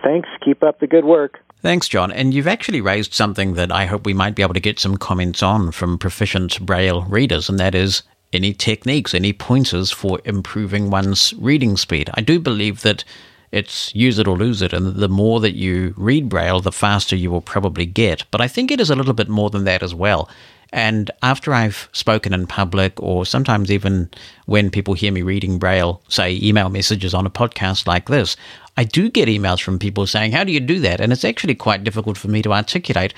Thanks. 0.03 0.29
Keep 0.43 0.63
up 0.63 0.79
the 0.79 0.87
good 0.87 1.05
work. 1.05 1.39
Thanks, 1.61 1.87
John. 1.87 2.11
And 2.11 2.33
you've 2.33 2.47
actually 2.47 2.81
raised 2.81 3.13
something 3.13 3.55
that 3.55 3.71
I 3.71 3.85
hope 3.85 4.05
we 4.05 4.13
might 4.13 4.35
be 4.35 4.43
able 4.43 4.53
to 4.53 4.59
get 4.59 4.79
some 4.79 4.97
comments 4.97 5.41
on 5.41 5.71
from 5.71 5.97
proficient 5.97 6.63
Braille 6.63 7.03
readers, 7.03 7.49
and 7.49 7.59
that 7.59 7.73
is 7.73 8.03
any 8.33 8.53
techniques, 8.53 9.13
any 9.13 9.33
pointers 9.33 9.91
for 9.91 10.19
improving 10.25 10.89
one's 10.89 11.33
reading 11.37 11.77
speed. 11.77 12.09
I 12.13 12.21
do 12.21 12.39
believe 12.39 12.81
that 12.81 13.03
it's 13.51 13.93
use 13.95 14.19
it 14.19 14.27
or 14.27 14.37
lose 14.37 14.61
it, 14.61 14.73
and 14.73 14.95
the 14.95 15.07
more 15.07 15.39
that 15.39 15.55
you 15.55 15.93
read 15.95 16.27
Braille, 16.27 16.59
the 16.59 16.71
faster 16.71 17.15
you 17.15 17.31
will 17.31 17.41
probably 17.41 17.85
get. 17.85 18.25
But 18.29 18.41
I 18.41 18.47
think 18.47 18.69
it 18.69 18.81
is 18.81 18.89
a 18.89 18.95
little 18.95 19.13
bit 19.13 19.29
more 19.29 19.49
than 19.49 19.63
that 19.63 19.81
as 19.81 19.95
well. 19.95 20.29
And 20.73 21.09
after 21.21 21.53
I've 21.53 21.87
spoken 21.93 22.33
in 22.33 22.47
public, 22.47 23.01
or 23.01 23.25
sometimes 23.25 23.71
even 23.71 24.09
when 24.45 24.69
people 24.69 24.93
hear 24.93 25.11
me 25.11 25.21
reading 25.21 25.57
Braille, 25.57 26.01
say 26.09 26.37
email 26.41 26.69
messages 26.69 27.13
on 27.13 27.25
a 27.25 27.29
podcast 27.29 27.87
like 27.87 28.07
this, 28.07 28.35
I 28.75 28.83
do 28.83 29.09
get 29.09 29.29
emails 29.29 29.61
from 29.61 29.79
people 29.79 30.05
saying, 30.05 30.33
How 30.33 30.43
do 30.43 30.51
you 30.51 30.59
do 30.59 30.79
that? 30.81 30.99
And 30.99 31.13
it's 31.13 31.23
actually 31.23 31.55
quite 31.55 31.83
difficult 31.83 32.17
for 32.17 32.27
me 32.27 32.41
to 32.41 32.51
articulate. 32.51 33.13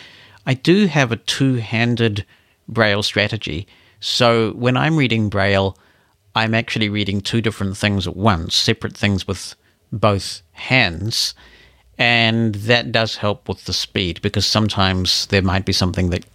I 0.45 0.53
do 0.53 0.85
have 0.85 1.11
a 1.11 1.17
two 1.17 1.55
handed 1.55 2.25
Braille 2.67 3.01
strategy. 3.01 3.67
So 3.99 4.51
when 4.51 4.77
I'm 4.77 4.97
reading 4.97 5.29
Braille, 5.29 5.77
I'm 6.35 6.53
actually 6.53 6.89
reading 6.89 7.21
two 7.21 7.41
different 7.41 7.77
things 7.77 8.07
at 8.07 8.15
once, 8.15 8.55
separate 8.55 8.95
things 8.95 9.27
with 9.27 9.55
both 9.91 10.41
hands. 10.51 11.33
And 11.97 12.53
that 12.55 12.91
does 12.91 13.15
help 13.15 13.49
with 13.49 13.65
the 13.65 13.73
speed 13.73 14.21
because 14.21 14.45
sometimes 14.45 15.25
there 15.27 15.41
might 15.41 15.65
be 15.65 15.73
something 15.73 16.11
that 16.11 16.25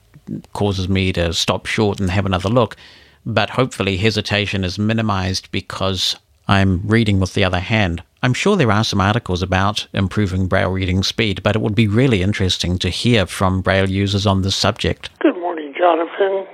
causes 0.53 0.89
me 0.89 1.13
to 1.13 1.33
stop 1.33 1.67
short 1.67 2.01
and 2.01 2.11
have 2.11 2.27
another 2.27 2.49
look. 2.49 2.77
But 3.25 3.51
hopefully, 3.51 3.97
hesitation 3.97 4.65
is 4.65 4.79
minimized 4.79 5.51
because 5.53 6.17
I'm 6.49 6.83
reading 6.85 7.21
with 7.21 7.35
the 7.35 7.45
other 7.45 7.61
hand. 7.61 8.03
I'm 8.25 8.35
sure 8.35 8.57
there 8.57 8.73
are 8.73 8.85
some 8.85 9.01
articles 9.01 9.43
about 9.43 9.87
improving 9.93 10.49
Braille 10.49 10.71
reading 10.71 11.03
speed, 11.03 11.43
but 11.43 11.55
it 11.55 11.63
would 11.63 11.75
be 11.75 11.89
really 11.89 12.23
interesting 12.23 12.79
to 12.79 12.89
hear 12.89 13.27
from 13.27 13.63
Braille 13.63 13.91
users 13.91 14.27
on 14.27 14.43
this 14.43 14.57
subject. 14.57 15.11
Good 15.21 15.37
morning, 15.39 15.75
Jonathan. 15.77 16.47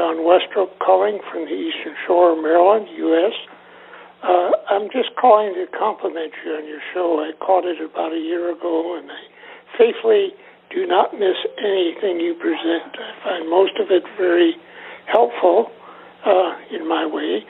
John 0.00 0.24
Westrope 0.24 0.78
calling 0.78 1.20
from 1.30 1.44
the 1.44 1.52
Eastern 1.52 1.92
Shore 2.06 2.32
of 2.32 2.40
Maryland, 2.40 2.88
U.S. 2.88 3.36
Uh, 4.24 4.48
I'm 4.72 4.88
just 4.88 5.12
calling 5.20 5.52
to 5.52 5.66
compliment 5.76 6.32
you 6.40 6.52
on 6.56 6.64
your 6.64 6.80
show. 6.94 7.20
I 7.20 7.36
caught 7.36 7.66
it 7.68 7.76
about 7.84 8.16
a 8.16 8.18
year 8.18 8.48
ago, 8.48 8.96
and 8.96 9.12
I 9.12 9.20
faithfully 9.76 10.32
do 10.72 10.86
not 10.86 11.12
miss 11.12 11.36
anything 11.60 12.16
you 12.16 12.32
present. 12.32 12.96
I 12.96 13.12
find 13.20 13.50
most 13.50 13.76
of 13.76 13.92
it 13.92 14.02
very 14.16 14.56
helpful 15.04 15.68
uh, 16.24 16.56
in 16.72 16.88
my 16.88 17.04
way. 17.04 17.44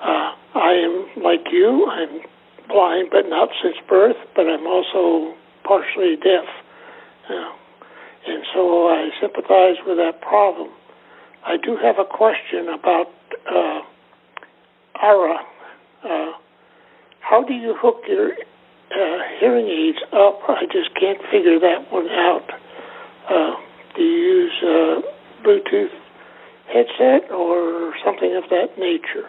Uh, 0.00 0.32
I 0.56 0.72
am 0.72 1.22
like 1.22 1.44
you. 1.52 1.92
I'm 1.92 2.24
blind, 2.72 3.08
but 3.12 3.28
not 3.28 3.50
since 3.62 3.76
birth. 3.86 4.16
But 4.34 4.48
I'm 4.48 4.64
also 4.66 5.36
partially 5.62 6.16
deaf, 6.16 6.48
uh, 7.28 7.52
and 8.32 8.44
so 8.54 8.88
I 8.88 9.10
sympathize 9.20 9.76
with 9.86 9.98
that 9.98 10.22
problem. 10.22 10.72
I 11.44 11.56
do 11.56 11.76
have 11.76 11.96
a 11.98 12.04
question 12.04 12.68
about 12.68 13.08
uh, 13.50 13.80
Aira. 15.02 15.38
Uh, 16.04 16.32
how 17.20 17.42
do 17.42 17.54
you 17.54 17.74
hook 17.78 18.02
your 18.08 18.30
uh, 18.30 19.18
hearing 19.40 19.66
aids 19.66 19.98
up? 20.12 20.40
I 20.48 20.64
just 20.70 20.94
can't 20.98 21.20
figure 21.30 21.58
that 21.58 21.90
one 21.90 22.08
out. 22.08 22.48
Uh, 23.28 23.54
do 23.96 24.02
you 24.02 24.48
use 24.48 24.62
a 24.62 25.00
Bluetooth 25.42 25.90
headset 26.72 27.30
or 27.30 27.94
something 28.04 28.36
of 28.36 28.48
that 28.50 28.78
nature? 28.78 29.28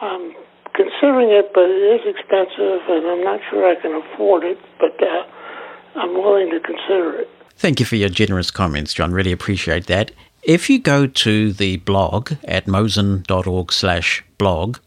I'm 0.00 0.34
considering 0.74 1.30
it, 1.30 1.52
but 1.54 1.64
it 1.64 2.00
is 2.00 2.00
expensive, 2.06 2.82
and 2.88 3.06
I'm 3.06 3.24
not 3.24 3.40
sure 3.50 3.70
I 3.70 3.80
can 3.80 3.94
afford 3.94 4.44
it, 4.44 4.58
but 4.78 5.00
uh, 5.02 6.00
I'm 6.00 6.14
willing 6.14 6.50
to 6.50 6.60
consider 6.60 7.20
it. 7.20 7.30
Thank 7.56 7.80
you 7.80 7.86
for 7.86 7.96
your 7.96 8.10
generous 8.10 8.50
comments, 8.50 8.92
John. 8.92 9.12
Really 9.12 9.32
appreciate 9.32 9.86
that. 9.86 10.10
If 10.46 10.70
you 10.70 10.78
go 10.78 11.08
to 11.08 11.52
the 11.52 11.78
blog 11.78 12.34
at 12.44 12.66
mosen.org 12.66 13.72
slash 13.72 14.24
blog 14.38 14.78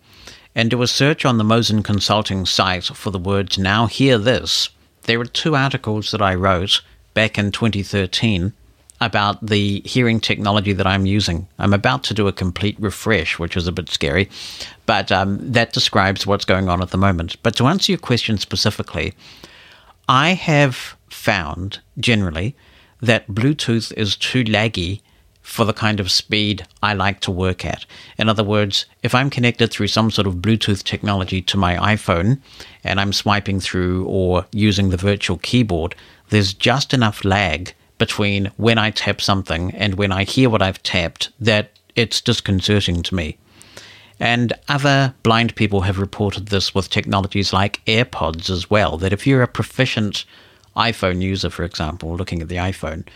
and 0.56 0.70
do 0.70 0.82
a 0.82 0.88
search 0.88 1.26
on 1.26 1.38
the 1.38 1.44
Mosen 1.44 1.84
Consulting 1.84 2.46
site 2.46 2.86
for 2.86 3.12
the 3.12 3.20
words 3.20 3.58
Now 3.58 3.86
Hear 3.86 4.18
This, 4.18 4.70
there 5.02 5.20
are 5.20 5.26
two 5.26 5.58
articles 5.58 6.12
that 6.12 6.22
I 6.22 6.34
wrote 6.34 6.80
back 7.14 7.38
in 7.38 7.52
2013 7.52 8.54
about 9.02 9.46
the 9.46 9.82
hearing 9.84 10.22
technology 10.22 10.72
that 10.72 10.88
I'm 10.88 11.06
using. 11.06 11.46
I'm 11.60 11.74
about 11.74 12.06
to 12.06 12.14
do 12.14 12.30
a 12.30 12.32
complete 12.32 12.78
refresh, 12.80 13.38
which 13.38 13.58
is 13.58 13.68
a 13.68 13.74
bit 13.74 13.90
scary, 13.90 14.30
but 14.86 15.12
um, 15.12 15.40
that 15.52 15.74
describes 15.74 16.26
what's 16.26 16.46
going 16.46 16.70
on 16.70 16.82
at 16.82 16.92
the 16.92 16.98
moment. 16.98 17.36
But 17.44 17.58
to 17.58 17.68
answer 17.68 17.92
your 17.92 18.00
question 18.00 18.38
specifically, 18.38 19.14
I 20.08 20.36
have 20.36 20.96
found 21.10 21.80
generally 21.98 22.56
that 23.02 23.28
Bluetooth 23.28 23.92
is 23.98 24.16
too 24.16 24.46
laggy 24.46 25.02
for 25.50 25.66
the 25.66 25.74
kind 25.74 26.00
of 26.00 26.12
speed 26.12 26.64
I 26.84 26.94
like 26.94 27.22
to 27.22 27.32
work 27.32 27.66
at. 27.66 27.84
In 28.20 28.30
other 28.30 28.44
words, 28.44 28.86
if 29.02 29.16
I'm 29.16 29.32
connected 29.32 29.72
through 29.72 29.88
some 29.88 30.12
sort 30.12 30.28
of 30.28 30.36
Bluetooth 30.36 30.84
technology 30.84 31.42
to 31.42 31.58
my 31.58 31.76
iPhone 31.96 32.40
and 32.84 33.02
I'm 33.02 33.12
swiping 33.12 33.60
through 33.60 34.06
or 34.06 34.46
using 34.52 34.92
the 34.92 34.96
virtual 34.98 35.40
keyboard, 35.40 35.96
there's 36.30 36.54
just 36.54 36.94
enough 36.94 37.26
lag 37.26 37.74
between 37.98 38.52
when 38.58 38.78
I 38.78 38.92
tap 38.92 39.22
something 39.22 39.72
and 39.72 39.96
when 39.96 40.12
I 40.12 40.24
hear 40.24 40.52
what 40.52 40.62
I've 40.62 40.84
tapped 40.84 41.30
that 41.40 41.72
it's 41.96 42.22
disconcerting 42.22 43.02
to 43.02 43.16
me. 43.16 43.38
And 44.20 44.54
other 44.68 45.16
blind 45.24 45.56
people 45.56 45.82
have 45.82 45.98
reported 45.98 46.50
this 46.50 46.76
with 46.76 46.92
technologies 46.92 47.54
like 47.54 47.84
AirPods 47.86 48.52
as 48.52 48.70
well, 48.70 48.98
that 48.98 49.14
if 49.14 49.26
you're 49.26 49.42
a 49.42 49.48
proficient 49.48 50.26
iPhone 50.78 51.24
user, 51.24 51.50
for 51.50 51.64
example, 51.64 52.16
looking 52.16 52.40
at 52.40 52.50
the 52.50 52.58
iPhone, 52.58 53.08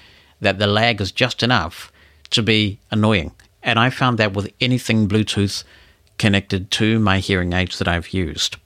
that 0.42 0.58
the 0.58 0.68
lag 0.68 1.00
is 1.00 1.12
just 1.12 1.44
enough 1.44 1.92
to 2.34 2.44
be 2.44 2.80
annoying. 2.92 3.32
And 3.62 3.80
I 3.80 3.90
found 3.90 4.18
that 4.18 4.34
with 4.34 4.52
anything 4.60 5.08
Bluetooth 5.08 5.64
connected 6.18 6.70
to 6.72 7.00
my 7.00 7.20
hearing 7.20 7.54
aids 7.54 7.80
that 7.80 7.88
I've 7.88 8.14
used. 8.14 8.58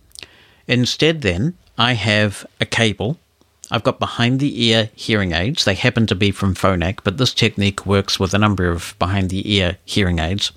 Instead, 0.67 1.21
then, 1.21 1.57
I 1.77 1.93
have 1.93 2.45
a 2.59 2.65
cable 2.65 3.17
I've 3.69 3.83
got 3.83 3.99
behind 3.99 4.39
the 4.39 4.65
ear 4.65 4.89
hearing 4.95 5.33
aids. 5.33 5.65
They 5.65 5.75
happen 5.75 6.07
to 6.07 6.15
be 6.15 6.31
from 6.31 6.55
Phonak, 6.55 6.99
but 7.03 7.17
this 7.17 7.33
technique 7.33 7.85
works 7.85 8.19
with 8.19 8.33
a 8.33 8.39
number 8.39 8.69
of 8.69 8.95
behind 8.97 9.29
the 9.29 9.55
ear 9.55 9.77
hearing 9.83 10.19
aids. 10.19 10.51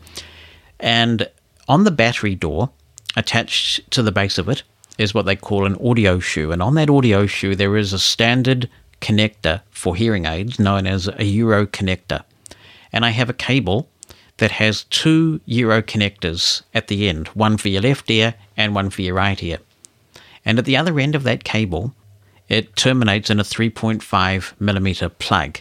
And 0.79 1.29
on 1.69 1.85
the 1.85 1.91
battery 1.91 2.35
door, 2.35 2.71
attached 3.17 3.91
to 3.91 4.03
the 4.03 4.13
base 4.13 4.39
of 4.39 4.49
it, 4.49 4.63
is 4.97 5.13
what 5.13 5.27
they 5.27 5.35
call 5.35 5.67
an 5.67 5.77
audio 5.85 6.21
shoe. 6.21 6.53
And 6.53 6.63
on 6.63 6.75
that 6.75 6.91
audio 6.91 7.27
shoe, 7.27 7.57
there 7.57 7.77
is 7.77 7.93
a 7.93 7.99
standard 7.99 8.69
connector 9.01 9.63
for 9.71 9.97
hearing 9.97 10.27
aids 10.27 10.59
known 10.59 10.87
as 10.87 11.09
a 11.09 11.25
Euro 11.25 11.67
connector. 11.67 12.23
And 12.93 13.05
I 13.05 13.11
have 13.11 13.31
a 13.31 13.35
cable 13.35 13.89
that 14.39 14.53
has 14.53 14.85
two 14.85 15.41
Euro 15.45 15.83
connectors 15.83 16.63
at 16.75 16.89
the 16.89 17.09
end 17.09 17.29
one 17.29 17.57
for 17.57 17.69
your 17.69 17.83
left 17.83 18.11
ear 18.11 18.35
and 18.57 18.75
one 18.75 18.91
for 18.91 19.03
your 19.03 19.15
right 19.15 19.41
ear. 19.43 19.59
And 20.45 20.59
at 20.59 20.65
the 20.65 20.77
other 20.77 20.99
end 20.99 21.15
of 21.15 21.23
that 21.25 21.45
cable, 21.45 21.95
it 22.49 22.75
terminates 22.75 23.31
in 23.31 23.39
a 23.39 23.45
3.5 23.45 24.61
millimeter 24.61 25.09
plug. 25.09 25.61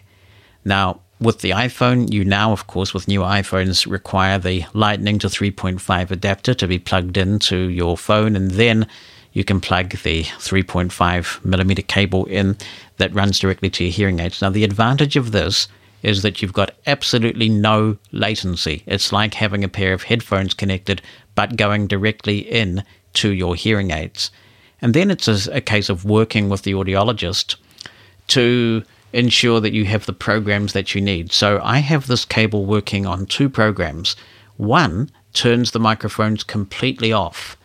Now, 0.66 1.02
with 1.20 1.40
the 1.42 1.52
iPhone, 1.52 2.12
you 2.12 2.24
now, 2.24 2.54
of 2.54 2.68
course, 2.68 2.94
with 2.94 3.08
new 3.08 3.20
iPhones, 3.20 3.90
require 3.90 4.40
the 4.40 4.66
Lightning 4.74 5.20
to 5.20 5.28
3.5 5.28 6.12
adapter 6.12 6.54
to 6.54 6.68
be 6.68 6.80
plugged 6.80 7.18
into 7.18 7.58
your 7.58 7.98
phone, 7.98 8.38
and 8.38 8.52
then 8.52 8.88
you 9.34 9.44
can 9.44 9.60
plug 9.60 9.90
the 9.90 10.24
3.5 10.24 11.44
millimeter 11.44 11.82
cable 11.82 12.26
in 12.26 12.58
that 12.98 13.14
runs 13.14 13.40
directly 13.40 13.70
to 13.70 13.84
your 13.84 13.94
hearing 13.94 14.20
aids. 14.20 14.42
Now, 14.42 14.50
the 14.50 14.64
advantage 14.64 15.18
of 15.18 15.32
this 15.32 15.68
is 16.04 16.22
that 16.22 16.42
you've 16.42 16.54
got 16.54 16.72
absolutely 16.88 17.50
no 17.50 17.98
latency. 18.12 18.84
It's 18.86 19.12
like 19.12 19.34
having 19.34 19.64
a 19.64 19.70
pair 19.70 19.94
of 19.94 20.04
headphones 20.04 20.54
connected, 20.54 21.02
but 21.36 21.58
going 21.58 21.88
directly 21.88 22.40
in 22.40 22.84
to 23.14 23.32
your 23.32 23.56
hearing 23.56 23.92
aids. 23.92 24.32
And 24.82 24.94
then 24.94 25.12
it's 25.12 25.28
a, 25.28 25.58
a 25.58 25.62
case 25.62 25.90
of 25.90 26.06
working 26.06 26.50
with 26.50 26.64
the 26.64 26.74
audiologist 26.74 27.56
to 28.28 28.84
ensure 29.12 29.60
that 29.60 29.74
you 29.74 29.86
have 29.86 30.06
the 30.06 30.14
programs 30.14 30.74
that 30.74 30.94
you 30.94 31.02
need. 31.02 31.32
So 31.32 31.60
I 31.64 31.80
have 31.80 32.08
this 32.08 32.26
cable 32.26 32.66
working 32.66 33.06
on 33.06 33.26
two 33.26 33.50
programs. 33.50 34.16
One 34.58 35.10
turns 35.34 35.72
the 35.72 35.80
microphones 35.80 36.44
completely 36.44 37.12
off, 37.12 37.58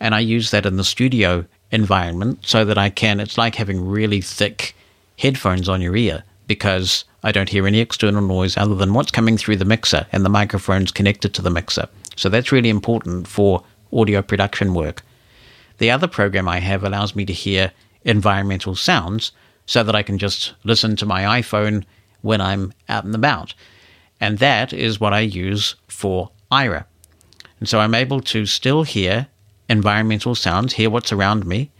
and 0.00 0.14
I 0.14 0.20
use 0.20 0.50
that 0.50 0.66
in 0.66 0.76
the 0.76 0.84
studio 0.84 1.44
environment 1.70 2.38
so 2.42 2.64
that 2.64 2.78
I 2.78 2.90
can, 2.90 3.20
it's 3.20 3.38
like 3.38 3.56
having 3.56 3.84
really 3.84 4.20
thick 4.20 4.76
headphones 5.18 5.68
on 5.68 5.80
your 5.80 5.96
ear 5.96 6.22
because 6.46 7.04
I 7.24 7.32
don't 7.32 7.48
hear 7.48 7.66
any 7.66 7.80
external 7.80 8.20
noise 8.20 8.56
other 8.58 8.74
than 8.74 8.92
what's 8.92 9.10
coming 9.10 9.38
through 9.38 9.56
the 9.56 9.64
mixer 9.64 10.06
and 10.12 10.24
the 10.24 10.28
microphones 10.28 10.92
connected 10.92 11.32
to 11.34 11.42
the 11.42 11.50
mixer. 11.50 11.88
So 12.16 12.28
that's 12.28 12.52
really 12.52 12.68
important 12.68 13.26
for 13.26 13.64
audio 13.92 14.20
production 14.20 14.74
work. 14.74 15.02
The 15.78 15.90
other 15.90 16.06
program 16.06 16.46
I 16.46 16.60
have 16.60 16.84
allows 16.84 17.16
me 17.16 17.24
to 17.24 17.32
hear 17.32 17.72
environmental 18.04 18.76
sounds 18.76 19.32
so 19.64 19.82
that 19.82 19.96
I 19.96 20.02
can 20.02 20.18
just 20.18 20.52
listen 20.64 20.96
to 20.96 21.06
my 21.06 21.40
iPhone 21.40 21.84
when 22.20 22.42
I'm 22.42 22.74
out 22.90 23.04
and 23.04 23.14
about. 23.14 23.54
And 24.20 24.38
that 24.38 24.74
is 24.74 25.00
what 25.00 25.14
I 25.14 25.20
use 25.20 25.76
for 25.88 26.30
Aira. 26.52 26.84
And 27.58 27.68
so 27.68 27.80
I'm 27.80 27.94
able 27.94 28.20
to 28.20 28.44
still 28.44 28.82
hear 28.82 29.28
environmental 29.70 30.34
sounds, 30.34 30.74
hear 30.74 30.90
what's 30.90 31.12
around 31.12 31.46
me 31.46 31.70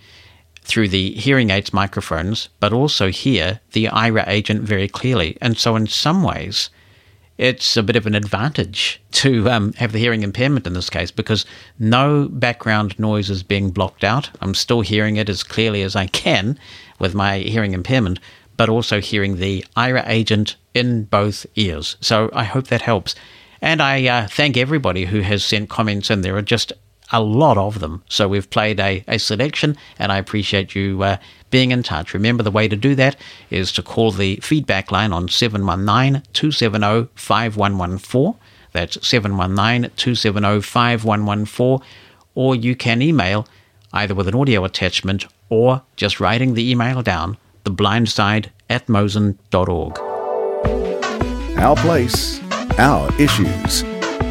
through 0.64 0.88
the 0.88 1.12
hearing 1.12 1.50
aids 1.50 1.72
microphones, 1.72 2.48
but 2.58 2.72
also 2.72 3.10
hear 3.10 3.60
the 3.72 3.84
Aira 3.86 4.26
agent 4.26 4.62
very 4.62 4.88
clearly. 4.88 5.36
And 5.40 5.58
so, 5.58 5.76
in 5.76 5.86
some 5.86 6.22
ways, 6.22 6.70
it's 7.36 7.76
a 7.76 7.82
bit 7.82 7.96
of 7.96 8.06
an 8.06 8.14
advantage 8.14 9.00
to 9.12 9.50
um, 9.50 9.72
have 9.74 9.92
the 9.92 9.98
hearing 9.98 10.22
impairment 10.22 10.66
in 10.66 10.72
this 10.72 10.88
case 10.88 11.10
because 11.10 11.44
no 11.78 12.28
background 12.30 12.98
noise 12.98 13.28
is 13.28 13.42
being 13.42 13.70
blocked 13.70 14.04
out. 14.04 14.30
I'm 14.40 14.54
still 14.54 14.80
hearing 14.82 15.16
it 15.16 15.28
as 15.28 15.42
clearly 15.42 15.82
as 15.82 15.96
I 15.96 16.06
can 16.06 16.58
with 16.98 17.14
my 17.14 17.38
hearing 17.38 17.72
impairment, 17.72 18.20
but 18.56 18.68
also 18.68 19.00
hearing 19.00 19.36
the 19.36 19.64
Aira 19.76 20.04
agent 20.06 20.56
in 20.74 21.04
both 21.04 21.44
ears. 21.56 21.96
So 22.00 22.30
I 22.32 22.44
hope 22.44 22.68
that 22.68 22.82
helps. 22.82 23.14
And 23.60 23.82
I 23.82 24.06
uh, 24.06 24.26
thank 24.28 24.56
everybody 24.56 25.06
who 25.06 25.20
has 25.20 25.44
sent 25.44 25.70
comments 25.70 26.10
in. 26.10 26.20
There 26.20 26.36
are 26.36 26.42
just 26.42 26.72
a 27.12 27.22
lot 27.22 27.58
of 27.58 27.80
them. 27.80 28.02
So 28.08 28.28
we've 28.28 28.48
played 28.48 28.80
a, 28.80 29.04
a 29.06 29.18
selection, 29.18 29.76
and 29.98 30.10
I 30.10 30.18
appreciate 30.18 30.74
you 30.74 31.02
uh, 31.02 31.16
being 31.50 31.70
in 31.70 31.82
touch. 31.82 32.14
Remember, 32.14 32.42
the 32.42 32.50
way 32.50 32.68
to 32.68 32.76
do 32.76 32.94
that 32.94 33.16
is 33.50 33.72
to 33.72 33.82
call 33.82 34.10
the 34.10 34.36
feedback 34.42 34.90
line 34.90 35.12
on 35.12 35.28
719 35.28 36.22
270 36.32 37.10
5114. 37.14 38.34
That's 38.72 39.06
719 39.06 39.90
270 39.96 40.60
5114. 40.62 41.86
Or 42.34 42.56
you 42.56 42.74
can 42.74 43.00
email 43.02 43.46
either 43.92 44.14
with 44.14 44.26
an 44.26 44.34
audio 44.34 44.64
attachment 44.64 45.26
or 45.48 45.82
just 45.94 46.18
writing 46.18 46.54
the 46.54 46.68
email 46.68 47.02
down, 47.02 47.36
theblindside 47.64 48.48
at 48.68 48.86
mosen.org. 48.88 49.98
Our 51.58 51.76
place, 51.76 52.40
our 52.78 53.08
issues. 53.20 53.82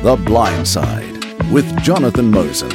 The 0.03 0.21
Blind 0.25 0.67
Side 0.67 1.12
with 1.51 1.81
Jonathan 1.81 2.31
Mosen. 2.31 2.71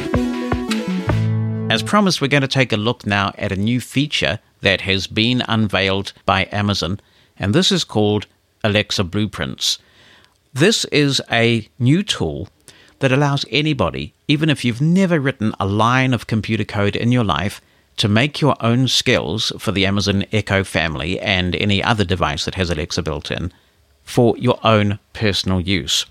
As 1.70 1.82
promised, 1.82 2.20
we're 2.20 2.28
going 2.28 2.42
to 2.42 2.48
take 2.48 2.72
a 2.72 2.76
look 2.76 3.06
now 3.06 3.32
at 3.38 3.52
a 3.52 3.56
new 3.56 3.80
feature 3.80 4.38
that 4.60 4.82
has 4.82 5.06
been 5.06 5.42
unveiled 5.48 6.12
by 6.24 6.48
Amazon, 6.52 7.00
and 7.38 7.54
this 7.54 7.70
is 7.70 7.84
called 7.84 8.26
Alexa 8.64 9.04
Blueprints. 9.04 9.78
This 10.52 10.84
is 10.86 11.20
a 11.30 11.68
new 11.78 12.02
tool 12.02 12.48
that 12.98 13.12
allows 13.12 13.44
anybody, 13.50 14.14
even 14.26 14.50
if 14.50 14.64
you've 14.64 14.80
never 14.80 15.20
written 15.20 15.54
a 15.60 15.66
line 15.66 16.12
of 16.12 16.26
computer 16.26 16.64
code 16.64 16.96
in 16.96 17.12
your 17.12 17.24
life, 17.24 17.60
to 17.98 18.08
make 18.08 18.40
your 18.40 18.56
own 18.60 18.88
skills 18.88 19.52
for 19.58 19.72
the 19.72 19.84
Amazon 19.84 20.24
Echo 20.32 20.64
family 20.64 21.18
and 21.20 21.54
any 21.56 21.82
other 21.82 22.04
device 22.04 22.44
that 22.44 22.54
has 22.54 22.70
Alexa 22.70 23.02
built 23.02 23.30
in 23.30 23.52
for 24.04 24.36
your 24.38 24.58
own 24.64 24.98
personal 25.12 25.60
use. 25.60 26.06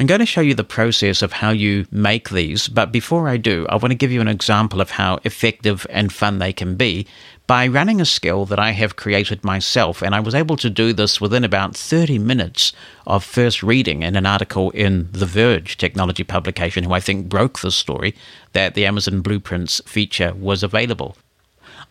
I'm 0.00 0.06
going 0.06 0.20
to 0.20 0.26
show 0.26 0.42
you 0.42 0.54
the 0.54 0.62
process 0.62 1.22
of 1.22 1.32
how 1.32 1.50
you 1.50 1.84
make 1.90 2.30
these, 2.30 2.68
but 2.68 2.92
before 2.92 3.28
I 3.28 3.36
do, 3.36 3.66
I 3.68 3.74
want 3.74 3.90
to 3.90 3.96
give 3.96 4.12
you 4.12 4.20
an 4.20 4.28
example 4.28 4.80
of 4.80 4.92
how 4.92 5.18
effective 5.24 5.88
and 5.90 6.12
fun 6.12 6.38
they 6.38 6.52
can 6.52 6.76
be 6.76 7.04
by 7.48 7.66
running 7.66 8.00
a 8.00 8.04
skill 8.04 8.44
that 8.44 8.60
I 8.60 8.70
have 8.70 8.94
created 8.94 9.42
myself. 9.42 10.00
And 10.00 10.14
I 10.14 10.20
was 10.20 10.36
able 10.36 10.56
to 10.58 10.70
do 10.70 10.92
this 10.92 11.20
within 11.20 11.42
about 11.42 11.76
30 11.76 12.20
minutes 12.20 12.72
of 13.08 13.24
first 13.24 13.64
reading 13.64 14.04
in 14.04 14.14
an 14.14 14.24
article 14.24 14.70
in 14.70 15.08
The 15.10 15.26
Verge 15.26 15.76
technology 15.76 16.22
publication, 16.22 16.84
who 16.84 16.92
I 16.92 17.00
think 17.00 17.28
broke 17.28 17.58
the 17.58 17.72
story 17.72 18.14
that 18.52 18.74
the 18.74 18.86
Amazon 18.86 19.20
Blueprints 19.20 19.80
feature 19.84 20.32
was 20.32 20.62
available. 20.62 21.16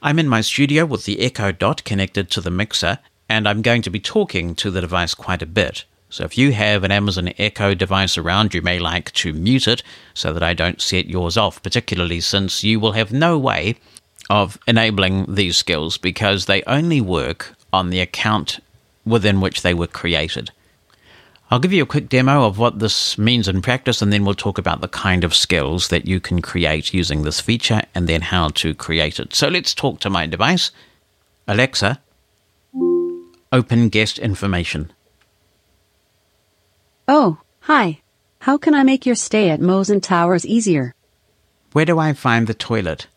I'm 0.02 0.18
in 0.18 0.30
my 0.30 0.40
studio 0.40 0.86
with 0.86 1.04
the 1.04 1.20
Echo 1.20 1.52
Dot 1.52 1.84
connected 1.84 2.32
to 2.32 2.40
the 2.40 2.52
mixer, 2.52 3.00
and 3.28 3.50
I'm 3.50 3.62
going 3.62 3.82
to 3.82 3.90
be 3.90 4.00
talking 4.00 4.56
to 4.56 4.72
the 4.72 4.80
device 4.80 5.14
quite 5.14 5.42
a 5.42 5.46
bit. 5.46 5.84
So 6.10 6.24
if 6.24 6.38
you 6.38 6.54
have 6.54 6.84
an 6.84 6.92
Amazon 6.92 7.34
Echo 7.38 7.74
device 7.74 8.18
around, 8.18 8.54
you 8.54 8.62
may 8.62 8.80
like 8.80 9.12
to 9.14 9.34
mute 9.34 9.68
it 9.68 9.84
so 10.14 10.32
that 10.34 10.44
I 10.44 10.54
don't 10.54 10.82
set 10.82 11.08
yours 11.08 11.36
off, 11.36 11.62
particularly 11.62 12.22
since 12.22 12.64
you 12.64 12.80
will 12.80 12.94
have 12.94 13.12
no 13.12 13.38
way 13.38 13.76
of 14.30 14.58
enabling 14.68 15.34
these 15.36 15.58
skills 15.58 15.98
because 15.98 16.46
they 16.46 16.64
only 16.64 17.02
work 17.02 17.56
on 17.74 17.90
the 17.90 18.00
account 18.00 18.60
within 19.06 19.42
which 19.42 19.62
they 19.62 19.74
were 19.74 19.88
created. 19.88 20.52
I'll 21.50 21.60
give 21.60 21.72
you 21.72 21.84
a 21.84 21.88
quick 21.88 22.10
demo 22.10 22.46
of 22.46 22.58
what 22.58 22.80
this 22.80 23.18
means 23.18 23.48
in 23.48 23.62
practice, 23.62 24.02
and 24.02 24.12
then 24.12 24.26
we'll 24.26 24.34
talk 24.34 24.58
about 24.58 24.82
the 24.82 24.90
kind 24.90 25.24
of 25.24 25.34
skills 25.34 25.88
that 25.88 26.06
you 26.06 26.20
can 26.20 26.42
create 26.42 26.94
using 26.94 27.22
this 27.22 27.40
feature 27.40 27.84
and 27.96 28.08
then 28.08 28.22
how 28.22 28.50
to 28.50 28.74
create 28.74 29.18
it. 29.18 29.34
So 29.34 29.48
let's 29.48 29.74
talk 29.74 30.02
to 30.02 30.10
my 30.10 30.28
device. 30.28 30.72
Alexa, 31.48 32.02
open 33.54 33.88
guest 33.88 34.20
information. 34.20 34.92
Oh, 37.10 37.38
hi. 37.62 38.02
How 38.42 38.58
can 38.58 38.76
I 38.76 38.84
make 38.84 39.06
your 39.06 39.16
stay 39.16 39.50
at 39.50 39.62
Mosen 39.62 40.02
Towers 40.02 40.46
easier? 40.46 40.94
Where 41.72 41.86
do 41.86 41.98
I 41.98 42.12
find 42.12 42.48
the 42.48 42.54
toilet? 42.54 43.08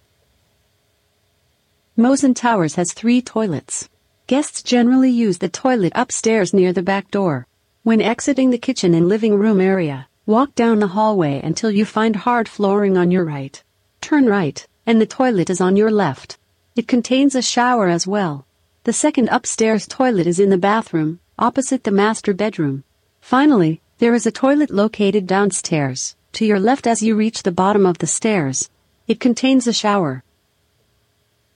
Mosen 1.96 2.32
Towers 2.32 2.76
has 2.76 2.92
three 2.92 3.20
toilets. 3.20 3.88
Guests 4.28 4.62
generally 4.62 5.10
use 5.10 5.38
the 5.38 5.48
toilet 5.48 5.90
upstairs 5.96 6.54
near 6.54 6.72
the 6.72 6.84
back 6.84 7.10
door. 7.10 7.48
When 7.82 8.00
exiting 8.00 8.50
the 8.50 8.58
kitchen 8.58 8.94
and 8.94 9.08
living 9.08 9.34
room 9.34 9.60
area, 9.60 10.06
walk 10.24 10.54
down 10.54 10.78
the 10.78 10.94
hallway 10.94 11.40
until 11.42 11.72
you 11.72 11.84
find 11.84 12.14
hard 12.14 12.48
flooring 12.48 12.96
on 12.96 13.10
your 13.10 13.24
right. 13.24 13.60
Turn 14.00 14.26
right, 14.26 14.64
and 14.86 15.00
the 15.00 15.06
toilet 15.06 15.50
is 15.50 15.60
on 15.60 15.74
your 15.74 15.90
left. 15.90 16.38
It 16.76 16.86
contains 16.86 17.34
a 17.34 17.42
shower 17.42 17.88
as 17.88 18.06
well. 18.06 18.46
The 18.84 18.92
second 18.92 19.30
upstairs 19.32 19.88
toilet 19.88 20.28
is 20.28 20.38
in 20.38 20.50
the 20.50 20.58
bathroom, 20.58 21.18
opposite 21.40 21.82
the 21.82 21.90
master 21.90 22.32
bedroom. 22.32 22.84
Finally, 23.30 23.80
there 23.98 24.12
is 24.12 24.26
a 24.26 24.32
toilet 24.32 24.72
located 24.72 25.24
downstairs, 25.24 26.16
to 26.32 26.44
your 26.44 26.58
left 26.58 26.84
as 26.84 27.00
you 27.00 27.14
reach 27.14 27.44
the 27.44 27.52
bottom 27.52 27.86
of 27.86 27.98
the 27.98 28.06
stairs. 28.08 28.68
It 29.06 29.20
contains 29.20 29.68
a 29.68 29.72
shower. 29.72 30.24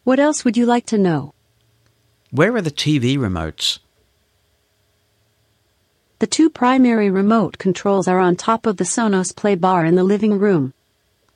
What 0.05 0.21
else 0.21 0.45
would 0.45 0.57
you 0.57 0.67
like 0.67 0.87
to 0.87 0.99
know? 0.99 1.35
Where 2.31 2.55
are 2.55 2.63
the 2.63 2.71
TV 2.71 3.19
remotes? 3.19 3.81
The 6.21 6.29
two 6.29 6.49
primary 6.49 7.11
remote 7.11 7.59
controls 7.59 8.07
are 8.07 8.21
on 8.21 8.37
top 8.37 8.67
of 8.67 8.77
the 8.77 8.85
Sonos 8.85 9.35
Play 9.35 9.57
bar 9.57 9.85
in 9.85 9.97
the 9.97 10.05
living 10.05 10.39
room. 10.39 10.75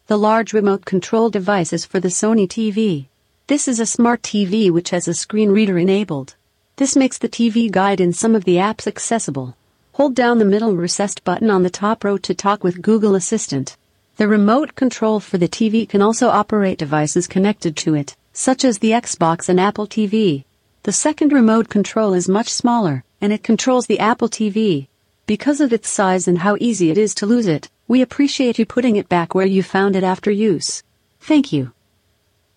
The 0.07 0.16
large 0.16 0.53
remote 0.53 0.84
control 0.84 1.30
device 1.30 1.72
is 1.72 1.84
for 1.84 1.99
the 1.99 2.14
Sony 2.20 2.47
TV. 2.47 3.09
This 3.49 3.66
is 3.66 3.80
a 3.80 3.86
smart 3.86 4.22
TV 4.22 4.70
which 4.70 4.91
has 4.91 5.09
a 5.09 5.14
screen 5.14 5.51
reader 5.51 5.78
enabled. 5.78 6.36
This 6.76 6.95
makes 6.95 7.18
the 7.18 7.28
TV 7.28 7.68
guide 7.68 8.01
and 8.01 8.14
some 8.14 8.36
of 8.36 8.45
the 8.45 8.55
apps 8.55 8.86
accessible. 8.86 9.57
Hold 9.99 10.15
down 10.15 10.39
the 10.39 10.45
middle 10.45 10.77
recessed 10.77 11.25
button 11.25 11.51
on 11.51 11.65
the 11.65 11.71
top 11.71 12.05
row 12.05 12.19
to 12.19 12.33
talk 12.33 12.63
with 12.63 12.83
Google 12.83 13.17
Assistant. 13.17 13.77
The 14.17 14.29
remote 14.29 14.77
control 14.77 15.19
for 15.19 15.39
the 15.39 15.49
TV 15.49 15.89
can 15.89 16.03
also 16.03 16.29
operate 16.29 16.79
devices 16.79 17.27
connected 17.27 17.77
to 17.79 17.97
it, 17.97 18.15
such 18.33 18.65
as 18.65 18.79
the 18.79 18.93
Xbox 18.93 19.49
and 19.49 19.59
Apple 19.59 19.89
TV. 19.89 20.45
The 20.85 20.93
second 20.93 21.33
remote 21.33 21.69
control 21.69 22.15
is 22.15 22.29
much 22.29 22.49
smaller, 22.49 23.03
and 23.21 23.33
it 23.33 23.43
controls 23.43 23.89
the 23.89 23.99
Apple 23.99 24.29
TV. 24.29 24.87
Because 25.27 25.61
of 25.61 25.73
its 25.73 25.89
size 25.89 26.29
and 26.29 26.39
how 26.39 26.57
easy 26.61 26.93
it 26.93 26.97
is 26.97 27.13
to 27.17 27.27
lose 27.27 27.49
it, 27.49 27.69
we 27.89 28.01
appreciate 28.01 28.57
you 28.57 28.67
putting 28.67 28.95
it 28.95 29.09
back 29.09 29.35
where 29.35 29.47
you 29.47 29.65
found 29.65 29.97
it 29.97 30.05
after 30.05 30.31
use. 30.31 30.85
Thank 31.19 31.53
you. 31.53 31.73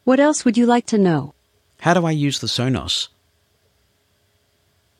What 0.03 0.19
else 0.19 0.45
would 0.45 0.57
you 0.57 0.67
like 0.67 0.85
to 0.85 0.99
know? 0.99 1.33
How 1.79 1.95
do 1.95 2.05
I 2.05 2.11
use 2.11 2.37
the 2.37 2.45
Sonos? 2.45 3.07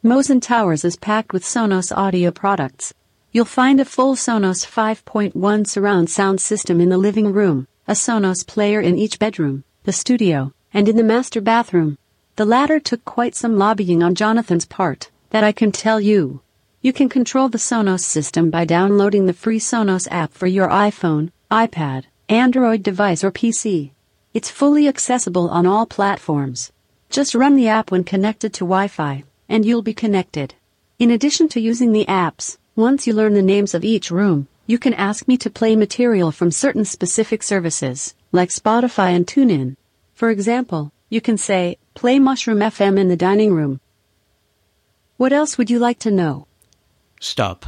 Mosen 0.03 0.41
Towers 0.41 0.83
is 0.83 0.95
packed 0.95 1.31
with 1.31 1.43
Sonos 1.43 1.95
audio 1.95 2.31
products. 2.31 2.91
You'll 3.31 3.45
find 3.45 3.79
a 3.79 3.85
full 3.85 4.15
Sonos 4.15 4.65
5.1 4.65 5.67
surround 5.67 6.09
sound 6.09 6.41
system 6.41 6.81
in 6.81 6.89
the 6.89 6.97
living 6.97 7.31
room, 7.31 7.67
a 7.87 7.91
Sonos 7.91 8.43
player 8.43 8.81
in 8.81 8.97
each 8.97 9.19
bedroom, 9.19 9.63
the 9.83 9.93
studio, 9.93 10.55
and 10.73 10.89
in 10.89 10.95
the 10.95 11.03
master 11.03 11.39
bathroom. 11.39 11.99
The 12.35 12.45
latter 12.45 12.79
took 12.79 13.05
quite 13.05 13.35
some 13.35 13.59
lobbying 13.59 14.01
on 14.01 14.15
Jonathan's 14.15 14.65
part, 14.65 15.11
that 15.29 15.43
I 15.43 15.51
can 15.51 15.71
tell 15.71 16.01
you. 16.01 16.41
You 16.81 16.93
can 16.93 17.07
control 17.07 17.47
the 17.47 17.59
Sonos 17.59 18.03
system 18.03 18.49
by 18.49 18.65
downloading 18.65 19.27
the 19.27 19.33
free 19.33 19.59
Sonos 19.59 20.07
app 20.09 20.33
for 20.33 20.47
your 20.47 20.69
iPhone, 20.69 21.29
iPad, 21.51 22.05
Android 22.27 22.81
device 22.81 23.23
or 23.23 23.31
PC. 23.31 23.91
It's 24.33 24.49
fully 24.49 24.87
accessible 24.87 25.47
on 25.49 25.67
all 25.67 25.85
platforms. 25.85 26.71
Just 27.11 27.35
run 27.35 27.55
the 27.55 27.67
app 27.67 27.91
when 27.91 28.03
connected 28.03 28.51
to 28.53 28.65
Wi-Fi 28.65 29.25
and 29.51 29.65
you'll 29.65 29.81
be 29.81 29.93
connected. 29.93 30.55
In 30.97 31.11
addition 31.11 31.49
to 31.49 31.59
using 31.59 31.91
the 31.91 32.05
apps, 32.05 32.57
once 32.75 33.05
you 33.05 33.13
learn 33.13 33.33
the 33.33 33.41
names 33.41 33.73
of 33.73 33.83
each 33.83 34.09
room, 34.09 34.47
you 34.65 34.79
can 34.79 34.93
ask 34.93 35.27
me 35.27 35.35
to 35.37 35.49
play 35.49 35.75
material 35.75 36.31
from 36.31 36.51
certain 36.51 36.85
specific 36.85 37.43
services, 37.43 38.15
like 38.31 38.49
Spotify 38.49 39.13
and 39.13 39.27
TuneIn. 39.27 39.75
For 40.13 40.29
example, 40.29 40.93
you 41.09 41.19
can 41.19 41.37
say, 41.37 41.77
play 41.95 42.17
Mushroom 42.17 42.59
FM 42.59 42.97
in 42.97 43.09
the 43.09 43.17
dining 43.17 43.53
room. 43.53 43.81
What 45.17 45.33
else 45.33 45.57
would 45.57 45.69
you 45.69 45.79
like 45.79 45.99
to 45.99 46.11
know? 46.11 46.47
Stop. 47.19 47.65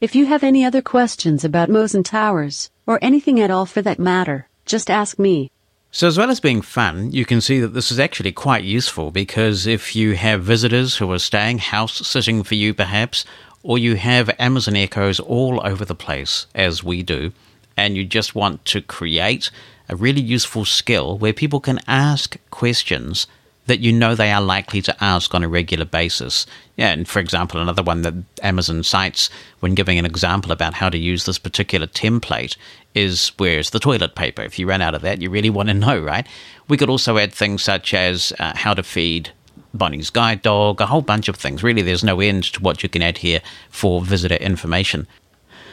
If 0.00 0.16
you 0.16 0.26
have 0.26 0.42
any 0.42 0.64
other 0.64 0.82
questions 0.82 1.44
about 1.44 1.70
Mosen 1.70 2.02
Towers, 2.02 2.70
or 2.84 2.98
anything 3.00 3.38
at 3.38 3.52
all 3.52 3.64
for 3.64 3.80
that 3.82 4.00
matter, 4.00 4.48
just 4.66 4.90
ask 4.90 5.20
me. 5.20 5.52
So, 5.92 6.06
as 6.06 6.16
well 6.16 6.30
as 6.30 6.38
being 6.38 6.62
fun, 6.62 7.10
you 7.10 7.24
can 7.24 7.40
see 7.40 7.58
that 7.58 7.74
this 7.74 7.90
is 7.90 7.98
actually 7.98 8.30
quite 8.30 8.62
useful 8.62 9.10
because 9.10 9.66
if 9.66 9.96
you 9.96 10.14
have 10.14 10.44
visitors 10.44 10.98
who 10.98 11.10
are 11.10 11.18
staying 11.18 11.58
house 11.58 12.06
sitting 12.06 12.44
for 12.44 12.54
you, 12.54 12.72
perhaps, 12.72 13.24
or 13.64 13.76
you 13.76 13.96
have 13.96 14.30
Amazon 14.38 14.76
Echoes 14.76 15.18
all 15.18 15.60
over 15.66 15.84
the 15.84 15.96
place, 15.96 16.46
as 16.54 16.84
we 16.84 17.02
do, 17.02 17.32
and 17.76 17.96
you 17.96 18.04
just 18.04 18.36
want 18.36 18.64
to 18.66 18.80
create 18.80 19.50
a 19.88 19.96
really 19.96 20.22
useful 20.22 20.64
skill 20.64 21.18
where 21.18 21.32
people 21.32 21.58
can 21.58 21.80
ask 21.88 22.36
questions 22.50 23.26
that 23.70 23.78
you 23.78 23.92
know 23.92 24.16
they 24.16 24.32
are 24.32 24.42
likely 24.42 24.82
to 24.82 25.04
ask 25.04 25.32
on 25.32 25.44
a 25.44 25.48
regular 25.48 25.84
basis. 25.84 26.44
Yeah, 26.76 26.90
and 26.90 27.06
for 27.06 27.20
example, 27.20 27.60
another 27.60 27.84
one 27.84 28.02
that 28.02 28.14
Amazon 28.42 28.82
cites 28.82 29.30
when 29.60 29.76
giving 29.76 29.96
an 29.96 30.04
example 30.04 30.50
about 30.50 30.74
how 30.74 30.88
to 30.88 30.98
use 30.98 31.24
this 31.24 31.38
particular 31.38 31.86
template 31.86 32.56
is 32.96 33.30
where's 33.36 33.70
the 33.70 33.78
toilet 33.78 34.16
paper? 34.16 34.42
If 34.42 34.58
you 34.58 34.68
run 34.68 34.82
out 34.82 34.96
of 34.96 35.02
that, 35.02 35.22
you 35.22 35.30
really 35.30 35.50
want 35.50 35.68
to 35.68 35.74
know, 35.74 36.00
right? 36.00 36.26
We 36.66 36.76
could 36.76 36.90
also 36.90 37.16
add 37.16 37.32
things 37.32 37.62
such 37.62 37.94
as 37.94 38.32
uh, 38.40 38.54
how 38.56 38.74
to 38.74 38.82
feed 38.82 39.30
Bonnie's 39.72 40.10
guide 40.10 40.42
dog, 40.42 40.80
a 40.80 40.86
whole 40.86 41.02
bunch 41.02 41.28
of 41.28 41.36
things. 41.36 41.62
Really, 41.62 41.82
there's 41.82 42.02
no 42.02 42.18
end 42.18 42.44
to 42.54 42.60
what 42.60 42.82
you 42.82 42.88
can 42.88 43.02
add 43.02 43.18
here 43.18 43.40
for 43.68 44.02
visitor 44.02 44.34
information. 44.34 45.06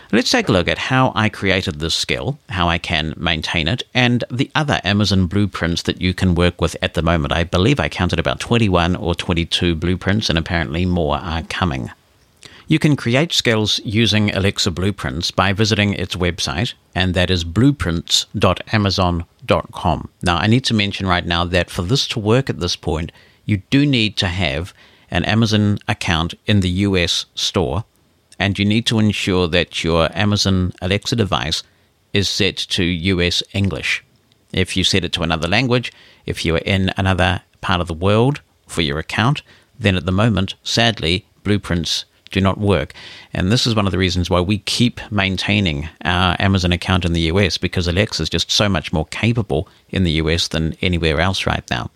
Let's 0.10 0.32
take 0.32 0.48
a 0.48 0.54
look 0.54 0.70
at 0.70 0.78
how 0.78 1.12
I 1.16 1.28
created 1.28 1.80
this 1.80 1.94
skill, 1.94 2.40
how 2.48 2.70
I 2.70 2.78
can 2.78 3.14
maintain 3.18 3.68
it, 3.68 3.84
and 3.94 4.24
the 4.32 4.50
other 4.56 4.80
Amazon 4.86 5.28
blueprints 5.28 5.82
that 5.82 6.00
you 6.00 6.14
can 6.14 6.34
work 6.34 6.62
with 6.62 6.78
at 6.82 6.94
the 6.94 7.02
moment. 7.02 7.34
I 7.34 7.44
believe 7.44 7.78
I 7.78 7.90
counted 7.90 8.18
about 8.18 8.40
21 8.40 8.96
or 8.96 9.14
22 9.14 9.76
blueprints, 9.76 10.30
and 10.30 10.40
apparently 10.40 10.86
more 10.86 11.18
are 11.18 11.44
coming. 11.44 11.92
You 12.70 12.80
can 12.80 12.96
create 12.96 13.34
skills 13.34 13.82
using 13.84 14.34
Alexa 14.34 14.72
Blueprints 14.72 15.32
by 15.32 15.52
visiting 15.52 15.94
its 15.94 16.16
website, 16.16 16.74
and 16.96 17.14
that 17.14 17.30
is 17.30 17.44
blueprints.amazon.com. 17.44 20.10
Now, 20.22 20.38
I 20.38 20.48
need 20.48 20.64
to 20.66 20.74
mention 20.74 21.08
right 21.08 21.26
now 21.26 21.44
that 21.44 21.70
for 21.70 21.82
this 21.82 22.08
to 22.10 22.20
work 22.20 22.50
at 22.50 22.62
this 22.62 22.78
point, 22.78 23.12
you 23.46 23.58
do 23.70 23.86
need 23.86 24.16
to 24.18 24.28
have 24.28 24.74
an 25.12 25.26
Amazon 25.26 25.80
account 25.88 26.34
in 26.46 26.62
the 26.62 26.70
US 26.70 27.26
store, 27.36 27.84
and 28.40 28.58
you 28.58 28.66
need 28.66 28.86
to 28.88 29.00
ensure 29.00 29.48
that 29.48 29.84
your 29.84 30.10
Amazon 30.18 30.74
Alexa 30.82 31.16
device 31.16 31.64
is 32.14 32.30
set 32.30 32.58
to 32.58 32.84
US 32.84 33.44
English. 33.54 34.04
If 34.54 34.78
you 34.78 34.84
set 34.84 35.04
it 35.04 35.12
to 35.14 35.24
another 35.24 35.48
language, 35.48 35.92
if 36.26 36.46
you 36.46 36.56
are 36.56 36.60
in 36.60 36.92
another 36.98 37.42
part 37.62 37.82
of 37.82 37.88
the 37.88 37.94
world 37.94 38.42
for 38.68 38.82
your 38.82 39.00
account, 39.00 39.42
then 39.80 39.96
at 39.96 40.06
the 40.06 40.12
moment, 40.12 40.56
sadly, 40.64 41.26
blueprints 41.44 42.06
do 42.32 42.42
not 42.42 42.58
work. 42.58 42.94
And 43.34 43.52
this 43.52 43.66
is 43.66 43.76
one 43.76 43.86
of 43.86 43.92
the 43.92 43.98
reasons 43.98 44.30
why 44.30 44.42
we 44.42 44.60
keep 44.60 45.00
maintaining 45.12 45.90
our 46.04 46.36
Amazon 46.40 46.72
account 46.72 47.06
in 47.06 47.14
the 47.14 47.22
US 47.32 47.58
because 47.58 47.88
Alexa 47.88 48.24
is 48.24 48.30
just 48.30 48.52
so 48.52 48.68
much 48.68 48.92
more 48.92 49.06
capable 49.08 49.68
in 49.90 50.04
the 50.04 50.12
US 50.24 50.48
than 50.48 50.76
anywhere 50.82 51.20
else 51.20 51.46
right 51.46 51.64
now. 51.70 51.90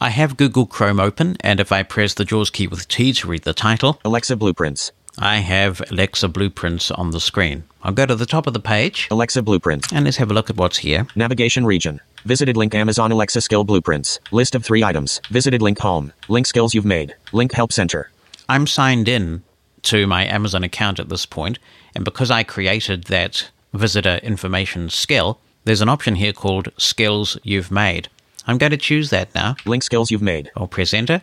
I 0.00 0.10
have 0.10 0.36
Google 0.36 0.66
Chrome 0.66 0.98
open, 0.98 1.36
and 1.40 1.60
if 1.60 1.70
I 1.70 1.84
press 1.84 2.14
the 2.14 2.24
JAWS 2.24 2.50
key 2.50 2.66
with 2.66 2.88
T 2.88 3.12
to 3.12 3.28
read 3.28 3.42
the 3.44 3.54
title, 3.54 4.00
Alexa 4.04 4.34
Blueprints. 4.34 4.90
I 5.18 5.36
have 5.38 5.82
Alexa 5.90 6.28
Blueprints 6.28 6.90
on 6.90 7.10
the 7.10 7.20
screen. 7.20 7.64
I'll 7.82 7.92
go 7.92 8.06
to 8.06 8.16
the 8.16 8.26
top 8.26 8.46
of 8.46 8.54
the 8.54 8.60
page. 8.60 9.08
Alexa 9.10 9.42
Blueprints. 9.42 9.92
And 9.92 10.06
let's 10.06 10.16
have 10.16 10.30
a 10.30 10.34
look 10.34 10.48
at 10.48 10.56
what's 10.56 10.78
here. 10.78 11.06
Navigation 11.14 11.66
region. 11.66 12.00
Visited 12.24 12.56
link 12.56 12.74
Amazon 12.74 13.12
Alexa 13.12 13.42
skill 13.42 13.64
blueprints. 13.64 14.20
List 14.30 14.54
of 14.54 14.64
three 14.64 14.82
items. 14.82 15.20
Visited 15.28 15.60
link 15.60 15.78
home. 15.80 16.12
Link 16.28 16.46
skills 16.46 16.74
you've 16.74 16.86
made. 16.86 17.14
Link 17.32 17.52
help 17.52 17.72
center. 17.72 18.10
I'm 18.48 18.66
signed 18.66 19.06
in 19.06 19.42
to 19.82 20.06
my 20.06 20.24
Amazon 20.24 20.64
account 20.64 20.98
at 20.98 21.08
this 21.08 21.26
point, 21.26 21.58
and 21.94 22.04
because 22.04 22.30
I 22.30 22.42
created 22.42 23.04
that 23.04 23.50
visitor 23.74 24.16
information 24.22 24.88
skill, 24.88 25.40
there's 25.64 25.80
an 25.80 25.88
option 25.88 26.14
here 26.14 26.32
called 26.32 26.68
skills 26.76 27.36
you've 27.42 27.70
made. 27.70 28.08
I'm 28.46 28.58
going 28.58 28.70
to 28.70 28.76
choose 28.76 29.10
that 29.10 29.34
now. 29.34 29.56
Link 29.66 29.82
skills 29.82 30.10
you've 30.10 30.22
made. 30.22 30.50
I'll 30.56 30.68
press 30.68 30.94
enter. 30.94 31.22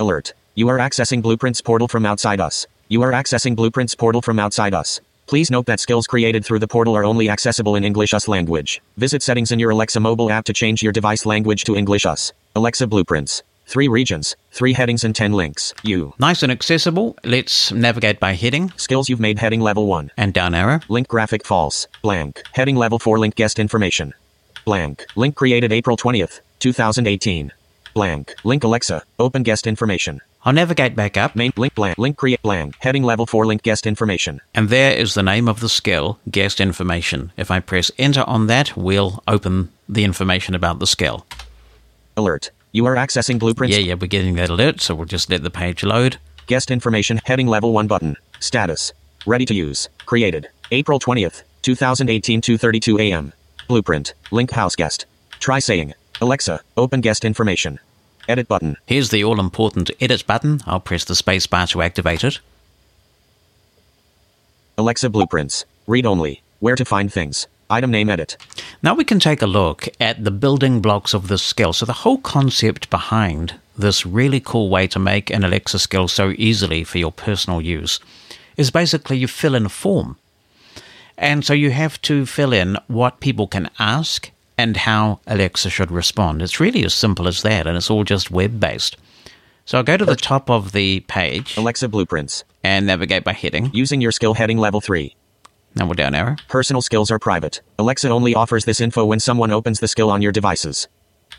Alert. 0.00 0.32
You 0.54 0.68
are 0.68 0.78
accessing 0.78 1.22
Blueprints 1.22 1.60
portal 1.60 1.86
from 1.86 2.06
outside 2.06 2.40
us. 2.40 2.66
You 2.90 3.02
are 3.02 3.12
accessing 3.12 3.54
Blueprints 3.54 3.94
portal 3.94 4.22
from 4.22 4.38
outside 4.38 4.72
us. 4.72 5.02
Please 5.26 5.50
note 5.50 5.66
that 5.66 5.78
skills 5.78 6.06
created 6.06 6.42
through 6.42 6.60
the 6.60 6.66
portal 6.66 6.96
are 6.96 7.04
only 7.04 7.28
accessible 7.28 7.76
in 7.76 7.84
English 7.84 8.14
US 8.14 8.28
language. 8.28 8.80
Visit 8.96 9.22
settings 9.22 9.52
in 9.52 9.58
your 9.58 9.72
Alexa 9.72 10.00
mobile 10.00 10.30
app 10.32 10.46
to 10.46 10.54
change 10.54 10.82
your 10.82 10.90
device 10.90 11.26
language 11.26 11.64
to 11.64 11.76
English 11.76 12.06
US. 12.06 12.32
Alexa 12.56 12.86
Blueprints. 12.86 13.42
Three 13.66 13.88
regions, 13.88 14.36
three 14.52 14.72
headings, 14.72 15.04
and 15.04 15.14
ten 15.14 15.34
links. 15.34 15.74
You. 15.82 16.14
Nice 16.18 16.42
and 16.42 16.50
accessible. 16.50 17.14
Let's 17.24 17.70
navigate 17.70 18.20
by 18.20 18.32
heading. 18.32 18.72
Skills 18.78 19.10
you've 19.10 19.20
made 19.20 19.38
heading 19.38 19.60
level 19.60 19.86
1. 19.86 20.10
And 20.16 20.32
down 20.32 20.54
arrow. 20.54 20.80
Link 20.88 21.08
graphic 21.08 21.44
false. 21.44 21.86
Blank. 22.00 22.42
Heading 22.52 22.76
level 22.76 22.98
4 22.98 23.18
link 23.18 23.34
guest 23.34 23.58
information. 23.58 24.14
Blank. 24.64 25.04
Link 25.14 25.34
created 25.36 25.72
April 25.72 25.98
20th, 25.98 26.40
2018. 26.60 27.52
Blank. 27.92 28.34
Link 28.44 28.64
Alexa. 28.64 29.02
Open 29.18 29.42
guest 29.42 29.66
information. 29.66 30.22
I'll 30.44 30.52
navigate 30.52 30.94
back 30.94 31.16
up. 31.16 31.34
Main 31.34 31.52
link 31.56 31.74
blank. 31.74 31.98
Link 31.98 32.16
create 32.16 32.42
blank. 32.42 32.76
Heading 32.80 33.02
level 33.02 33.26
4 33.26 33.46
link 33.46 33.62
guest 33.62 33.86
information. 33.86 34.40
And 34.54 34.68
there 34.68 34.92
is 34.92 35.14
the 35.14 35.22
name 35.22 35.48
of 35.48 35.60
the 35.60 35.68
skill, 35.68 36.18
guest 36.30 36.60
information. 36.60 37.32
If 37.36 37.50
I 37.50 37.60
press 37.60 37.90
enter 37.98 38.22
on 38.22 38.46
that, 38.46 38.76
we'll 38.76 39.22
open 39.26 39.70
the 39.88 40.04
information 40.04 40.54
about 40.54 40.78
the 40.78 40.86
skill. 40.86 41.26
Alert. 42.16 42.50
You 42.72 42.86
are 42.86 42.96
accessing 42.96 43.38
blueprints. 43.38 43.76
Yeah, 43.76 43.82
yeah, 43.82 43.94
we're 43.94 44.06
getting 44.06 44.34
that 44.36 44.50
alert, 44.50 44.80
so 44.80 44.94
we'll 44.94 45.06
just 45.06 45.30
let 45.30 45.42
the 45.42 45.50
page 45.50 45.82
load. 45.82 46.18
Guest 46.46 46.70
information, 46.70 47.20
heading 47.24 47.46
level 47.46 47.72
1 47.72 47.86
button. 47.86 48.16
Status. 48.40 48.92
Ready 49.26 49.44
to 49.46 49.54
use. 49.54 49.88
Created. 50.06 50.48
April 50.70 51.00
20th, 51.00 51.42
2018 51.62 52.40
2.32 52.42 53.00
a.m. 53.00 53.32
Blueprint. 53.68 54.14
Link 54.30 54.50
house 54.52 54.76
guest. 54.76 55.06
Try 55.40 55.58
saying, 55.58 55.94
Alexa, 56.20 56.60
open 56.76 57.00
guest 57.00 57.24
information. 57.24 57.78
Edit 58.28 58.46
button. 58.46 58.76
Here's 58.84 59.08
the 59.08 59.24
all 59.24 59.40
important 59.40 59.90
edit 60.00 60.26
button. 60.26 60.60
I'll 60.66 60.80
press 60.80 61.04
the 61.04 61.14
spacebar 61.14 61.66
to 61.70 61.80
activate 61.80 62.22
it. 62.22 62.40
Alexa 64.76 65.08
Blueprints. 65.08 65.64
Read 65.86 66.04
only. 66.04 66.42
Where 66.60 66.76
to 66.76 66.84
find 66.84 67.10
things. 67.10 67.46
Item 67.70 67.90
name 67.90 68.10
edit. 68.10 68.36
Now 68.82 68.94
we 68.94 69.04
can 69.04 69.18
take 69.18 69.40
a 69.40 69.46
look 69.46 69.88
at 69.98 70.24
the 70.24 70.30
building 70.30 70.80
blocks 70.80 71.14
of 71.14 71.28
this 71.28 71.42
skill. 71.42 71.72
So 71.72 71.86
the 71.86 72.04
whole 72.04 72.18
concept 72.18 72.90
behind 72.90 73.54
this 73.76 74.04
really 74.04 74.40
cool 74.40 74.68
way 74.68 74.86
to 74.88 74.98
make 74.98 75.30
an 75.30 75.44
Alexa 75.44 75.78
skill 75.78 76.08
so 76.08 76.34
easily 76.36 76.84
for 76.84 76.98
your 76.98 77.12
personal 77.12 77.62
use 77.62 77.98
is 78.56 78.70
basically 78.70 79.16
you 79.16 79.26
fill 79.26 79.54
in 79.54 79.66
a 79.66 79.70
form. 79.70 80.16
And 81.16 81.44
so 81.44 81.54
you 81.54 81.70
have 81.70 82.00
to 82.02 82.26
fill 82.26 82.52
in 82.52 82.76
what 82.88 83.20
people 83.20 83.46
can 83.46 83.70
ask 83.78 84.30
and 84.58 84.76
how 84.76 85.20
Alexa 85.26 85.70
should 85.70 85.90
respond. 85.90 86.42
It's 86.42 86.60
really 86.60 86.84
as 86.84 86.92
simple 86.92 87.28
as 87.28 87.42
that, 87.42 87.66
and 87.66 87.76
it's 87.76 87.90
all 87.90 88.04
just 88.04 88.30
web 88.30 88.58
based. 88.60 88.96
So 89.64 89.78
I'll 89.78 89.84
go 89.84 89.96
to 89.96 90.04
the 90.04 90.16
top 90.16 90.50
of 90.50 90.72
the 90.72 91.00
page. 91.00 91.56
Alexa 91.56 91.88
Blueprints. 91.88 92.44
And 92.64 92.86
navigate 92.86 93.22
by 93.22 93.34
heading. 93.34 93.70
Using 93.72 94.00
your 94.00 94.12
skill 94.12 94.34
heading 94.34 94.58
level 94.58 94.80
3. 94.80 95.14
Now 95.74 95.86
we're 95.86 95.94
down 95.94 96.14
arrow. 96.14 96.36
Personal 96.48 96.82
skills 96.82 97.10
are 97.10 97.18
private. 97.18 97.60
Alexa 97.78 98.08
only 98.08 98.34
offers 98.34 98.64
this 98.64 98.80
info 98.80 99.04
when 99.04 99.20
someone 99.20 99.52
opens 99.52 99.80
the 99.80 99.88
skill 99.88 100.10
on 100.10 100.22
your 100.22 100.32
devices. 100.32 100.88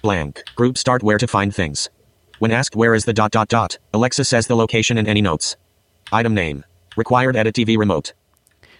Blank. 0.02 0.44
Group 0.56 0.78
start 0.78 1.04
where 1.04 1.18
to 1.18 1.28
find 1.28 1.54
things. 1.54 1.90
When 2.38 2.52
asked 2.52 2.76
where 2.76 2.94
is 2.94 3.06
the 3.06 3.14
dot 3.14 3.32
dot 3.32 3.50
dot, 3.50 3.80
Alexa 3.94 4.24
says 4.24 4.48
the 4.48 4.56
location 4.56 4.98
and 4.98 5.08
any 5.08 5.22
notes. 5.22 5.58
Item 6.12 6.34
name. 6.34 6.64
Required 6.96 7.36
edit 7.36 7.56
TV 7.56 7.78
remote. 7.78 8.14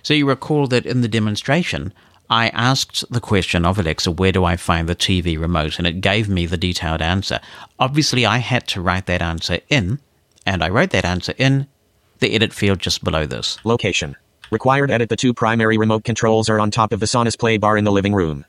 So 0.02 0.14
you 0.14 0.28
recall 0.28 0.68
that 0.68 0.86
in 0.86 1.02
the 1.02 1.08
demonstration, 1.08 1.94
I 2.30 2.50
asked 2.50 3.04
the 3.12 3.20
question 3.20 3.66
of 3.66 3.80
Alexa, 3.80 4.12
where 4.12 4.32
do 4.32 4.46
I 4.46 4.56
find 4.56 4.88
the 4.88 4.96
TV 4.96 5.40
remote? 5.40 5.80
And 5.80 5.88
it 5.88 6.02
gave 6.02 6.30
me 6.30 6.46
the 6.46 6.58
detailed 6.58 7.02
answer. 7.02 7.40
Obviously, 7.80 8.26
I 8.26 8.38
had 8.38 8.68
to 8.68 8.82
write 8.82 9.08
that 9.08 9.22
answer 9.22 9.60
in, 9.68 10.00
and 10.46 10.64
I 10.64 10.70
wrote 10.70 10.92
that 10.92 11.06
answer 11.06 11.34
in 11.38 11.68
the 12.20 12.36
edit 12.36 12.54
field 12.54 12.80
just 12.80 13.04
below 13.04 13.26
this. 13.26 13.58
Location. 13.64 14.16
Required 14.52 14.92
edit 14.92 15.10
the 15.10 15.16
two 15.16 15.34
primary 15.34 15.78
remote 15.78 16.04
controls 16.04 16.50
are 16.50 16.60
on 16.60 16.70
top 16.70 16.92
of 16.92 17.00
the 17.00 17.06
Sonos 17.08 17.38
play 17.38 17.58
bar 17.58 17.78
in 17.78 17.84
the 17.84 17.92
living 17.92 18.14
room. 18.14 18.46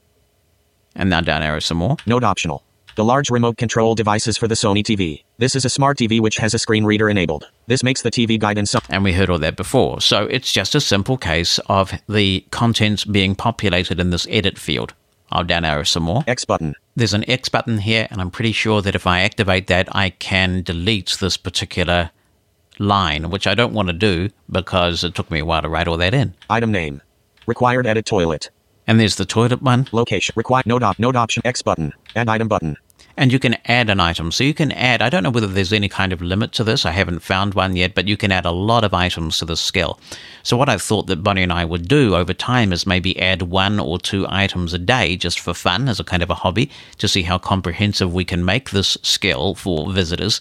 And 0.95 1.09
now 1.09 1.21
down 1.21 1.43
arrow 1.43 1.61
some 1.61 1.79
more. 1.79 1.97
Note 2.07 2.25
optional. 2.25 2.63
The 2.97 3.05
large 3.05 3.31
remote 3.31 3.57
control 3.57 3.95
devices 3.95 4.37
for 4.37 4.49
the 4.49 4.55
Sony 4.55 4.83
TV. 4.83 5.23
This 5.39 5.55
is 5.55 5.65
a 5.65 5.71
smart 5.71 5.97
TV 5.97 6.21
which 6.21 6.39
has 6.39 6.55
a 6.55 6.59
screen 6.59 6.85
reader 6.85 7.09
enabled. 7.09 7.47
This 7.67 7.85
makes 7.85 8.03
the 8.03 8.11
TV 8.11 8.39
guidance. 8.39 8.75
And 8.89 9.05
we 9.05 9.13
heard 9.13 9.31
all 9.31 9.39
that 9.39 9.57
before. 9.57 10.01
So 10.01 10.25
it's 10.25 10.53
just 10.53 10.75
a 10.75 10.81
simple 10.81 11.17
case 11.17 11.59
of 11.67 11.93
the 12.09 12.45
contents 12.51 13.05
being 13.05 13.35
populated 13.37 14.01
in 14.01 14.11
this 14.11 14.27
edit 14.29 14.59
field. 14.59 14.95
I'll 15.31 15.45
down 15.45 15.65
arrow 15.65 15.85
some 15.85 16.03
more. 16.03 16.25
X 16.27 16.45
button. 16.45 16.75
There's 16.97 17.15
an 17.15 17.29
X 17.31 17.49
button 17.49 17.79
here, 17.79 18.09
and 18.11 18.21
I'm 18.21 18.33
pretty 18.33 18.53
sure 18.53 18.83
that 18.83 18.97
if 18.97 19.07
I 19.07 19.21
activate 19.21 19.69
that, 19.69 19.95
I 19.95 20.11
can 20.11 20.63
delete 20.63 21.17
this 21.21 21.37
particular 21.37 22.11
line, 22.81 23.31
which 23.31 23.47
I 23.47 23.55
don't 23.55 23.73
want 23.73 23.87
to 23.89 23.93
do 23.93 24.31
because 24.51 25.05
it 25.05 25.15
took 25.15 25.31
me 25.31 25.39
a 25.39 25.45
while 25.45 25.63
to 25.63 25.69
write 25.69 25.87
all 25.87 25.99
that 25.99 26.15
in. 26.15 26.35
Item 26.49 26.73
name. 26.73 27.01
Required 27.47 27.87
edit 27.87 28.07
toilet. 28.07 28.51
And 28.91 28.99
there's 28.99 29.15
the 29.15 29.25
toilet 29.25 29.63
one. 29.63 29.87
Location. 29.93 30.33
Required 30.35 30.67
node, 30.67 30.83
op- 30.83 30.99
node 30.99 31.15
option 31.15 31.43
X 31.45 31.63
button. 31.63 31.93
Add 32.17 32.29
item 32.29 32.49
button. 32.49 32.77
And 33.17 33.31
you 33.31 33.39
can 33.39 33.57
add 33.67 33.89
an 33.89 34.01
item. 34.01 34.33
So 34.33 34.43
you 34.43 34.53
can 34.53 34.73
add, 34.73 35.01
I 35.01 35.09
don't 35.09 35.23
know 35.23 35.31
whether 35.31 35.47
there's 35.47 35.73
any 35.73 35.89
kind 35.89 36.13
of 36.13 36.21
limit 36.21 36.51
to 36.55 36.65
this. 36.65 36.85
I 36.85 36.91
haven't 36.91 37.21
found 37.21 37.55
one 37.55 37.77
yet, 37.77 37.95
but 37.95 38.09
you 38.09 38.17
can 38.17 38.33
add 38.33 38.47
a 38.47 38.51
lot 38.51 38.83
of 38.83 38.93
items 38.93 39.39
to 39.39 39.45
this 39.45 39.61
skill. 39.61 40.01
So 40.43 40.57
what 40.57 40.69
I 40.69 40.77
thought 40.77 41.07
that 41.07 41.23
Bonnie 41.23 41.45
and 41.45 41.53
I 41.53 41.65
would 41.65 41.87
do 41.87 42.17
over 42.17 42.35
time 42.35 42.73
is 42.73 42.85
maybe 42.85 43.17
add 43.21 43.43
one 43.43 43.79
or 43.79 44.01
two 44.01 44.27
items 44.29 44.75
a 44.75 44.79
day 44.79 45.15
just 45.15 45.39
for 45.39 45.55
fun 45.55 45.89
as 45.89 46.01
a 46.01 46.05
kind 46.05 46.25
of 46.25 46.31
a 46.31 46.35
hobby 46.35 46.69
to 46.99 47.07
see 47.07 47.23
how 47.23 47.39
comprehensive 47.39 48.13
we 48.13 48.25
can 48.25 48.45
make 48.45 48.71
this 48.71 48.99
skill 49.03 49.55
for 49.55 49.93
visitors. 49.93 50.41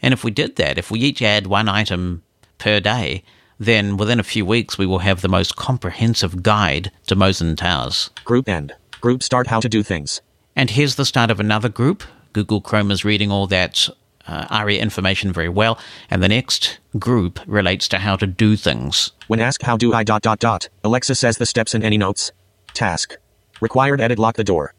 And 0.00 0.14
if 0.14 0.24
we 0.24 0.30
did 0.30 0.56
that, 0.56 0.78
if 0.78 0.90
we 0.90 1.00
each 1.00 1.20
add 1.20 1.48
one 1.48 1.68
item 1.68 2.22
per 2.56 2.80
day, 2.80 3.24
then 3.60 3.98
within 3.98 4.18
a 4.18 4.24
few 4.24 4.44
weeks 4.44 4.78
we 4.78 4.86
will 4.86 5.00
have 5.00 5.20
the 5.20 5.28
most 5.28 5.54
comprehensive 5.54 6.42
guide 6.42 6.90
to 7.06 7.14
Mosen 7.14 7.54
Towers. 7.56 8.10
Group 8.24 8.48
end. 8.48 8.74
Group 9.00 9.22
start 9.22 9.46
how 9.46 9.60
to 9.60 9.68
do 9.68 9.82
things. 9.82 10.22
And 10.56 10.70
here's 10.70 10.96
the 10.96 11.04
start 11.04 11.30
of 11.30 11.38
another 11.38 11.68
group. 11.68 12.02
Google 12.32 12.60
Chrome 12.60 12.90
is 12.90 13.04
reading 13.04 13.30
all 13.30 13.46
that 13.48 13.88
uh, 14.26 14.46
ARIA 14.50 14.80
information 14.80 15.32
very 15.32 15.48
well. 15.48 15.78
And 16.10 16.22
the 16.22 16.28
next 16.28 16.78
group 16.98 17.38
relates 17.46 17.86
to 17.88 17.98
how 17.98 18.16
to 18.16 18.26
do 18.26 18.56
things. 18.56 19.12
When 19.26 19.40
asked 19.40 19.62
how 19.62 19.76
do 19.76 19.92
I 19.92 20.04
dot 20.04 20.22
dot 20.22 20.38
dot, 20.38 20.68
Alexa 20.82 21.14
says 21.14 21.36
the 21.36 21.46
steps 21.46 21.74
in 21.74 21.82
any 21.82 21.98
notes. 21.98 22.32
Task. 22.72 23.16
Required 23.60 24.00
edit 24.00 24.18
lock 24.18 24.36
the 24.36 24.44
door. 24.44 24.74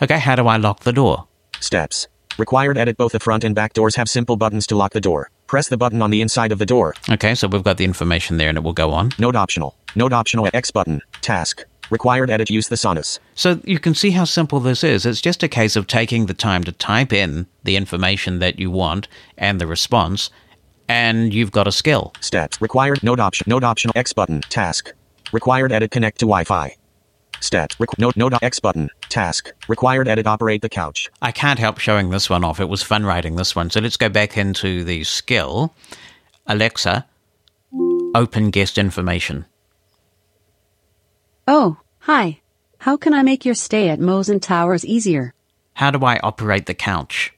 Okay, 0.00 0.18
how 0.18 0.34
do 0.34 0.46
I 0.46 0.56
lock 0.56 0.80
the 0.80 0.92
door? 0.92 1.26
Steps. 1.60 2.08
Required 2.38 2.78
edit 2.78 2.96
both 2.96 3.12
the 3.12 3.20
front 3.20 3.44
and 3.44 3.54
back 3.54 3.72
doors 3.72 3.96
have 3.96 4.08
simple 4.08 4.36
buttons 4.36 4.66
to 4.68 4.76
lock 4.76 4.92
the 4.92 5.00
door. 5.00 5.30
Press 5.48 5.68
the 5.68 5.78
button 5.78 6.02
on 6.02 6.10
the 6.10 6.20
inside 6.20 6.52
of 6.52 6.58
the 6.58 6.66
door. 6.66 6.94
Okay, 7.10 7.34
so 7.34 7.48
we've 7.48 7.64
got 7.64 7.78
the 7.78 7.84
information 7.84 8.36
there 8.36 8.50
and 8.50 8.58
it 8.58 8.60
will 8.62 8.74
go 8.74 8.92
on. 8.92 9.12
Note 9.18 9.34
optional. 9.34 9.74
Note 9.96 10.12
optional 10.12 10.48
X 10.52 10.70
button. 10.70 11.00
Task. 11.22 11.64
Required 11.90 12.28
edit 12.28 12.50
use 12.50 12.68
the 12.68 12.76
Sonos. 12.76 13.18
So 13.34 13.58
you 13.64 13.78
can 13.78 13.94
see 13.94 14.10
how 14.10 14.24
simple 14.24 14.60
this 14.60 14.84
is. 14.84 15.06
It's 15.06 15.22
just 15.22 15.42
a 15.42 15.48
case 15.48 15.74
of 15.74 15.86
taking 15.86 16.26
the 16.26 16.34
time 16.34 16.64
to 16.64 16.72
type 16.72 17.14
in 17.14 17.46
the 17.64 17.76
information 17.76 18.40
that 18.40 18.58
you 18.58 18.70
want 18.70 19.08
and 19.38 19.58
the 19.58 19.66
response, 19.66 20.28
and 20.86 21.32
you've 21.32 21.50
got 21.50 21.66
a 21.66 21.72
skill. 21.72 22.12
Steps. 22.20 22.60
Required 22.60 23.02
note 23.02 23.20
option. 23.20 23.46
Note 23.48 23.64
optional 23.64 23.94
X 23.96 24.12
button. 24.12 24.42
Task. 24.50 24.92
Required 25.32 25.72
edit 25.72 25.90
connect 25.90 26.18
to 26.18 26.26
Wi-Fi. 26.26 26.76
Stat. 27.40 27.74
Requ- 27.78 27.98
note, 27.98 28.16
note 28.16 28.34
X 28.42 28.60
button. 28.60 28.90
Task. 29.08 29.52
Required 29.68 30.08
edit 30.08 30.26
operate 30.26 30.62
the 30.62 30.68
couch. 30.68 31.10
I 31.22 31.32
can't 31.32 31.58
help 31.58 31.78
showing 31.78 32.10
this 32.10 32.28
one 32.30 32.44
off. 32.44 32.60
It 32.60 32.68
was 32.68 32.82
fun 32.82 33.04
writing 33.04 33.36
this 33.36 33.56
one. 33.56 33.70
So 33.70 33.80
let's 33.80 33.96
go 33.96 34.08
back 34.08 34.36
into 34.36 34.84
the 34.84 35.04
skill. 35.04 35.74
Alexa, 36.46 37.06
open 38.14 38.50
guest 38.50 38.78
information. 38.78 39.44
Oh, 41.46 41.78
Hi. 42.08 42.40
How 42.78 42.96
can 42.96 43.12
I 43.12 43.22
make 43.22 43.44
your 43.44 43.54
stay 43.54 43.90
at 43.90 44.00
Mosen 44.00 44.40
Towers 44.40 44.82
easier? 44.82 45.34
How 45.74 45.90
do 45.90 46.06
I 46.06 46.18
operate 46.22 46.64
the 46.64 46.72
couch? 46.72 47.34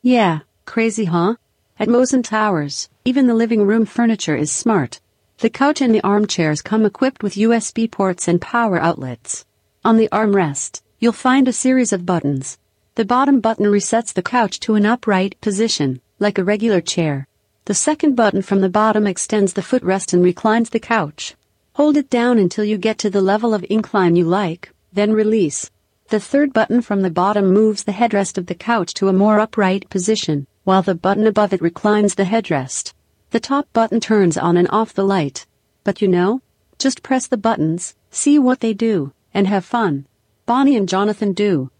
Yeah, 0.00 0.38
crazy, 0.64 1.04
huh? 1.04 1.34
At 1.78 1.88
Mosen 1.90 2.22
Towers, 2.22 2.88
even 3.04 3.26
the 3.26 3.34
living 3.34 3.66
room 3.66 3.84
furniture 3.84 4.34
is 4.34 4.50
smart. 4.50 5.01
The 5.42 5.50
couch 5.50 5.80
and 5.80 5.92
the 5.92 6.04
armchairs 6.04 6.62
come 6.62 6.84
equipped 6.84 7.24
with 7.24 7.34
USB 7.34 7.90
ports 7.90 8.28
and 8.28 8.40
power 8.40 8.80
outlets. 8.80 9.44
On 9.84 9.96
the 9.96 10.08
armrest, 10.12 10.82
you'll 11.00 11.10
find 11.10 11.48
a 11.48 11.52
series 11.52 11.92
of 11.92 12.06
buttons. 12.06 12.58
The 12.94 13.04
bottom 13.04 13.40
button 13.40 13.66
resets 13.66 14.12
the 14.12 14.22
couch 14.22 14.60
to 14.60 14.76
an 14.76 14.86
upright 14.86 15.34
position, 15.40 16.00
like 16.20 16.38
a 16.38 16.44
regular 16.44 16.80
chair. 16.80 17.26
The 17.64 17.74
second 17.74 18.14
button 18.14 18.42
from 18.42 18.60
the 18.60 18.68
bottom 18.68 19.04
extends 19.04 19.54
the 19.54 19.62
footrest 19.62 20.12
and 20.12 20.22
reclines 20.22 20.70
the 20.70 20.78
couch. 20.78 21.34
Hold 21.72 21.96
it 21.96 22.08
down 22.08 22.38
until 22.38 22.62
you 22.62 22.78
get 22.78 22.98
to 22.98 23.10
the 23.10 23.20
level 23.20 23.52
of 23.52 23.66
incline 23.68 24.14
you 24.14 24.26
like, 24.26 24.72
then 24.92 25.10
release. 25.10 25.72
The 26.10 26.20
third 26.20 26.52
button 26.52 26.82
from 26.82 27.02
the 27.02 27.10
bottom 27.10 27.52
moves 27.52 27.82
the 27.82 27.90
headrest 27.90 28.38
of 28.38 28.46
the 28.46 28.54
couch 28.54 28.94
to 28.94 29.08
a 29.08 29.12
more 29.12 29.40
upright 29.40 29.90
position, 29.90 30.46
while 30.62 30.82
the 30.82 30.94
button 30.94 31.26
above 31.26 31.52
it 31.52 31.60
reclines 31.60 32.14
the 32.14 32.30
headrest. 32.30 32.92
The 33.32 33.40
top 33.40 33.66
button 33.72 33.98
turns 33.98 34.36
on 34.36 34.58
and 34.58 34.68
off 34.70 34.92
the 34.92 35.04
light. 35.04 35.46
But 35.84 36.02
you 36.02 36.06
know, 36.08 36.42
just 36.78 37.02
press 37.02 37.26
the 37.26 37.38
buttons, 37.38 37.94
see 38.10 38.38
what 38.38 38.60
they 38.60 38.74
do, 38.74 39.14
and 39.32 39.46
have 39.46 39.64
fun. 39.64 40.06
Bonnie 40.44 40.76
and 40.76 40.86
Jonathan 40.86 41.32
do. 41.32 41.70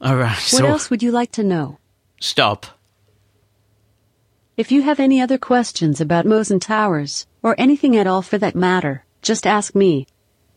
All 0.00 0.16
right. 0.16 0.30
What 0.30 0.40
so 0.40 0.66
else 0.66 0.90
would 0.90 1.00
you 1.00 1.12
like 1.12 1.30
to 1.32 1.44
know? 1.44 1.78
stop. 2.20 2.66
If 4.56 4.72
you 4.72 4.82
have 4.82 4.98
any 4.98 5.20
other 5.20 5.38
questions 5.38 6.00
about 6.00 6.26
Mosen 6.26 6.58
Towers, 6.60 7.26
or 7.40 7.54
anything 7.56 7.96
at 7.96 8.08
all 8.08 8.22
for 8.22 8.38
that 8.38 8.56
matter, 8.56 9.04
just 9.22 9.46
ask 9.46 9.76
me. 9.76 10.06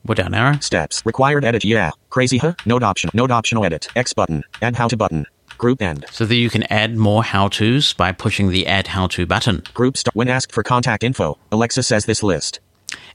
what 0.01 0.19
are 0.19 0.23
down 0.23 0.33
arrow. 0.33 0.59
Steps. 0.59 1.05
Required 1.05 1.45
edit. 1.45 1.63
Yeah. 1.63 1.91
Crazy, 2.09 2.39
huh? 2.39 2.53
Node 2.65 2.83
option. 2.83 3.11
Node 3.13 3.31
optional 3.31 3.65
edit. 3.65 3.87
X 3.95 4.13
button. 4.13 4.43
Add 4.63 4.77
how 4.77 4.87
to 4.87 4.97
button. 4.97 5.27
Group 5.57 5.81
end. 5.81 6.05
So 6.11 6.25
that 6.25 6.35
you 6.35 6.49
can 6.49 6.63
add 6.63 6.95
more 6.95 7.23
how-tos 7.23 7.93
by 7.93 8.11
pushing 8.11 8.49
the 8.49 8.67
add 8.67 8.87
how-to 8.87 9.25
button. 9.25 9.63
Group 9.73 9.97
start. 9.97 10.15
When 10.15 10.27
asked 10.27 10.51
for 10.51 10.63
contact 10.63 11.03
info, 11.03 11.37
Alexa 11.51 11.83
says 11.83 12.05
this 12.05 12.23
list. 12.23 12.59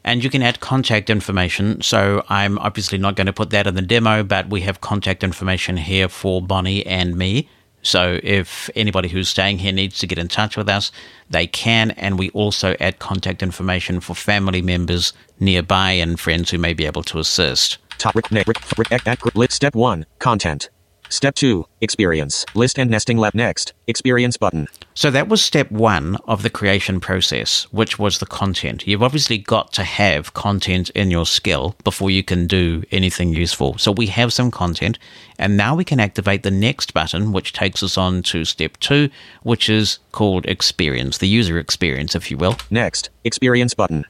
And 0.05 0.23
you 0.23 0.31
can 0.31 0.43
add 0.43 0.61
contact 0.61 1.11
information. 1.11 1.81
So 1.81 2.25
I'm 2.29 2.59
obviously 2.59 2.99
not 2.99 3.17
going 3.17 3.29
to 3.29 3.33
put 3.33 3.51
that 3.51 3.67
in 3.67 3.75
the 3.75 3.83
demo, 3.83 4.23
but 4.23 4.51
we 4.51 4.63
have 4.63 4.81
contact 4.81 5.23
information 5.23 5.77
here 5.77 6.09
for 6.09 6.43
Bonnie 6.43 6.85
and 6.85 7.17
me. 7.17 7.49
So 7.83 8.21
if 8.23 8.71
anybody 8.77 9.09
who's 9.09 9.29
staying 9.29 9.59
here 9.59 9.73
needs 9.73 9.99
to 9.99 10.07
get 10.07 10.19
in 10.19 10.29
touch 10.29 10.57
with 10.57 10.69
us, 10.69 10.93
they 11.31 11.47
can. 11.47 11.93
And 11.93 12.19
we 12.19 12.31
also 12.31 12.77
add 12.81 12.99
contact 12.99 13.43
information 13.43 14.01
for 14.01 14.15
family 14.15 14.63
members 14.63 15.13
nearby 15.41 15.93
and 15.93 16.19
friends 16.19 16.51
who 16.51 16.59
may 16.59 16.75
be 16.75 16.87
able 16.87 17.03
to 17.05 17.19
assist. 17.19 17.79
Top 17.99 18.15
Rick, 18.15 18.31
Rick, 18.31 18.47
Rick, 18.49 18.79
Rick, 18.79 19.07
Rick, 19.07 19.35
Rick, 19.35 19.53
Step 19.53 19.75
1. 19.75 20.07
Content. 20.19 20.69
Step 21.13 21.35
2. 21.35 21.67
Experience. 21.83 22.47
List 22.55 22.79
and 22.79 22.91
nesting 22.91 23.19
lab 23.19 23.35
next. 23.35 23.75
Experience 23.87 24.39
button. 24.39 24.67
So 24.95 25.11
that 25.11 25.29
was 25.29 25.43
step 25.43 25.71
one 25.71 26.17
of 26.27 26.43
the 26.43 26.49
creation 26.49 27.01
process, 27.01 27.65
which 27.65 27.99
was 27.99 28.19
the 28.19 28.25
content. 28.25 28.87
You've 28.87 29.03
obviously 29.03 29.37
got 29.37 29.75
to 29.75 29.85
have 29.85 30.33
content 30.33 30.89
in 30.91 31.11
your 31.11 31.27
skill 31.27 31.77
before 31.85 32.11
you 32.11 32.23
can 32.23 32.47
do 32.47 32.83
anything 32.91 33.35
useful. 33.35 33.77
So 33.77 33.93
we 33.93 34.07
have 34.07 34.33
some 34.33 34.51
content, 34.51 34.99
and 35.39 35.55
now 35.55 35.75
we 35.77 35.85
can 35.85 36.01
activate 36.01 36.45
the 36.45 36.51
next 36.51 36.95
button, 36.95 37.33
which 37.33 37.53
takes 37.53 37.83
us 37.83 37.99
on 37.99 38.23
to 38.25 38.47
step 38.47 38.79
two, 38.79 39.11
which 39.43 39.69
is 39.69 39.99
called 40.13 40.47
experience, 40.47 41.19
the 41.19 41.29
user 41.29 41.59
experience, 41.59 42.15
if 42.15 42.31
you 42.31 42.39
will. 42.39 42.57
Next. 42.71 43.11
Experience 43.23 43.75
button. 43.75 44.07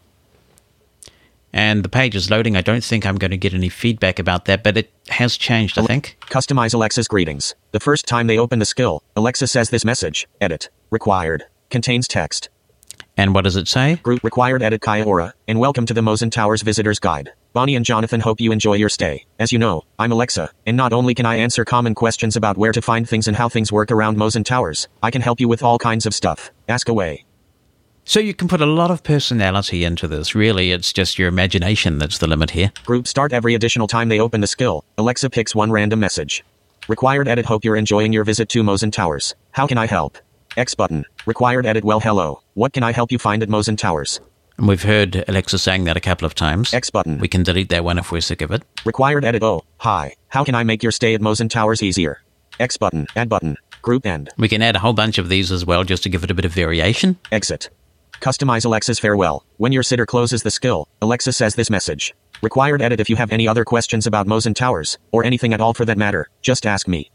And 1.53 1.85
the 1.85 1.89
page 1.89 2.15
is 2.15 2.31
loading. 2.31 2.57
I 2.57 2.63
don't 2.63 2.83
think 2.83 3.05
I'm 3.05 3.17
going 3.17 3.31
to 3.31 3.37
get 3.37 3.53
any 3.53 3.69
feedback 3.69 4.19
about 4.19 4.47
that, 4.47 4.63
but 4.63 4.77
it 4.77 4.91
has 5.09 5.37
changed, 5.37 5.79
I 5.79 5.83
think. 5.83 6.17
Customize 6.23 6.73
Alexa's 6.73 7.09
greetings. 7.09 7.55
The 7.73 7.81
first 7.81 8.07
time 8.07 8.27
they 8.27 8.39
open 8.39 8.59
the 8.59 8.65
skill, 8.65 9.03
Alexa 9.17 9.47
says 9.49 9.71
this 9.71 9.85
message. 9.85 10.27
Edit. 10.41 10.71
Required. 10.91 11.45
Contains 11.71 12.09
text. 12.09 12.49
And 13.17 13.35
what 13.35 13.45
does 13.45 13.57
it 13.57 13.69
say? 13.69 13.97
Group 13.97 14.25
required 14.25 14.63
edit 14.63 14.81
Kia 14.81 15.05
Ora, 15.05 15.35
and 15.47 15.61
welcome 15.61 15.85
to 15.85 15.93
the 15.93 16.01
Mosen 16.01 16.31
Towers 16.31 16.63
Visitor's 16.63 16.99
Guide. 16.99 17.33
Bonnie 17.53 17.77
and 17.77 17.85
Jonathan 17.85 18.21
hope 18.21 18.41
you 18.41 18.53
enjoy 18.53 18.75
your 18.75 18.89
stay. 18.89 19.27
As 19.39 19.53
you 19.53 19.59
know, 19.59 19.83
I'm 19.99 20.13
Alexa, 20.13 20.51
and 20.65 20.79
not 20.79 20.95
only 20.95 21.15
can 21.15 21.27
I 21.27 21.37
answer 21.37 21.67
common 21.67 21.95
questions 21.95 22.37
about 22.37 22.57
where 22.57 22.73
to 22.73 22.81
find 22.81 23.07
things 23.07 23.29
and 23.29 23.37
how 23.37 23.51
things 23.51 23.71
work 23.71 23.91
around 23.91 24.17
Mosen 24.17 24.45
Towers, 24.45 24.89
I 25.03 25.11
can 25.11 25.21
help 25.21 25.41
you 25.41 25.49
with 25.49 25.63
all 25.63 25.79
kinds 25.79 26.07
of 26.07 26.15
stuff. 26.15 26.51
Ask 26.69 26.89
away. 26.89 27.27
So 28.05 28.19
you 28.21 28.35
can 28.35 28.49
put 28.49 28.61
a 28.61 28.67
lot 28.67 28.91
of 28.91 29.03
personality 29.05 29.85
into 29.85 30.09
this. 30.09 30.35
Really, 30.35 30.73
it's 30.73 30.93
just 30.93 31.19
your 31.19 31.29
imagination 31.29 31.99
that's 31.99 32.19
the 32.19 32.27
limit 32.27 32.51
here. 32.51 32.73
Group 32.85 33.07
start 33.07 33.33
every 33.33 33.55
additional 33.55 33.87
time 33.87 34.09
they 34.09 34.21
open 34.21 34.41
the 34.41 34.47
skill. 34.47 34.85
Alexa 34.99 35.31
picks 35.31 35.55
one 35.55 35.71
random 35.71 36.01
message. 36.01 36.45
Required 36.89 37.29
edit 37.29 37.47
Hope 37.47 37.65
you're 37.65 37.77
enjoying 37.77 38.13
your 38.13 38.25
visit 38.25 38.49
to 38.51 38.63
Mosen 38.63 38.91
Towers. 38.91 39.35
How 39.53 39.69
can 39.69 39.79
I 39.79 39.87
help? 39.87 40.19
X 40.57 40.75
button. 40.75 41.05
Required 41.27 41.65
edit 41.65 41.85
Well 41.85 42.01
hello. 42.01 42.43
What 42.55 42.73
can 42.73 42.83
I 42.83 42.93
help 42.93 43.13
you 43.13 43.19
find 43.19 43.43
at 43.43 43.49
Mosen 43.49 43.77
Towers? 43.77 44.21
And 44.59 44.67
we've 44.67 44.83
heard 44.83 45.25
Alexa 45.29 45.59
saying 45.59 45.85
that 45.85 45.97
a 45.97 46.01
couple 46.01 46.27
of 46.27 46.35
times. 46.35 46.75
X 46.75 46.91
button. 46.91 47.19
We 47.19 47.29
can 47.29 47.45
delete 47.45 47.69
that 47.71 47.85
one 47.85 47.99
if 47.99 48.11
we're 48.11 48.21
sick 48.21 48.43
of 48.43 48.51
it. 48.51 48.63
Required 48.85 49.25
edit 49.25 49.45
Oh, 49.45 49.63
hi. 49.79 50.17
How 50.29 50.43
can 50.43 50.57
I 50.57 50.65
make 50.65 50.83
your 50.83 50.93
stay 50.93 51.15
at 51.15 51.21
Mosen 51.21 51.49
Towers 51.49 51.83
easier? 51.83 52.21
X 52.59 52.77
button. 52.77 53.07
Add 53.15 53.29
button. 53.29 53.57
Group 53.81 54.05
end. 54.05 54.31
We 54.37 54.49
can 54.49 54.61
add 54.61 54.77
a 54.77 54.81
whole 54.81 54.93
bunch 54.93 55.19
of 55.19 55.29
these 55.29 55.53
as 55.53 55.65
well 55.65 55.85
just 55.85 56.03
to 56.03 56.09
give 56.09 56.25
it 56.25 56.31
a 56.31 56.35
bit 56.35 56.45
of 56.45 56.53
variation. 56.53 57.17
Exit. 57.31 57.71
Customize 58.23 58.65
Alexa's 58.65 59.01
farewell. 59.01 59.45
When 59.57 59.73
your 59.73 59.83
sitter 59.83 60.07
closes 60.07 60.45
the 60.45 60.51
skill, 60.53 60.87
Alexa 61.03 61.33
says 61.33 61.57
this 61.57 61.69
message. 61.69 62.15
Required 62.41 62.81
edit 62.81 63.01
if 63.01 63.11
you 63.11 63.17
have 63.17 63.33
any 63.33 63.49
other 63.49 63.65
questions 63.65 64.07
about 64.07 64.29
Mosen 64.29 64.55
Towers, 64.55 64.97
or 65.11 65.25
anything 65.25 65.53
at 65.53 65.61
all 65.61 65.75
for 65.75 65.85
that 65.85 65.99
matter, 65.99 66.29
just 66.41 66.65
ask 66.65 66.87
me. 66.87 67.11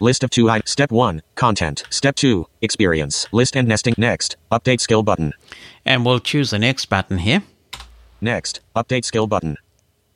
List 0.00 0.24
of 0.24 0.30
two 0.30 0.50
I 0.50 0.62
Step 0.64 0.90
1. 0.90 1.22
Content. 1.36 1.84
Step 1.88 2.16
2. 2.16 2.46
Experience. 2.60 3.28
List 3.30 3.56
and 3.56 3.68
nesting. 3.68 3.94
Next. 3.96 4.36
Update 4.50 4.80
skill 4.80 5.04
button. 5.04 5.34
And 5.84 6.04
we'll 6.04 6.18
choose 6.18 6.50
the 6.50 6.58
next 6.58 6.86
button 6.86 7.18
here. 7.18 7.44
Next. 8.20 8.58
Update 8.74 9.04
skill 9.04 9.28
button. 9.28 9.56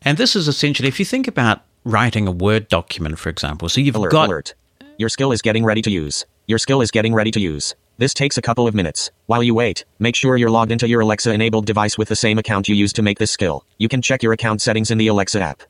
And 0.02 0.18
this 0.18 0.34
is 0.34 0.48
essentially, 0.48 0.88
if 0.88 0.98
you 0.98 1.04
think 1.04 1.28
about 1.28 1.62
writing 1.84 2.26
a 2.26 2.32
Word 2.32 2.66
document, 2.66 3.20
for 3.20 3.28
example, 3.28 3.68
so 3.68 3.80
you've 3.80 3.94
Alert. 3.94 4.10
got. 4.10 4.28
Alert. 4.28 4.54
Your 4.98 5.08
skill 5.08 5.30
is 5.30 5.42
getting 5.42 5.64
ready 5.64 5.82
to 5.82 5.90
use. 5.92 6.26
Your 6.48 6.58
skill 6.58 6.80
is 6.80 6.90
getting 6.90 7.14
ready 7.14 7.30
to 7.30 7.40
use. 7.40 7.76
This 7.96 8.12
takes 8.12 8.36
a 8.36 8.42
couple 8.42 8.66
of 8.66 8.74
minutes. 8.74 9.12
While 9.26 9.44
you 9.44 9.54
wait, 9.54 9.84
make 10.00 10.16
sure 10.16 10.36
you're 10.36 10.50
logged 10.50 10.72
into 10.72 10.88
your 10.88 11.02
Alexa 11.02 11.32
enabled 11.32 11.64
device 11.64 11.96
with 11.96 12.08
the 12.08 12.16
same 12.16 12.38
account 12.38 12.68
you 12.68 12.74
used 12.74 12.96
to 12.96 13.02
make 13.02 13.20
this 13.20 13.30
skill. 13.30 13.64
You 13.78 13.88
can 13.88 14.02
check 14.02 14.20
your 14.20 14.32
account 14.32 14.60
settings 14.60 14.90
in 14.90 14.98
the 14.98 15.06
Alexa 15.06 15.40
app. 15.40 15.62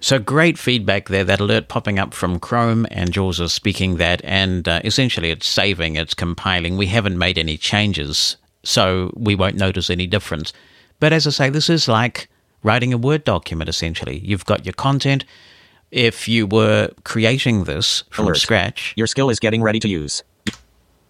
So 0.00 0.18
great 0.18 0.58
feedback 0.58 1.08
there. 1.08 1.24
That 1.24 1.40
alert 1.40 1.68
popping 1.68 1.98
up 1.98 2.12
from 2.12 2.38
Chrome, 2.38 2.86
and 2.90 3.12
Jaws 3.12 3.40
is 3.40 3.52
speaking 3.52 3.96
that, 3.96 4.20
and 4.24 4.68
uh, 4.68 4.80
essentially 4.84 5.30
it's 5.30 5.46
saving, 5.46 5.96
it's 5.96 6.12
compiling. 6.12 6.76
We 6.76 6.86
haven't 6.86 7.16
made 7.16 7.38
any 7.38 7.56
changes, 7.56 8.36
so 8.62 9.10
we 9.16 9.34
won't 9.34 9.56
notice 9.56 9.88
any 9.88 10.06
difference. 10.06 10.52
But 11.00 11.14
as 11.14 11.26
I 11.26 11.30
say, 11.30 11.50
this 11.50 11.70
is 11.70 11.88
like 11.88 12.28
writing 12.62 12.92
a 12.92 12.98
Word 12.98 13.24
document 13.24 13.70
essentially. 13.70 14.18
You've 14.18 14.44
got 14.44 14.66
your 14.66 14.74
content. 14.74 15.24
If 15.90 16.28
you 16.28 16.46
were 16.46 16.90
creating 17.04 17.64
this 17.64 18.04
from 18.10 18.26
Alert. 18.26 18.36
scratch, 18.36 18.92
Your 18.96 19.06
skill 19.06 19.30
is 19.30 19.40
getting 19.40 19.62
ready 19.62 19.80
to 19.80 19.88
use. 19.88 20.22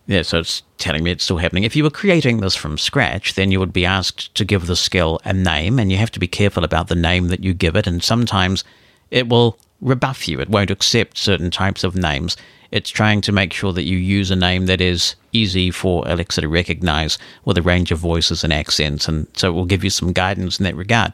Yeah, 0.08 0.22
so 0.22 0.38
it's 0.38 0.62
telling 0.78 1.04
me 1.04 1.10
it's 1.10 1.24
still 1.24 1.36
happening. 1.36 1.64
If 1.64 1.76
you 1.76 1.84
were 1.84 1.90
creating 1.90 2.38
this 2.40 2.54
from 2.54 2.78
scratch, 2.78 3.34
then 3.34 3.52
you 3.52 3.60
would 3.60 3.74
be 3.74 3.84
asked 3.84 4.34
to 4.36 4.44
give 4.44 4.66
the 4.66 4.74
skill 4.74 5.20
a 5.26 5.34
name, 5.34 5.78
and 5.78 5.92
you 5.92 5.98
have 5.98 6.10
to 6.12 6.18
be 6.18 6.26
careful 6.26 6.64
about 6.64 6.88
the 6.88 6.94
name 6.94 7.28
that 7.28 7.44
you 7.44 7.52
give 7.52 7.76
it. 7.76 7.86
And 7.86 8.02
sometimes 8.02 8.64
it 9.10 9.28
will 9.28 9.58
rebuff 9.82 10.26
you, 10.26 10.40
it 10.40 10.48
won't 10.48 10.70
accept 10.70 11.18
certain 11.18 11.50
types 11.50 11.84
of 11.84 11.94
names. 11.94 12.38
It's 12.70 12.88
trying 12.88 13.20
to 13.22 13.32
make 13.32 13.52
sure 13.52 13.74
that 13.74 13.84
you 13.84 13.98
use 13.98 14.30
a 14.30 14.36
name 14.36 14.64
that 14.66 14.80
is 14.80 15.14
easy 15.32 15.70
for 15.70 16.04
Alexa 16.06 16.40
to 16.40 16.48
recognize 16.48 17.18
with 17.44 17.58
a 17.58 17.62
range 17.62 17.92
of 17.92 17.98
voices 17.98 18.42
and 18.42 18.52
accents. 18.52 19.08
And 19.08 19.26
so 19.34 19.50
it 19.50 19.52
will 19.52 19.66
give 19.66 19.84
you 19.84 19.90
some 19.90 20.12
guidance 20.12 20.58
in 20.58 20.64
that 20.64 20.76
regard. 20.76 21.12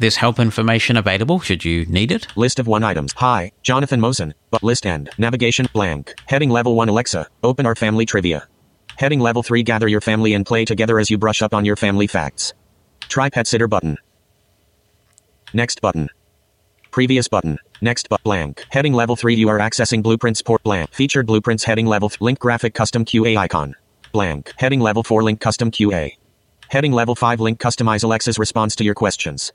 There's 0.00 0.14
help 0.14 0.38
information 0.38 0.96
available 0.96 1.40
should 1.40 1.64
you 1.64 1.84
need 1.86 2.12
it. 2.12 2.28
List 2.36 2.60
of 2.60 2.68
one 2.68 2.84
items. 2.84 3.12
Hi, 3.16 3.50
Jonathan 3.62 4.00
Mosen. 4.00 4.32
But 4.52 4.62
list 4.62 4.86
end. 4.86 5.10
Navigation 5.18 5.66
blank. 5.72 6.14
Heading 6.26 6.50
level 6.50 6.76
one 6.76 6.88
Alexa. 6.88 7.26
Open 7.42 7.66
our 7.66 7.74
family 7.74 8.06
trivia. 8.06 8.46
Heading 8.96 9.18
level 9.18 9.42
three 9.42 9.64
gather 9.64 9.88
your 9.88 10.00
family 10.00 10.34
and 10.34 10.46
play 10.46 10.64
together 10.64 11.00
as 11.00 11.10
you 11.10 11.18
brush 11.18 11.42
up 11.42 11.52
on 11.52 11.64
your 11.64 11.74
family 11.74 12.06
facts. 12.06 12.54
Try 13.08 13.28
pet 13.28 13.48
sitter 13.48 13.66
button. 13.66 13.96
Next 15.52 15.80
button. 15.80 16.10
Previous 16.92 17.26
button. 17.26 17.58
Next 17.80 18.08
but 18.08 18.22
blank. 18.22 18.66
Heading 18.68 18.92
level 18.92 19.16
3 19.16 19.34
you 19.34 19.48
are 19.48 19.58
accessing 19.58 20.00
blueprints 20.00 20.42
port 20.42 20.62
blank. 20.62 20.94
Featured 20.94 21.26
blueprints 21.26 21.64
heading 21.64 21.86
level 21.86 22.08
th- 22.08 22.20
link 22.20 22.38
graphic 22.38 22.72
custom 22.72 23.04
QA 23.04 23.36
icon. 23.36 23.74
Blank. 24.12 24.52
Heading 24.58 24.78
level 24.80 25.02
4 25.02 25.24
link 25.24 25.40
custom 25.40 25.72
QA. 25.72 26.16
Heading 26.68 26.92
level 26.92 27.16
5 27.16 27.40
link 27.40 27.58
customize 27.58 28.04
Alexa's 28.04 28.38
response 28.38 28.76
to 28.76 28.84
your 28.84 28.94
questions. 28.94 29.52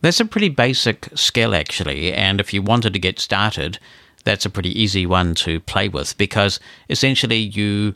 That's 0.00 0.20
a 0.20 0.24
pretty 0.24 0.48
basic 0.48 1.08
skill, 1.14 1.54
actually. 1.54 2.12
And 2.12 2.40
if 2.40 2.54
you 2.54 2.62
wanted 2.62 2.92
to 2.92 2.98
get 2.98 3.18
started, 3.18 3.78
that's 4.24 4.46
a 4.46 4.50
pretty 4.50 4.78
easy 4.80 5.06
one 5.06 5.34
to 5.36 5.60
play 5.60 5.88
with 5.88 6.16
because 6.18 6.60
essentially 6.88 7.38
you 7.38 7.94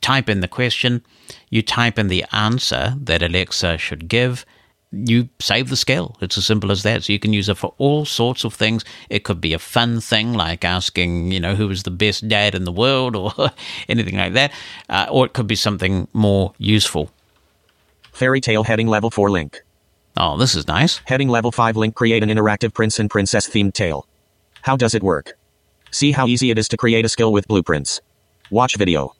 type 0.00 0.28
in 0.28 0.40
the 0.40 0.48
question, 0.48 1.02
you 1.50 1.62
type 1.62 1.98
in 1.98 2.08
the 2.08 2.24
answer 2.32 2.94
that 3.00 3.22
Alexa 3.22 3.78
should 3.78 4.08
give, 4.08 4.44
you 4.90 5.28
save 5.38 5.68
the 5.68 5.76
skill. 5.76 6.16
It's 6.20 6.38
as 6.38 6.46
simple 6.46 6.70
as 6.70 6.82
that. 6.82 7.04
So 7.04 7.12
you 7.12 7.18
can 7.18 7.32
use 7.32 7.48
it 7.48 7.58
for 7.58 7.74
all 7.78 8.04
sorts 8.04 8.44
of 8.44 8.54
things. 8.54 8.84
It 9.10 9.24
could 9.24 9.40
be 9.40 9.52
a 9.52 9.58
fun 9.58 10.00
thing 10.00 10.32
like 10.32 10.64
asking, 10.64 11.30
you 11.32 11.40
know, 11.40 11.54
who 11.54 11.68
is 11.70 11.82
the 11.82 11.90
best 11.90 12.26
dad 12.26 12.54
in 12.54 12.64
the 12.64 12.72
world 12.72 13.14
or 13.14 13.32
anything 13.88 14.16
like 14.16 14.32
that. 14.32 14.52
Uh, 14.88 15.06
or 15.10 15.26
it 15.26 15.34
could 15.34 15.46
be 15.46 15.56
something 15.56 16.08
more 16.12 16.52
useful. 16.58 17.10
Fairy 18.12 18.40
tale 18.40 18.64
heading 18.64 18.88
level 18.88 19.10
4 19.10 19.30
link. 19.30 19.62
Oh, 20.20 20.36
this 20.36 20.56
is 20.56 20.66
nice. 20.66 21.00
Heading 21.04 21.28
level 21.28 21.52
5 21.52 21.76
link 21.76 21.94
create 21.94 22.24
an 22.24 22.28
interactive 22.28 22.74
prince 22.74 22.98
and 22.98 23.08
princess 23.08 23.48
themed 23.48 23.72
tale. 23.72 24.08
How 24.62 24.76
does 24.76 24.92
it 24.92 25.02
work? 25.04 25.38
See 25.92 26.10
how 26.10 26.26
easy 26.26 26.50
it 26.50 26.58
is 26.58 26.66
to 26.70 26.76
create 26.76 27.04
a 27.04 27.08
skill 27.08 27.32
with 27.32 27.46
blueprints. 27.46 28.00
Watch 28.50 28.74
video. 28.74 29.14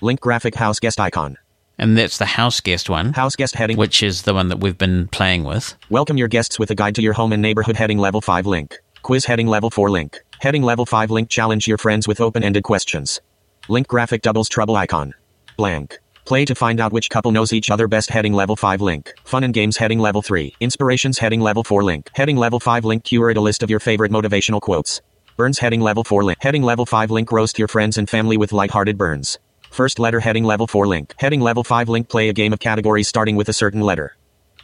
Link 0.00 0.20
graphic 0.20 0.54
house 0.54 0.78
guest 0.78 1.00
icon. 1.00 1.36
And 1.78 1.98
that's 1.98 2.18
the 2.18 2.26
house 2.26 2.60
guest 2.60 2.88
one. 2.88 3.12
House 3.12 3.34
guest 3.34 3.56
heading. 3.56 3.76
Which 3.76 4.04
is 4.04 4.22
the 4.22 4.34
one 4.34 4.48
that 4.48 4.60
we've 4.60 4.78
been 4.78 5.08
playing 5.08 5.42
with. 5.42 5.74
Welcome 5.90 6.16
your 6.16 6.28
guests 6.28 6.60
with 6.60 6.70
a 6.70 6.76
guide 6.76 6.94
to 6.94 7.02
your 7.02 7.14
home 7.14 7.32
and 7.32 7.42
neighborhood 7.42 7.76
heading 7.76 7.98
level 7.98 8.20
5 8.20 8.46
link. 8.46 8.78
Quiz 9.02 9.24
heading 9.24 9.48
level 9.48 9.70
4 9.70 9.90
link. 9.90 10.20
Heading 10.38 10.62
level 10.62 10.86
5 10.86 11.10
link 11.10 11.28
challenge 11.28 11.66
your 11.66 11.78
friends 11.78 12.06
with 12.06 12.20
open-ended 12.20 12.62
questions. 12.62 13.20
Link 13.68 13.88
graphic 13.88 14.22
doubles 14.22 14.48
trouble 14.48 14.76
icon. 14.76 15.12
Blank. 15.56 15.98
Play 16.26 16.44
to 16.46 16.56
find 16.56 16.80
out 16.80 16.92
which 16.92 17.08
couple 17.08 17.30
knows 17.30 17.52
each 17.52 17.70
other 17.70 17.86
best 17.86 18.10
heading 18.10 18.32
level 18.32 18.56
5 18.56 18.80
link. 18.80 19.14
Fun 19.22 19.44
and 19.44 19.54
games 19.54 19.76
heading 19.76 20.00
level 20.00 20.22
3. 20.22 20.56
Inspirations 20.58 21.18
heading 21.20 21.40
level 21.40 21.62
4 21.62 21.84
link. 21.84 22.10
Heading 22.14 22.36
level 22.36 22.58
5 22.58 22.84
link 22.84 23.04
curate 23.04 23.36
a 23.36 23.40
list 23.40 23.62
of 23.62 23.70
your 23.70 23.78
favorite 23.78 24.10
motivational 24.10 24.60
quotes. 24.60 25.00
Burns 25.36 25.60
heading 25.60 25.80
level 25.80 26.02
4 26.02 26.24
link. 26.24 26.38
Heading 26.42 26.64
level 26.64 26.84
5 26.84 27.12
link 27.12 27.30
roast 27.30 27.60
your 27.60 27.68
friends 27.68 27.96
and 27.96 28.10
family 28.10 28.36
with 28.36 28.50
light-hearted 28.50 28.98
burns. 28.98 29.38
First 29.70 30.00
letter 30.00 30.18
heading 30.18 30.42
level 30.42 30.66
4 30.66 30.88
link. 30.88 31.14
Heading 31.18 31.40
level 31.40 31.62
5 31.62 31.88
link 31.88 32.08
play 32.08 32.28
a 32.28 32.32
game 32.32 32.52
of 32.52 32.58
categories 32.58 33.06
starting 33.06 33.36
with 33.36 33.48
a 33.48 33.52
certain 33.52 33.82
letter. 33.82 34.16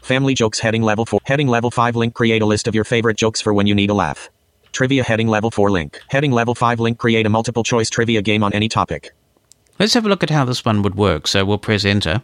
Family 0.03 0.35
jokes 0.35 0.59
heading 0.59 0.83
level 0.83 1.07
4. 1.07 1.21
Heading 1.27 1.47
level 1.47 1.71
5 1.71 1.95
link 1.95 2.13
create 2.13 2.43
a 2.43 2.47
list 2.47 2.67
of 2.67 2.75
your 2.75 2.83
favorite 2.83 3.17
jokes 3.17 3.41
for 3.41 3.55
when 3.55 3.69
you 3.69 3.75
need 3.77 3.91
a 3.91 3.95
laugh. 3.95 4.31
Trivia 4.73 5.05
heading 5.05 5.29
level 5.29 5.53
4 5.53 5.71
link. 5.71 6.01
Heading 6.09 6.33
level 6.33 6.57
5 6.57 6.81
link 6.81 6.99
create 6.99 7.25
a 7.25 7.31
multiple 7.31 7.63
choice 7.63 7.89
trivia 7.89 8.21
game 8.21 8.43
on 8.43 8.53
any 8.53 8.69
topic. 8.69 9.13
Let's 9.79 9.95
have 9.95 10.07
a 10.07 10.09
look 10.09 10.23
at 10.23 10.31
how 10.31 10.45
this 10.45 10.65
one 10.65 10.83
would 10.83 10.95
work. 10.95 11.27
So 11.27 11.45
we'll 11.45 11.59
press 11.59 11.85
enter. 11.85 12.23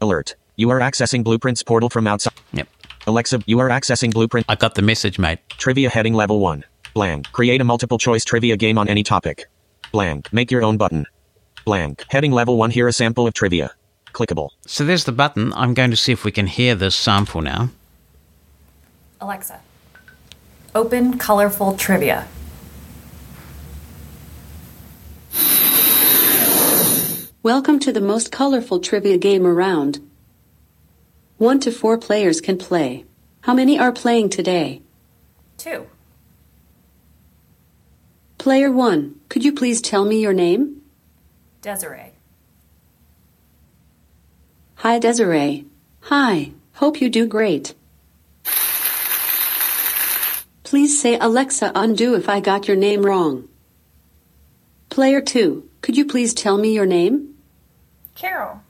Alert. 0.00 0.36
You 0.56 0.70
are 0.70 0.80
accessing 0.80 1.24
Blueprints 1.24 1.62
portal 1.62 1.90
from 1.90 2.06
outside. 2.06 2.34
Yep. 2.52 2.68
Alexa, 3.06 3.40
you 3.46 3.58
are 3.58 3.68
accessing 3.68 4.12
Blueprint. 4.12 4.46
I 4.48 4.54
got 4.54 4.76
the 4.76 4.82
message, 4.82 5.18
mate. 5.18 5.40
Trivia 5.50 5.90
heading 5.90 6.14
level 6.14 6.40
1. 6.40 6.64
Blank. 6.94 7.30
Create 7.32 7.60
a 7.60 7.64
multiple 7.64 7.98
choice 7.98 8.24
trivia 8.24 8.56
game 8.56 8.78
on 8.78 8.88
any 8.88 9.02
topic. 9.02 9.46
Blank. 9.92 10.32
Make 10.32 10.50
your 10.50 10.62
own 10.62 10.76
button. 10.76 11.06
Blank. 11.64 12.04
Heading 12.08 12.32
level 12.32 12.56
1 12.56 12.70
here 12.70 12.88
a 12.88 12.92
sample 12.92 13.26
of 13.26 13.34
trivia. 13.34 13.72
Clickable. 14.12 14.50
So 14.66 14.84
there's 14.84 15.04
the 15.04 15.12
button. 15.12 15.52
I'm 15.54 15.74
going 15.74 15.90
to 15.90 15.96
see 15.96 16.12
if 16.12 16.24
we 16.24 16.30
can 16.30 16.46
hear 16.46 16.74
this 16.74 16.94
sample 16.94 17.42
now. 17.42 17.70
Alexa, 19.20 19.60
open 20.74 21.18
colorful 21.18 21.76
trivia. 21.76 22.28
Welcome 27.44 27.78
to 27.80 27.92
the 27.92 28.00
most 28.00 28.32
colorful 28.32 28.80
trivia 28.80 29.18
game 29.18 29.46
around. 29.46 30.00
One 31.36 31.60
to 31.60 31.70
four 31.70 31.98
players 31.98 32.40
can 32.40 32.56
play. 32.56 33.04
How 33.42 33.52
many 33.52 33.78
are 33.78 33.92
playing 33.92 34.30
today? 34.30 34.80
Two. 35.58 35.86
Player 38.38 38.72
1, 38.72 39.20
could 39.28 39.44
you 39.44 39.52
please 39.52 39.82
tell 39.82 40.06
me 40.06 40.22
your 40.22 40.32
name? 40.32 40.80
Desiree. 41.60 42.14
Hi, 44.76 44.98
Desiree. 44.98 45.66
Hi, 46.04 46.52
hope 46.76 47.02
you 47.02 47.10
do 47.10 47.26
great. 47.26 47.74
Please 50.62 50.98
say 50.98 51.18
Alexa 51.18 51.72
undo 51.74 52.14
if 52.14 52.26
I 52.26 52.40
got 52.40 52.66
your 52.66 52.78
name 52.78 53.04
wrong. 53.04 53.50
Player 54.88 55.20
2, 55.20 55.68
could 55.82 55.98
you 55.98 56.06
please 56.06 56.32
tell 56.32 56.56
me 56.56 56.72
your 56.72 56.86
name? 56.86 57.33
Carol. 58.14 58.62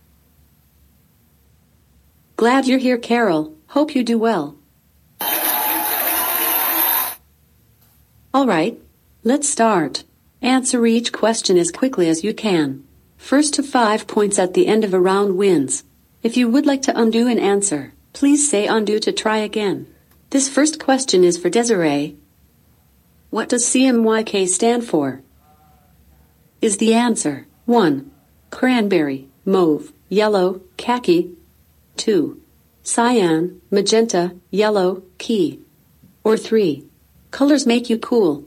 Glad 2.36 2.66
you're 2.66 2.78
here, 2.78 2.98
Carol. 2.98 3.54
Hope 3.68 3.94
you 3.94 4.02
do 4.02 4.18
well. 4.18 4.56
All 8.32 8.46
right, 8.46 8.80
let's 9.22 9.48
start. 9.48 10.04
Answer 10.42 10.84
each 10.86 11.12
question 11.12 11.56
as 11.56 11.70
quickly 11.70 12.08
as 12.08 12.24
you 12.24 12.34
can. 12.34 12.84
First 13.16 13.54
to 13.54 13.62
five 13.62 14.06
points 14.06 14.38
at 14.38 14.54
the 14.54 14.66
end 14.66 14.84
of 14.84 14.92
a 14.92 15.00
round 15.00 15.36
wins. 15.36 15.84
If 16.22 16.36
you 16.36 16.48
would 16.48 16.66
like 16.66 16.82
to 16.82 17.00
undo 17.00 17.28
an 17.28 17.38
answer, 17.38 17.92
please 18.12 18.50
say 18.50 18.66
undo 18.66 18.98
to 18.98 19.12
try 19.12 19.38
again. 19.38 19.86
This 20.30 20.48
first 20.48 20.80
question 20.80 21.22
is 21.22 21.38
for 21.38 21.48
Desiree. 21.48 22.16
What 23.30 23.48
does 23.48 23.64
CMYK 23.64 24.48
stand 24.48 24.84
for? 24.84 25.22
Is 26.60 26.78
the 26.78 26.94
answer 26.94 27.46
1. 27.66 28.10
Cranberry, 28.50 29.28
mauve, 29.44 29.92
yellow, 30.08 30.60
khaki. 30.76 31.36
2. 31.96 32.40
Cyan, 32.82 33.60
magenta, 33.70 34.34
yellow, 34.50 35.02
key. 35.18 35.60
Or 36.22 36.36
3. 36.36 36.84
Colors 37.30 37.66
make 37.66 37.90
you 37.90 37.98
cool. 37.98 38.44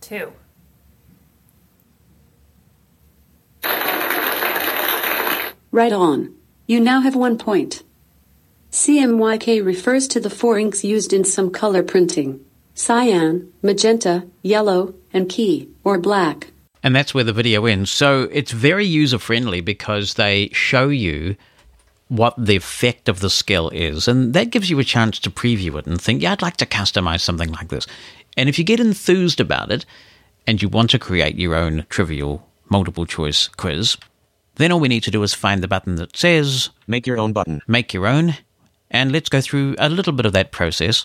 Two. 0.00 0.32
Right 5.72 5.92
on. 5.92 6.34
You 6.66 6.78
now 6.78 7.00
have 7.00 7.16
one 7.16 7.36
point. 7.36 7.82
CMYK 8.70 9.64
refers 9.64 10.06
to 10.08 10.20
the 10.20 10.30
four 10.30 10.58
inks 10.58 10.84
used 10.84 11.12
in 11.12 11.24
some 11.24 11.50
color 11.50 11.82
printing 11.82 12.44
cyan, 12.74 13.52
magenta, 13.62 14.26
yellow, 14.42 14.94
and 15.12 15.28
key, 15.28 15.68
or 15.84 15.98
black. 15.98 16.52
And 16.84 16.94
that's 16.94 17.14
where 17.14 17.24
the 17.24 17.32
video 17.32 17.64
ends. 17.64 17.90
So 17.90 18.28
it's 18.30 18.52
very 18.52 18.84
user 18.84 19.18
friendly 19.18 19.62
because 19.62 20.14
they 20.14 20.50
show 20.52 20.88
you 20.88 21.34
what 22.08 22.34
the 22.36 22.56
effect 22.56 23.08
of 23.08 23.20
the 23.20 23.30
skill 23.30 23.70
is. 23.70 24.06
And 24.06 24.34
that 24.34 24.50
gives 24.50 24.68
you 24.68 24.78
a 24.78 24.84
chance 24.84 25.18
to 25.20 25.30
preview 25.30 25.78
it 25.78 25.86
and 25.86 26.00
think, 26.00 26.22
yeah, 26.22 26.32
I'd 26.32 26.42
like 26.42 26.58
to 26.58 26.66
customize 26.66 27.22
something 27.22 27.50
like 27.50 27.68
this. 27.68 27.86
And 28.36 28.50
if 28.50 28.58
you 28.58 28.64
get 28.64 28.80
enthused 28.80 29.40
about 29.40 29.72
it 29.72 29.86
and 30.46 30.60
you 30.60 30.68
want 30.68 30.90
to 30.90 30.98
create 30.98 31.36
your 31.36 31.54
own 31.54 31.86
trivial 31.88 32.46
multiple 32.68 33.06
choice 33.06 33.48
quiz, 33.48 33.96
then 34.56 34.70
all 34.70 34.78
we 34.78 34.88
need 34.88 35.02
to 35.04 35.10
do 35.10 35.22
is 35.22 35.32
find 35.32 35.62
the 35.62 35.68
button 35.68 35.96
that 35.96 36.16
says 36.16 36.68
Make 36.86 37.06
your 37.06 37.18
own 37.18 37.32
button. 37.32 37.62
make 37.66 37.94
your 37.94 38.06
own 38.06 38.36
And 38.90 39.10
let's 39.10 39.30
go 39.30 39.40
through 39.40 39.74
a 39.78 39.88
little 39.88 40.12
bit 40.12 40.26
of 40.26 40.34
that 40.34 40.52
process. 40.52 41.02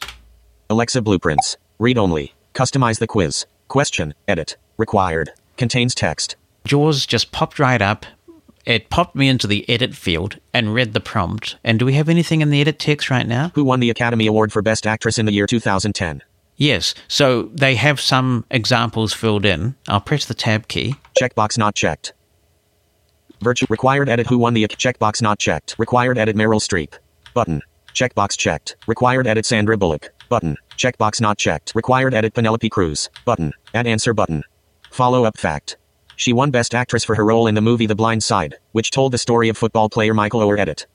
Alexa 0.69 1.01
Blueprints. 1.01 1.55
Read 1.79 1.97
only. 1.97 2.33
Customize 2.53 2.99
the 2.99 3.07
quiz. 3.07 3.45
Question. 3.69 4.13
Edit. 4.27 4.57
Required. 4.77 5.31
Contains 5.59 5.93
text. 5.93 6.37
Jaws 6.63 7.05
just 7.05 7.33
popped 7.33 7.59
right 7.59 7.81
up. 7.81 8.05
It 8.65 8.89
popped 8.89 9.13
me 9.13 9.27
into 9.27 9.45
the 9.45 9.69
edit 9.69 9.93
field 9.93 10.39
and 10.53 10.73
read 10.73 10.93
the 10.93 11.01
prompt. 11.01 11.57
And 11.65 11.77
do 11.77 11.85
we 11.85 11.95
have 11.95 12.07
anything 12.07 12.39
in 12.39 12.49
the 12.49 12.61
edit 12.61 12.79
text 12.79 13.09
right 13.09 13.27
now? 13.27 13.51
Who 13.55 13.65
won 13.65 13.81
the 13.81 13.89
Academy 13.89 14.25
Award 14.25 14.53
for 14.53 14.61
Best 14.61 14.87
Actress 14.87 15.17
in 15.17 15.25
the 15.25 15.33
year 15.33 15.47
2010? 15.47 16.23
Yes. 16.55 16.95
So 17.09 17.49
they 17.53 17.75
have 17.75 17.99
some 17.99 18.45
examples 18.49 19.11
filled 19.11 19.45
in. 19.45 19.75
I'll 19.89 19.99
press 19.99 20.23
the 20.23 20.33
tab 20.33 20.69
key. 20.69 20.95
Checkbox 21.21 21.57
not 21.57 21.75
checked. 21.75 22.13
Virtue 23.41 23.65
required 23.69 24.07
edit 24.07 24.27
who 24.27 24.37
won 24.37 24.53
the 24.53 24.65
checkbox 24.65 25.21
not 25.21 25.39
checked. 25.39 25.75
Required 25.77 26.17
edit 26.17 26.37
Meryl 26.37 26.61
Streep. 26.61 26.93
Button. 27.33 27.61
Checkbox 27.93 28.37
checked. 28.37 28.77
Required 28.87 29.27
edit 29.27 29.45
Sandra 29.45 29.77
Bullock. 29.77 30.13
Button. 30.29 30.55
Checkbox 30.77 31.19
not 31.19 31.37
checked. 31.37 31.73
Required 31.75 32.13
edit 32.13 32.33
Penelope 32.33 32.69
Cruz. 32.69 33.09
Button. 33.25 33.51
Add 33.73 33.87
answer 33.87 34.13
button. 34.13 34.45
Follow 34.91 35.25
up 35.25 35.37
fact. 35.37 35.77
She 36.15 36.33
won 36.33 36.51
Best 36.51 36.75
Actress 36.75 37.05
for 37.05 37.15
her 37.15 37.25
role 37.25 37.47
in 37.47 37.55
the 37.55 37.61
movie 37.61 37.85
The 37.85 37.95
Blind 37.95 38.23
Side, 38.23 38.55
which 38.73 38.91
told 38.91 39.13
the 39.13 39.17
story 39.17 39.47
of 39.47 39.57
football 39.57 39.89
player 39.89 40.13
Michael 40.13 40.41
Oher. 40.41 40.59
Edit. 40.59 40.85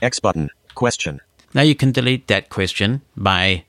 X 0.00 0.18
button. 0.18 0.50
Question. 0.74 1.20
Now 1.54 1.62
you 1.62 1.74
can 1.74 1.92
delete 1.92 2.26
that 2.26 2.48
question 2.48 3.02
by 3.16 3.64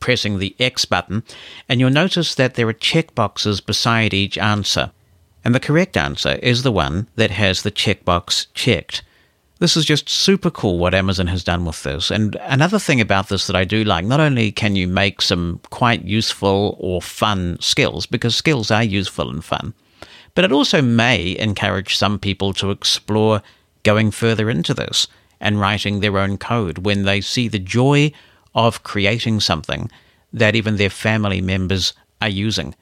pressing 0.00 0.38
the 0.38 0.56
X 0.58 0.84
button, 0.84 1.22
and 1.68 1.78
you'll 1.78 1.90
notice 1.90 2.34
that 2.34 2.54
there 2.54 2.68
are 2.68 2.74
checkboxes 2.74 3.64
beside 3.64 4.14
each 4.14 4.38
answer. 4.38 4.90
And 5.44 5.54
the 5.54 5.60
correct 5.60 5.96
answer 5.96 6.34
is 6.42 6.62
the 6.62 6.72
one 6.72 7.08
that 7.16 7.30
has 7.30 7.62
the 7.62 7.70
checkbox 7.70 8.46
checked. 8.54 9.02
This 9.60 9.76
is 9.76 9.84
just 9.84 10.08
super 10.08 10.50
cool 10.50 10.78
what 10.78 10.94
Amazon 10.94 11.26
has 11.26 11.42
done 11.42 11.64
with 11.64 11.82
this. 11.82 12.12
And 12.12 12.36
another 12.42 12.78
thing 12.78 13.00
about 13.00 13.28
this 13.28 13.48
that 13.48 13.56
I 13.56 13.64
do 13.64 13.82
like, 13.82 14.04
not 14.04 14.20
only 14.20 14.52
can 14.52 14.76
you 14.76 14.86
make 14.86 15.20
some 15.20 15.60
quite 15.70 16.04
useful 16.04 16.76
or 16.78 17.02
fun 17.02 17.58
skills, 17.60 18.06
because 18.06 18.36
skills 18.36 18.70
are 18.70 18.84
useful 18.84 19.28
and 19.28 19.44
fun, 19.44 19.74
but 20.36 20.44
it 20.44 20.52
also 20.52 20.80
may 20.80 21.36
encourage 21.38 21.96
some 21.96 22.20
people 22.20 22.52
to 22.54 22.70
explore 22.70 23.42
going 23.82 24.12
further 24.12 24.48
into 24.48 24.74
this 24.74 25.08
and 25.40 25.60
writing 25.60 26.00
their 26.00 26.18
own 26.18 26.38
code 26.38 26.78
when 26.78 27.02
they 27.02 27.20
see 27.20 27.48
the 27.48 27.58
joy 27.58 28.12
of 28.54 28.84
creating 28.84 29.40
something 29.40 29.90
that 30.32 30.54
even 30.54 30.76
their 30.76 30.90
family 30.90 31.40
members 31.40 31.94
are 32.22 32.28
using. 32.28 32.76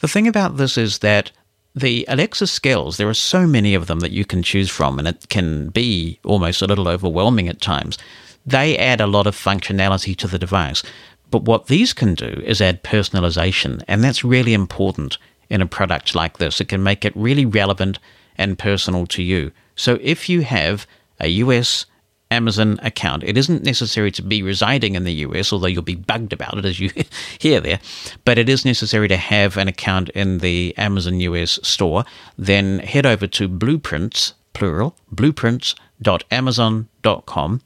The 0.00 0.08
thing 0.08 0.26
about 0.26 0.56
this 0.56 0.78
is 0.78 0.98
that 1.00 1.30
the 1.76 2.06
Alexa 2.08 2.46
skills, 2.46 2.96
there 2.96 3.08
are 3.08 3.14
so 3.14 3.46
many 3.46 3.74
of 3.74 3.86
them 3.86 4.00
that 4.00 4.10
you 4.10 4.24
can 4.24 4.42
choose 4.42 4.70
from, 4.70 4.98
and 4.98 5.06
it 5.06 5.28
can 5.28 5.68
be 5.68 6.18
almost 6.24 6.62
a 6.62 6.66
little 6.66 6.88
overwhelming 6.88 7.48
at 7.48 7.60
times. 7.60 7.98
They 8.46 8.78
add 8.78 9.00
a 9.00 9.06
lot 9.06 9.26
of 9.26 9.36
functionality 9.36 10.16
to 10.16 10.26
the 10.26 10.38
device. 10.38 10.82
But 11.30 11.42
what 11.42 11.66
these 11.66 11.92
can 11.92 12.14
do 12.14 12.42
is 12.46 12.62
add 12.62 12.82
personalization, 12.82 13.82
and 13.86 14.02
that's 14.02 14.24
really 14.24 14.54
important 14.54 15.18
in 15.50 15.60
a 15.60 15.66
product 15.66 16.14
like 16.14 16.38
this. 16.38 16.60
It 16.62 16.68
can 16.68 16.82
make 16.82 17.04
it 17.04 17.14
really 17.14 17.44
relevant 17.44 17.98
and 18.38 18.58
personal 18.58 19.06
to 19.08 19.22
you. 19.22 19.52
So 19.74 19.98
if 20.00 20.28
you 20.30 20.42
have 20.42 20.86
a 21.20 21.28
US 21.28 21.84
Amazon 22.30 22.78
account. 22.82 23.24
It 23.24 23.38
isn't 23.38 23.62
necessary 23.62 24.10
to 24.12 24.22
be 24.22 24.42
residing 24.42 24.94
in 24.94 25.04
the 25.04 25.12
US, 25.14 25.52
although 25.52 25.68
you'll 25.68 25.82
be 25.82 25.94
bugged 25.94 26.32
about 26.32 26.56
it 26.58 26.64
as 26.64 26.80
you 26.80 26.90
hear 27.38 27.60
there, 27.60 27.78
but 28.24 28.38
it 28.38 28.48
is 28.48 28.64
necessary 28.64 29.06
to 29.08 29.16
have 29.16 29.56
an 29.56 29.68
account 29.68 30.08
in 30.10 30.38
the 30.38 30.74
Amazon 30.76 31.20
US 31.20 31.60
store. 31.62 32.04
Then 32.36 32.80
head 32.80 33.06
over 33.06 33.28
to 33.28 33.46
blueprints, 33.48 34.34
plural, 34.54 34.96
blueprints.amazon.com 35.14 37.60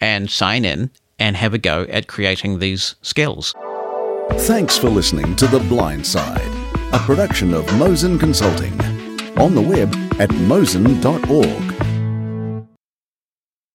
and 0.00 0.28
sign 0.30 0.64
in 0.64 0.90
and 1.18 1.36
have 1.36 1.54
a 1.54 1.58
go 1.58 1.86
at 1.88 2.06
creating 2.08 2.58
these 2.58 2.96
skills. 3.02 3.54
Thanks 4.32 4.76
for 4.76 4.90
listening 4.90 5.36
to 5.36 5.46
The 5.46 5.60
Blind 5.60 6.04
Side, 6.06 6.42
a 6.92 6.98
production 6.98 7.54
of 7.54 7.64
Mosen 7.78 8.18
Consulting. 8.18 8.78
On 9.38 9.54
the 9.54 9.62
web 9.62 9.94
at 10.20 10.28
mosen.org. 10.30 11.93